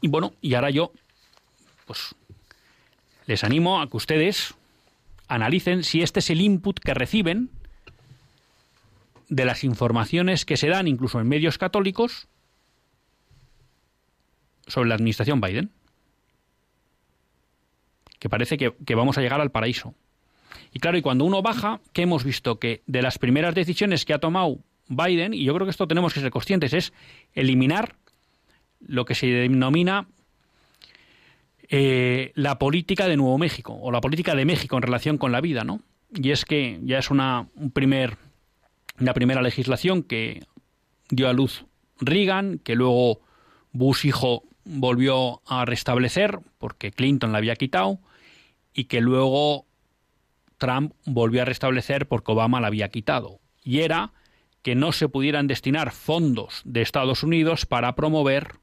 Y 0.00 0.08
bueno, 0.08 0.34
y 0.42 0.54
ahora 0.54 0.70
yo, 0.70 0.92
pues, 1.86 2.14
les 3.26 3.44
animo 3.44 3.80
a 3.80 3.88
que 3.88 3.96
ustedes 3.96 4.54
analicen 5.28 5.84
si 5.84 6.02
este 6.02 6.20
es 6.20 6.28
el 6.28 6.40
input 6.40 6.78
que 6.78 6.92
reciben 6.92 7.50
de 9.28 9.44
las 9.44 9.64
informaciones 9.64 10.44
que 10.44 10.56
se 10.56 10.68
dan 10.68 10.88
incluso 10.88 11.20
en 11.20 11.28
medios 11.28 11.56
católicos 11.56 12.28
sobre 14.66 14.88
la 14.88 14.94
administración 14.96 15.40
Biden. 15.40 15.70
Que 18.18 18.28
parece 18.28 18.56
que, 18.56 18.74
que 18.86 18.94
vamos 18.94 19.16
a 19.16 19.20
llegar 19.22 19.40
al 19.40 19.50
paraíso. 19.50 19.94
Y 20.74 20.80
claro, 20.80 20.98
y 20.98 21.02
cuando 21.02 21.24
uno 21.24 21.40
baja, 21.40 21.80
¿qué 21.92 22.02
hemos 22.02 22.24
visto? 22.24 22.58
Que 22.58 22.82
de 22.86 23.00
las 23.00 23.16
primeras 23.18 23.54
decisiones 23.54 24.04
que 24.04 24.12
ha 24.12 24.18
tomado 24.18 24.58
Biden, 24.88 25.32
y 25.32 25.44
yo 25.44 25.54
creo 25.54 25.66
que 25.66 25.70
esto 25.70 25.86
tenemos 25.86 26.12
que 26.12 26.20
ser 26.20 26.30
conscientes, 26.30 26.74
es 26.74 26.92
eliminar 27.32 27.94
lo 28.80 29.04
que 29.04 29.14
se 29.14 29.28
denomina 29.28 30.08
eh, 31.68 32.32
la 32.34 32.58
política 32.58 33.06
de 33.06 33.16
Nuevo 33.16 33.38
México, 33.38 33.78
o 33.80 33.92
la 33.92 34.00
política 34.00 34.34
de 34.34 34.44
México 34.44 34.76
en 34.76 34.82
relación 34.82 35.16
con 35.16 35.30
la 35.30 35.40
vida, 35.40 35.62
¿no? 35.62 35.80
Y 36.12 36.32
es 36.32 36.44
que 36.44 36.80
ya 36.82 36.98
es 36.98 37.08
una, 37.08 37.48
un 37.54 37.70
primer, 37.70 38.16
una 39.00 39.14
primera 39.14 39.42
legislación 39.42 40.02
que 40.02 40.42
dio 41.08 41.28
a 41.28 41.32
luz 41.32 41.66
Reagan, 42.00 42.58
que 42.58 42.74
luego 42.74 43.20
Bush 43.70 44.06
hijo 44.06 44.42
volvió 44.64 45.40
a 45.46 45.64
restablecer, 45.64 46.40
porque 46.58 46.90
Clinton 46.90 47.30
la 47.30 47.38
había 47.38 47.54
quitado, 47.54 48.00
y 48.74 48.84
que 48.84 49.00
luego 49.00 49.66
Trump 50.64 50.94
volvió 51.04 51.42
a 51.42 51.44
restablecer 51.44 52.08
porque 52.08 52.32
Obama 52.32 52.58
la 52.58 52.68
había 52.68 52.88
quitado, 52.88 53.38
y 53.62 53.80
era 53.80 54.14
que 54.62 54.74
no 54.74 54.92
se 54.92 55.10
pudieran 55.10 55.46
destinar 55.46 55.92
fondos 55.92 56.62
de 56.64 56.80
Estados 56.80 57.22
Unidos 57.22 57.66
para 57.66 57.94
promover 57.94 58.60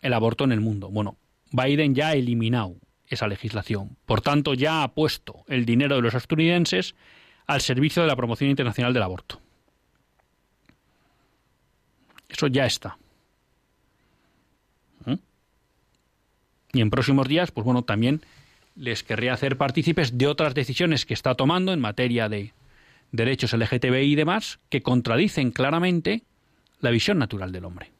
el 0.00 0.14
aborto 0.14 0.44
en 0.44 0.52
el 0.52 0.62
mundo. 0.62 0.88
Bueno, 0.88 1.18
Biden 1.52 1.94
ya 1.94 2.08
ha 2.08 2.14
eliminado 2.14 2.76
esa 3.06 3.28
legislación. 3.28 3.98
Por 4.06 4.22
tanto, 4.22 4.54
ya 4.54 4.82
ha 4.82 4.94
puesto 4.94 5.44
el 5.46 5.66
dinero 5.66 5.96
de 5.96 6.02
los 6.02 6.14
estadounidenses 6.14 6.94
al 7.46 7.60
servicio 7.60 8.00
de 8.00 8.08
la 8.08 8.16
promoción 8.16 8.48
internacional 8.48 8.94
del 8.94 9.02
aborto. 9.02 9.42
Eso 12.30 12.46
ya 12.46 12.64
está. 12.64 12.96
¿Mm? 15.04 15.14
Y 16.72 16.80
en 16.80 16.88
próximos 16.88 17.28
días, 17.28 17.50
pues 17.50 17.66
bueno, 17.66 17.82
también 17.82 18.22
les 18.76 19.02
querría 19.02 19.32
hacer 19.32 19.56
partícipes 19.56 20.18
de 20.18 20.26
otras 20.26 20.54
decisiones 20.54 21.06
que 21.06 21.14
está 21.14 21.34
tomando 21.34 21.72
en 21.72 21.80
materia 21.80 22.28
de 22.28 22.52
derechos 23.12 23.52
LGTBI 23.52 24.12
y 24.12 24.14
demás 24.14 24.58
que 24.68 24.82
contradicen 24.82 25.50
claramente 25.50 26.22
la 26.80 26.90
visión 26.90 27.18
natural 27.18 27.52
del 27.52 27.64
hombre. 27.64 27.92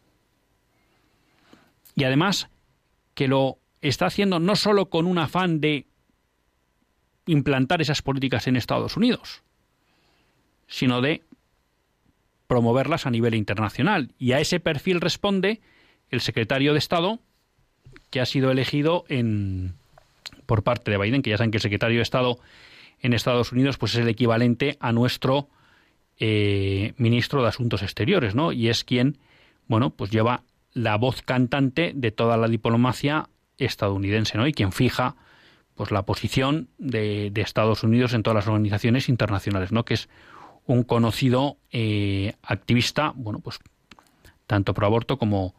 Y 1.95 2.05
además 2.05 2.49
que 3.15 3.29
lo 3.29 3.59
está 3.81 4.07
haciendo 4.07 4.41
no 4.41 4.57
solo 4.57 4.87
con 4.87 5.07
un 5.07 5.19
afán 5.19 5.61
de 5.61 5.87
implantar 7.27 7.81
esas 7.81 8.03
políticas 8.03 8.47
en 8.49 8.57
Estados 8.57 8.97
Unidos, 8.97 9.43
sino 10.67 11.01
de 11.01 11.23
promoverlas 12.49 13.07
a 13.07 13.11
nivel 13.11 13.35
internacional. 13.35 14.13
Y 14.19 14.33
a 14.33 14.41
ese 14.41 14.61
perfil 14.61 15.01
responde 15.01 15.61
el 16.11 16.21
secretario 16.21 16.73
de 16.73 16.79
Estado 16.79 17.21
que 18.11 18.21
ha 18.21 18.27
sido 18.27 18.51
elegido 18.51 19.05
en, 19.09 19.75
por 20.47 20.63
parte 20.63 20.91
de 20.91 20.99
Biden, 20.99 21.23
que 21.23 21.31
ya 21.31 21.39
saben 21.39 21.51
que 21.51 21.59
el 21.59 21.63
secretario 21.63 21.99
de 21.99 22.03
Estado 22.03 22.39
en 23.01 23.13
Estados 23.13 23.53
Unidos 23.53 23.77
pues 23.79 23.95
es 23.95 24.01
el 24.01 24.09
equivalente 24.09 24.77
a 24.81 24.93
nuestro 24.93 25.49
eh, 26.19 26.93
ministro 26.97 27.43
de 27.43 27.49
Asuntos 27.49 27.83
Exteriores, 27.83 28.35
¿no? 28.35 28.53
Y 28.53 28.69
es 28.69 28.85
quien, 28.85 29.19
bueno, 29.67 29.91
pues 29.91 30.11
lleva 30.11 30.43
la 30.73 30.97
voz 30.97 31.23
cantante 31.23 31.93
de 31.95 32.11
toda 32.13 32.37
la 32.37 32.49
diplomacia 32.49 33.29
estadounidense, 33.59 34.39
¿no? 34.39 34.47
Y 34.47 34.53
quien 34.53 34.73
fija 34.73 35.17
pues 35.75 35.91
la 35.91 36.03
posición 36.03 36.69
de, 36.79 37.33
Estados 37.35 37.83
Unidos 37.83 38.15
en 38.15 38.23
todas 38.23 38.37
las 38.37 38.47
organizaciones 38.47 39.09
internacionales, 39.09 39.73
¿no? 39.73 39.85
Que 39.85 39.95
es 39.95 40.09
un 40.67 40.85
conocido 40.85 41.57
eh, 41.73 42.35
activista, 42.43 43.13
bueno, 43.17 43.41
pues 43.41 43.59
tanto 44.47 44.73
pro 44.73 44.87
aborto 44.87 45.19
como 45.19 45.55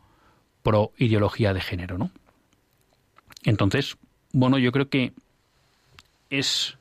pro 0.64 0.94
ideología 0.98 1.54
de 1.54 1.62
género, 1.62 1.98
¿no? 1.98 2.12
Entonces, 3.44 3.98
bueno, 4.36 4.58
yo 4.58 4.74
creo 4.74 4.90
que 4.90 5.14
es 6.30 6.76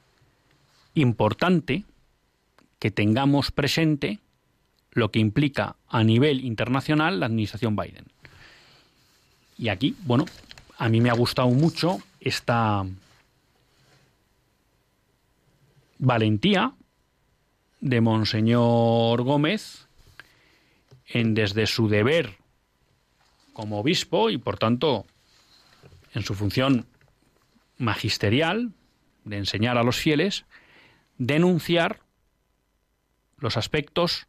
importante 0.94 1.84
que 2.80 2.90
tengamos 2.90 3.52
presente 3.52 4.18
lo 4.90 5.12
que 5.12 5.20
implica 5.20 5.76
a 5.86 6.02
nivel 6.02 6.44
internacional 6.44 7.20
la 7.20 7.26
administración 7.26 7.76
Biden. 7.76 8.06
Y 9.56 9.68
aquí, 9.68 9.94
bueno, 10.00 10.24
a 10.78 10.88
mí 10.88 11.00
me 11.00 11.10
ha 11.10 11.14
gustado 11.14 11.48
mucho 11.50 11.98
esta 12.18 12.84
valentía 16.00 16.72
de 17.80 18.00
Monseñor 18.00 19.22
Gómez 19.22 19.86
en 21.06 21.34
desde 21.34 21.68
su 21.68 21.86
deber 21.86 22.36
como 23.52 23.78
obispo 23.78 24.28
y 24.28 24.38
por 24.38 24.58
tanto 24.58 25.06
en 26.14 26.24
su 26.24 26.34
función 26.34 26.86
magisterial 27.78 28.72
de 29.24 29.38
enseñar 29.38 29.78
a 29.78 29.82
los 29.82 29.96
fieles, 29.96 30.44
denunciar 31.18 32.00
los 33.38 33.56
aspectos 33.56 34.26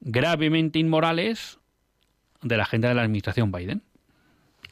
gravemente 0.00 0.78
inmorales 0.78 1.58
de 2.42 2.56
la 2.56 2.62
agenda 2.62 2.88
de 2.88 2.94
la 2.94 3.02
administración 3.02 3.52
Biden. 3.52 3.82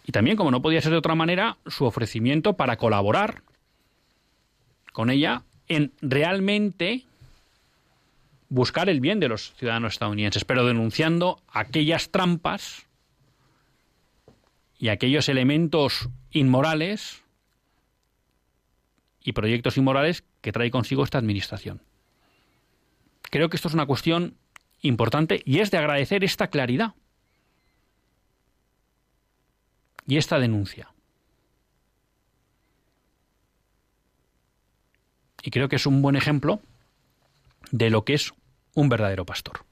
Y 0.04 0.12
también, 0.12 0.36
como 0.36 0.50
no 0.50 0.62
podía 0.62 0.80
ser 0.80 0.92
de 0.92 0.98
otra 0.98 1.14
manera, 1.14 1.58
su 1.66 1.84
ofrecimiento 1.84 2.54
para 2.54 2.76
colaborar 2.76 3.42
con 4.92 5.10
ella 5.10 5.42
en 5.68 5.92
realmente 6.00 7.04
buscar 8.48 8.88
el 8.88 9.00
bien 9.00 9.20
de 9.20 9.28
los 9.28 9.52
ciudadanos 9.54 9.92
estadounidenses, 9.94 10.44
pero 10.44 10.64
denunciando 10.64 11.42
aquellas 11.52 12.10
trampas 12.10 12.86
y 14.78 14.88
aquellos 14.88 15.28
elementos 15.28 16.08
inmorales 16.30 17.22
y 19.22 19.32
proyectos 19.32 19.76
inmorales 19.76 20.24
que 20.40 20.52
trae 20.52 20.70
consigo 20.70 21.04
esta 21.04 21.18
administración. 21.18 21.82
Creo 23.22 23.48
que 23.48 23.56
esto 23.56 23.68
es 23.68 23.74
una 23.74 23.86
cuestión 23.86 24.36
importante 24.80 25.42
y 25.44 25.58
es 25.60 25.70
de 25.70 25.78
agradecer 25.78 26.24
esta 26.24 26.48
claridad 26.48 26.94
y 30.06 30.16
esta 30.16 30.38
denuncia. 30.38 30.92
Y 35.42 35.50
creo 35.50 35.68
que 35.68 35.76
es 35.76 35.86
un 35.86 36.02
buen 36.02 36.16
ejemplo 36.16 36.60
de 37.70 37.90
lo 37.90 38.04
que 38.04 38.14
es 38.14 38.32
un 38.74 38.88
verdadero 38.88 39.24
pastor. 39.24 39.67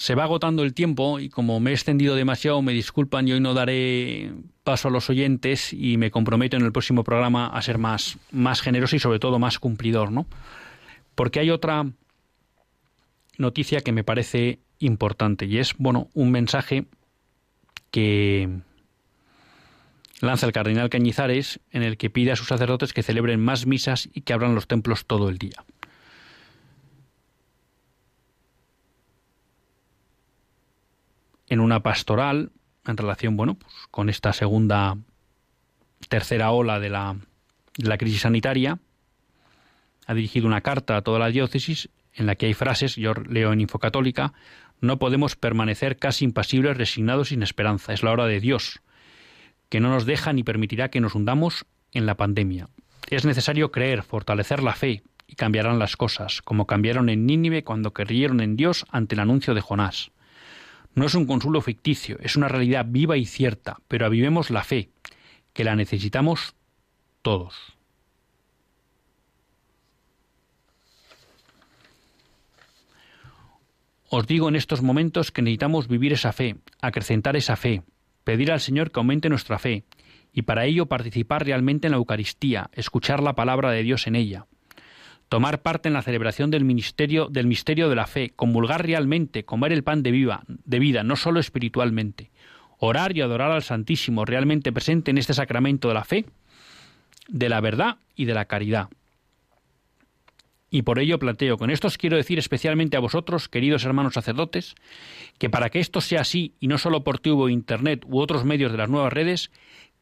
Se 0.00 0.14
va 0.14 0.24
agotando 0.24 0.62
el 0.62 0.72
tiempo 0.72 1.20
y 1.20 1.28
como 1.28 1.60
me 1.60 1.72
he 1.72 1.74
extendido 1.74 2.14
demasiado, 2.14 2.62
me 2.62 2.72
disculpan 2.72 3.28
y 3.28 3.32
hoy 3.32 3.40
no 3.40 3.52
daré 3.52 4.32
paso 4.64 4.88
a 4.88 4.90
los 4.90 5.10
oyentes 5.10 5.74
y 5.74 5.98
me 5.98 6.10
comprometo 6.10 6.56
en 6.56 6.64
el 6.64 6.72
próximo 6.72 7.04
programa 7.04 7.48
a 7.48 7.60
ser 7.60 7.76
más, 7.76 8.16
más 8.30 8.62
generoso 8.62 8.96
y 8.96 8.98
sobre 8.98 9.18
todo 9.18 9.38
más 9.38 9.58
cumplidor, 9.58 10.10
¿no? 10.10 10.26
Porque 11.14 11.38
hay 11.38 11.50
otra 11.50 11.84
noticia 13.36 13.82
que 13.82 13.92
me 13.92 14.02
parece 14.02 14.60
importante 14.78 15.44
y 15.44 15.58
es, 15.58 15.74
bueno, 15.76 16.08
un 16.14 16.30
mensaje 16.30 16.86
que 17.90 18.48
lanza 20.22 20.46
el 20.46 20.52
cardenal 20.52 20.88
Cañizares 20.88 21.60
en 21.72 21.82
el 21.82 21.98
que 21.98 22.08
pide 22.08 22.32
a 22.32 22.36
sus 22.36 22.48
sacerdotes 22.48 22.94
que 22.94 23.02
celebren 23.02 23.38
más 23.38 23.66
misas 23.66 24.08
y 24.14 24.22
que 24.22 24.32
abran 24.32 24.54
los 24.54 24.66
templos 24.66 25.04
todo 25.04 25.28
el 25.28 25.36
día. 25.36 25.62
En 31.50 31.60
una 31.60 31.80
pastoral 31.80 32.52
en 32.86 32.96
relación, 32.96 33.36
bueno, 33.36 33.56
pues, 33.56 33.74
con 33.90 34.08
esta 34.08 34.32
segunda, 34.32 34.96
tercera 36.08 36.50
ola 36.52 36.80
de 36.80 36.88
la, 36.88 37.16
crisis 37.98 38.22
sanitaria. 38.22 38.78
Ha 40.06 40.14
dirigido 40.14 40.46
una 40.46 40.62
carta 40.62 40.96
a 40.96 41.02
toda 41.02 41.18
la 41.18 41.28
diócesis 41.28 41.90
en 42.14 42.26
la 42.26 42.36
que 42.36 42.46
hay 42.46 42.54
frases, 42.54 42.96
yo 42.96 43.12
leo 43.14 43.52
en 43.52 43.60
Infocatólica, 43.60 44.32
no 44.80 44.98
podemos 44.98 45.36
permanecer 45.36 45.98
casi 45.98 46.24
impasibles, 46.24 46.76
resignados, 46.76 47.28
sin 47.28 47.42
esperanza. 47.42 47.92
Es 47.92 48.02
la 48.02 48.12
hora 48.12 48.26
de 48.26 48.40
Dios, 48.40 48.80
que 49.68 49.80
no 49.80 49.90
nos 49.90 50.06
deja 50.06 50.32
ni 50.32 50.42
permitirá 50.42 50.88
que 50.88 51.00
nos 51.00 51.14
hundamos 51.14 51.66
en 51.92 52.06
la 52.06 52.16
pandemia. 52.16 52.68
Es 53.08 53.24
necesario 53.24 53.70
creer, 53.70 54.02
fortalecer 54.02 54.62
la 54.62 54.74
fe, 54.74 55.02
y 55.26 55.36
cambiarán 55.36 55.78
las 55.78 55.96
cosas, 55.96 56.42
como 56.42 56.66
cambiaron 56.66 57.08
en 57.08 57.24
Nínive 57.24 57.62
cuando 57.62 57.92
creyeron 57.92 58.40
en 58.40 58.56
Dios 58.56 58.84
ante 58.90 59.14
el 59.14 59.20
anuncio 59.20 59.54
de 59.54 59.60
Jonás. 59.60 60.10
No 60.94 61.06
es 61.06 61.14
un 61.14 61.26
consuelo 61.26 61.60
ficticio, 61.60 62.18
es 62.20 62.36
una 62.36 62.48
realidad 62.48 62.86
viva 62.88 63.16
y 63.16 63.24
cierta, 63.24 63.78
pero 63.88 64.06
avivemos 64.06 64.50
la 64.50 64.64
fe, 64.64 64.90
que 65.52 65.64
la 65.64 65.76
necesitamos 65.76 66.54
todos. 67.22 67.54
Os 74.08 74.26
digo 74.26 74.48
en 74.48 74.56
estos 74.56 74.82
momentos 74.82 75.30
que 75.30 75.42
necesitamos 75.42 75.86
vivir 75.86 76.12
esa 76.12 76.32
fe, 76.32 76.56
acrecentar 76.82 77.36
esa 77.36 77.54
fe, 77.54 77.84
pedir 78.24 78.50
al 78.50 78.60
Señor 78.60 78.90
que 78.90 78.98
aumente 78.98 79.28
nuestra 79.28 79.60
fe, 79.60 79.84
y 80.32 80.42
para 80.42 80.64
ello 80.64 80.86
participar 80.86 81.44
realmente 81.44 81.86
en 81.86 81.92
la 81.92 81.98
Eucaristía, 81.98 82.70
escuchar 82.72 83.22
la 83.22 83.34
palabra 83.34 83.70
de 83.70 83.84
Dios 83.84 84.08
en 84.08 84.16
ella 84.16 84.46
tomar 85.30 85.62
parte 85.62 85.88
en 85.88 85.94
la 85.94 86.02
celebración 86.02 86.50
del 86.50 86.64
ministerio 86.64 87.28
del 87.28 87.46
misterio 87.46 87.88
de 87.88 87.94
la 87.94 88.08
fe, 88.08 88.32
comulgar 88.34 88.84
realmente, 88.84 89.44
comer 89.44 89.72
el 89.72 89.84
pan 89.84 90.02
de 90.02 90.10
viva, 90.10 90.42
de 90.48 90.80
vida, 90.80 91.04
no 91.04 91.14
solo 91.14 91.38
espiritualmente, 91.38 92.32
orar 92.78 93.16
y 93.16 93.20
adorar 93.20 93.52
al 93.52 93.62
Santísimo 93.62 94.24
realmente 94.24 94.72
presente 94.72 95.12
en 95.12 95.18
este 95.18 95.32
sacramento 95.32 95.86
de 95.86 95.94
la 95.94 96.04
fe, 96.04 96.26
de 97.28 97.48
la 97.48 97.60
verdad 97.60 97.98
y 98.16 98.24
de 98.24 98.34
la 98.34 98.46
caridad. 98.46 98.88
Y 100.68 100.82
por 100.82 100.98
ello 100.98 101.20
planteo, 101.20 101.58
con 101.58 101.70
esto 101.70 101.86
os 101.86 101.96
quiero 101.96 102.16
decir 102.16 102.40
especialmente 102.40 102.96
a 102.96 103.00
vosotros, 103.00 103.48
queridos 103.48 103.84
hermanos 103.84 104.14
sacerdotes, 104.14 104.74
que 105.38 105.48
para 105.48 105.70
que 105.70 105.78
esto 105.78 106.00
sea 106.00 106.22
así, 106.22 106.54
y 106.58 106.66
no 106.66 106.76
solo 106.76 107.04
por 107.04 107.20
tubo, 107.20 107.48
internet 107.48 108.04
u 108.04 108.18
otros 108.18 108.44
medios 108.44 108.72
de 108.72 108.78
las 108.78 108.90
nuevas 108.90 109.12
redes, 109.12 109.52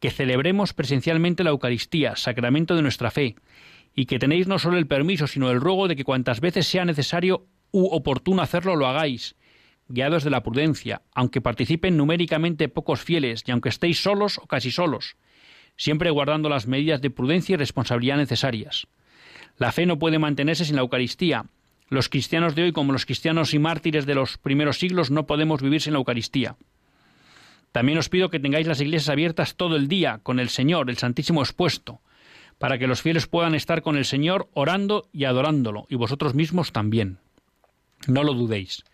que 0.00 0.10
celebremos 0.10 0.72
presencialmente 0.72 1.44
la 1.44 1.50
Eucaristía, 1.50 2.16
sacramento 2.16 2.76
de 2.76 2.82
nuestra 2.82 3.10
fe, 3.10 3.36
y 3.94 4.06
que 4.06 4.18
tenéis 4.18 4.46
no 4.46 4.58
solo 4.58 4.78
el 4.78 4.86
permiso, 4.86 5.26
sino 5.26 5.50
el 5.50 5.60
ruego 5.60 5.88
de 5.88 5.96
que 5.96 6.04
cuantas 6.04 6.40
veces 6.40 6.66
sea 6.66 6.84
necesario 6.84 7.46
u 7.70 7.86
oportuno 7.86 8.42
hacerlo, 8.42 8.76
lo 8.76 8.86
hagáis, 8.86 9.36
guiados 9.88 10.24
de 10.24 10.30
la 10.30 10.42
prudencia, 10.42 11.02
aunque 11.14 11.40
participen 11.40 11.96
numéricamente 11.96 12.68
pocos 12.68 13.00
fieles 13.00 13.42
y 13.46 13.50
aunque 13.50 13.70
estéis 13.70 14.02
solos 14.02 14.38
o 14.38 14.46
casi 14.46 14.70
solos, 14.70 15.16
siempre 15.76 16.10
guardando 16.10 16.48
las 16.48 16.66
medidas 16.66 17.00
de 17.00 17.10
prudencia 17.10 17.54
y 17.54 17.56
responsabilidad 17.56 18.16
necesarias. 18.16 18.86
La 19.56 19.72
fe 19.72 19.86
no 19.86 19.98
puede 19.98 20.18
mantenerse 20.18 20.64
sin 20.64 20.76
la 20.76 20.82
Eucaristía. 20.82 21.46
Los 21.88 22.08
cristianos 22.08 22.54
de 22.54 22.64
hoy, 22.64 22.72
como 22.72 22.92
los 22.92 23.06
cristianos 23.06 23.54
y 23.54 23.58
mártires 23.58 24.06
de 24.06 24.14
los 24.14 24.38
primeros 24.38 24.78
siglos, 24.78 25.10
no 25.10 25.26
podemos 25.26 25.62
vivir 25.62 25.80
sin 25.80 25.94
la 25.94 25.98
Eucaristía. 25.98 26.56
También 27.72 27.98
os 27.98 28.08
pido 28.08 28.30
que 28.30 28.40
tengáis 28.40 28.66
las 28.66 28.80
iglesias 28.80 29.08
abiertas 29.08 29.56
todo 29.56 29.76
el 29.76 29.88
día, 29.88 30.20
con 30.22 30.38
el 30.38 30.48
Señor, 30.48 30.90
el 30.90 30.96
Santísimo 30.96 31.42
expuesto, 31.42 32.00
para 32.58 32.78
que 32.78 32.88
los 32.88 33.02
fieles 33.02 33.26
puedan 33.26 33.54
estar 33.54 33.82
con 33.82 33.96
el 33.96 34.04
Señor 34.04 34.48
orando 34.52 35.08
y 35.12 35.24
adorándolo, 35.24 35.86
y 35.88 35.94
vosotros 35.94 36.34
mismos 36.34 36.72
también. 36.72 37.18
No 38.06 38.24
lo 38.24 38.34
dudéis. 38.34 38.84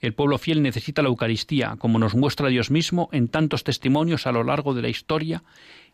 El 0.00 0.14
pueblo 0.14 0.38
fiel 0.38 0.62
necesita 0.62 1.02
la 1.02 1.08
Eucaristía, 1.08 1.76
como 1.78 1.98
nos 1.98 2.14
muestra 2.14 2.48
Dios 2.48 2.70
mismo 2.70 3.10
en 3.12 3.28
tantos 3.28 3.64
testimonios 3.64 4.26
a 4.26 4.32
lo 4.32 4.42
largo 4.42 4.72
de 4.72 4.82
la 4.82 4.88
historia, 4.88 5.42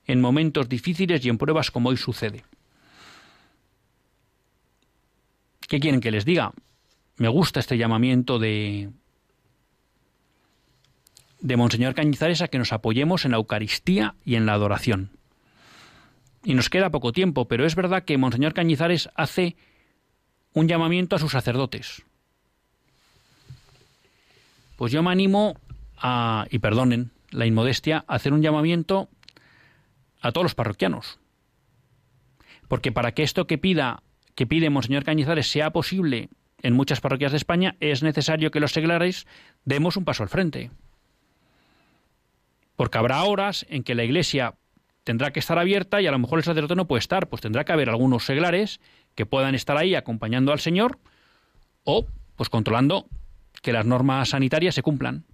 en 0.07 0.21
momentos 0.21 0.69
difíciles 0.69 1.25
y 1.25 1.29
en 1.29 1.39
pruebas 1.39 1.73
como 1.73 1.89
hoy 1.89 1.97
sucede. 1.97 2.45
¿Qué 5.67 5.81
quieren 5.81 6.01
que 6.01 6.13
les 6.13 6.25
diga? 6.25 6.53
Me 7.17 7.27
gusta 7.27 7.59
este 7.59 7.77
llamamiento 7.77 8.39
de 8.39 8.91
de 11.41 11.57
Monseñor 11.57 11.95
Cañizares 11.95 12.41
a 12.41 12.49
que 12.49 12.59
nos 12.59 12.73
apoyemos 12.73 13.25
en 13.25 13.33
la 13.33 13.37
Eucaristía 13.37 14.15
y 14.25 14.37
en 14.37 14.47
la 14.47 14.55
adoración 14.55 15.11
y 16.47 16.55
nos 16.55 16.71
queda 16.71 16.91
poco 16.91 17.11
tiempo, 17.11 17.49
pero 17.49 17.67
es 17.67 17.75
verdad 17.75 18.05
que 18.05 18.19
Monseñor 18.19 18.55
Cañizares 18.55 19.11
hace 19.17 19.57
un 20.53 20.69
llamamiento 20.69 21.17
a 21.17 21.19
sus 21.19 21.33
sacerdotes. 21.33 22.05
Pues 24.77 24.93
yo 24.93 25.03
me 25.03 25.11
animo 25.11 25.59
a, 25.97 26.47
y 26.49 26.61
perdonen 26.61 27.11
la 27.33 27.47
inmodestia, 27.47 28.05
a 28.07 28.15
hacer 28.15 28.33
un 28.33 28.43
llamamiento 28.43 29.09
a 30.21 30.31
todos 30.31 30.45
los 30.45 30.55
parroquianos. 30.55 31.19
Porque 32.69 32.93
para 32.93 33.11
que 33.11 33.25
esto 33.25 33.49
que 33.49 33.59
pida, 33.59 34.05
que 34.37 34.47
pide 34.47 34.71
Monseñor 34.71 35.03
Cañizares 35.03 35.51
sea 35.51 35.71
posible 35.71 36.29
en 36.63 36.75
muchas 36.75 37.01
parroquias 37.01 37.33
de 37.33 37.39
España, 37.39 37.75
es 37.81 38.05
necesario 38.05 38.53
que 38.53 38.61
los 38.61 38.71
seglares 38.71 39.27
demos 39.65 39.97
un 39.97 40.05
paso 40.05 40.23
al 40.23 40.29
frente. 40.29 40.71
Porque 42.77 42.99
habrá 42.99 43.25
horas 43.25 43.67
en 43.69 43.83
que 43.83 43.97
la 43.97 44.05
Iglesia 44.05 44.55
tendrá 45.07 45.31
que 45.31 45.39
estar 45.39 45.57
abierta 45.57 46.03
y 46.03 46.09
a 46.09 46.11
lo 46.11 46.19
mejor 46.19 46.41
el 46.41 46.45
sacerdote 46.45 46.75
no 46.75 46.89
puede 46.89 46.99
estar, 46.99 47.29
pues 47.29 47.41
tendrá 47.41 47.65
que 47.65 47.71
haber 47.71 47.89
algunos 47.89 48.27
seglares 48.27 48.81
que 49.15 49.25
puedan 49.25 49.55
estar 49.55 49.77
ahí 49.77 49.95
acompañando 49.95 50.51
al 50.51 50.59
Señor 50.59 50.99
o 51.85 52.07
pues 52.35 52.49
controlando 52.49 53.07
que 53.63 53.73
las 53.73 53.87
normas 53.87 54.31
sanitarias 54.31 54.75
se 54.75 54.83
cumplan. 54.83 55.25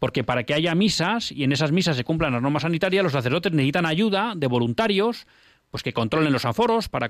Porque 0.00 0.24
para 0.24 0.42
que 0.42 0.52
haya 0.52 0.74
misas 0.74 1.30
y 1.30 1.44
en 1.44 1.52
esas 1.52 1.70
misas 1.70 1.96
se 1.96 2.02
cumplan 2.02 2.32
las 2.32 2.42
normas 2.42 2.62
sanitarias, 2.62 3.04
los 3.04 3.12
sacerdotes 3.12 3.52
necesitan 3.52 3.86
ayuda 3.86 4.34
de 4.36 4.48
voluntarios 4.48 5.28
pues 5.70 5.84
que 5.84 5.92
controlen 5.92 6.32
los 6.32 6.44
aforos 6.44 6.88
para, 6.88 7.08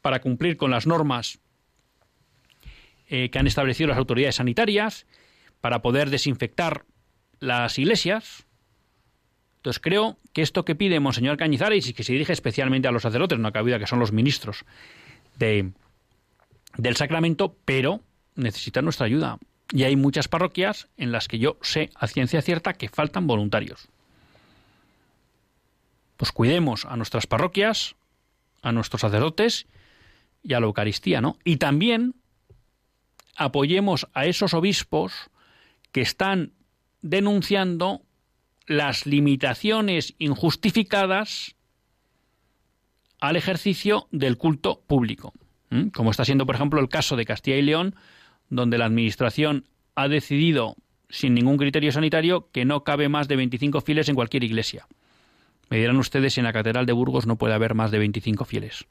para 0.00 0.20
cumplir 0.20 0.56
con 0.56 0.70
las 0.70 0.86
normas 0.86 1.40
eh, 3.08 3.30
que 3.30 3.38
han 3.40 3.48
establecido 3.48 3.88
las 3.88 3.98
autoridades 3.98 4.36
sanitarias, 4.36 5.06
para 5.60 5.82
poder 5.82 6.08
desinfectar 6.08 6.84
las 7.40 7.80
iglesias. 7.80 8.45
Entonces 9.66 9.82
creo 9.82 10.16
que 10.32 10.42
esto 10.42 10.64
que 10.64 10.76
pide 10.76 11.00
Monseñor 11.00 11.36
Cañizares 11.36 11.88
y 11.88 11.92
que 11.92 12.04
se 12.04 12.12
dirige 12.12 12.32
especialmente 12.32 12.86
a 12.86 12.92
los 12.92 13.02
sacerdotes, 13.02 13.40
no 13.40 13.52
cabe 13.52 13.72
duda 13.72 13.80
que 13.80 13.88
son 13.88 13.98
los 13.98 14.12
ministros 14.12 14.64
de, 15.40 15.72
del 16.76 16.94
sacramento, 16.94 17.56
pero 17.64 18.00
necesitan 18.36 18.84
nuestra 18.84 19.06
ayuda. 19.06 19.38
Y 19.72 19.82
hay 19.82 19.96
muchas 19.96 20.28
parroquias 20.28 20.86
en 20.96 21.10
las 21.10 21.26
que 21.26 21.40
yo 21.40 21.58
sé 21.62 21.90
a 21.96 22.06
ciencia 22.06 22.42
cierta 22.42 22.74
que 22.74 22.88
faltan 22.88 23.26
voluntarios. 23.26 23.88
Pues 26.16 26.30
cuidemos 26.30 26.84
a 26.84 26.96
nuestras 26.96 27.26
parroquias, 27.26 27.96
a 28.62 28.70
nuestros 28.70 29.00
sacerdotes 29.00 29.66
y 30.44 30.54
a 30.54 30.60
la 30.60 30.66
Eucaristía, 30.66 31.20
¿no? 31.20 31.38
Y 31.42 31.56
también 31.56 32.14
apoyemos 33.34 34.06
a 34.14 34.26
esos 34.26 34.54
obispos 34.54 35.28
que 35.90 36.02
están 36.02 36.52
denunciando 37.02 38.05
las 38.66 39.06
limitaciones 39.06 40.14
injustificadas 40.18 41.54
al 43.20 43.36
ejercicio 43.36 44.08
del 44.10 44.36
culto 44.36 44.82
público, 44.86 45.32
como 45.94 46.10
está 46.10 46.24
siendo, 46.24 46.46
por 46.46 46.54
ejemplo, 46.54 46.80
el 46.80 46.88
caso 46.88 47.16
de 47.16 47.24
Castilla 47.24 47.56
y 47.56 47.62
León, 47.62 47.94
donde 48.50 48.78
la 48.78 48.86
Administración 48.86 49.64
ha 49.94 50.08
decidido, 50.08 50.76
sin 51.08 51.34
ningún 51.34 51.56
criterio 51.56 51.92
sanitario, 51.92 52.48
que 52.52 52.64
no 52.64 52.84
cabe 52.84 53.08
más 53.08 53.28
de 53.28 53.36
25 53.36 53.80
fieles 53.80 54.08
en 54.08 54.14
cualquier 54.14 54.44
iglesia. 54.44 54.86
Me 55.68 55.78
dirán 55.78 55.96
ustedes 55.96 56.34
si 56.34 56.40
en 56.40 56.44
la 56.44 56.52
Catedral 56.52 56.86
de 56.86 56.92
Burgos 56.92 57.26
no 57.26 57.36
puede 57.36 57.54
haber 57.54 57.74
más 57.74 57.90
de 57.90 57.98
25 57.98 58.44
fieles. 58.44 58.86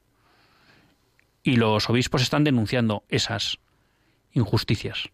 Y 1.42 1.56
los 1.56 1.88
obispos 1.88 2.22
están 2.22 2.44
denunciando 2.44 3.04
esas 3.08 3.58
injusticias. 4.32 5.08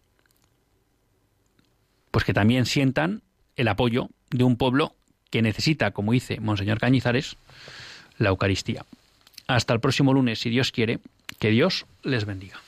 Pues 2.11 2.25
que 2.25 2.33
también 2.33 2.65
sientan 2.65 3.23
el 3.55 3.67
apoyo 3.67 4.09
de 4.31 4.43
un 4.43 4.57
pueblo 4.57 4.93
que 5.29 5.41
necesita, 5.41 5.91
como 5.91 6.11
dice 6.11 6.39
Monseñor 6.39 6.79
Cañizares, 6.79 7.37
la 8.17 8.29
Eucaristía. 8.29 8.85
Hasta 9.47 9.73
el 9.73 9.79
próximo 9.79 10.13
lunes, 10.13 10.39
si 10.39 10.49
Dios 10.49 10.71
quiere, 10.71 10.99
que 11.39 11.49
Dios 11.49 11.85
les 12.03 12.25
bendiga. 12.25 12.59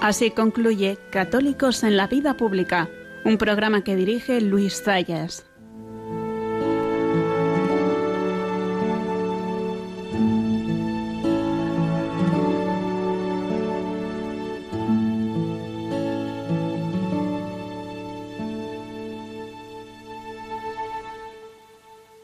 Así 0.00 0.30
concluye 0.30 0.98
Católicos 1.10 1.84
en 1.84 1.96
la 1.96 2.06
Vida 2.06 2.34
Pública, 2.34 2.88
un 3.24 3.36
programa 3.36 3.84
que 3.84 3.96
dirige 3.96 4.40
Luis 4.40 4.82
Zayas. 4.82 5.49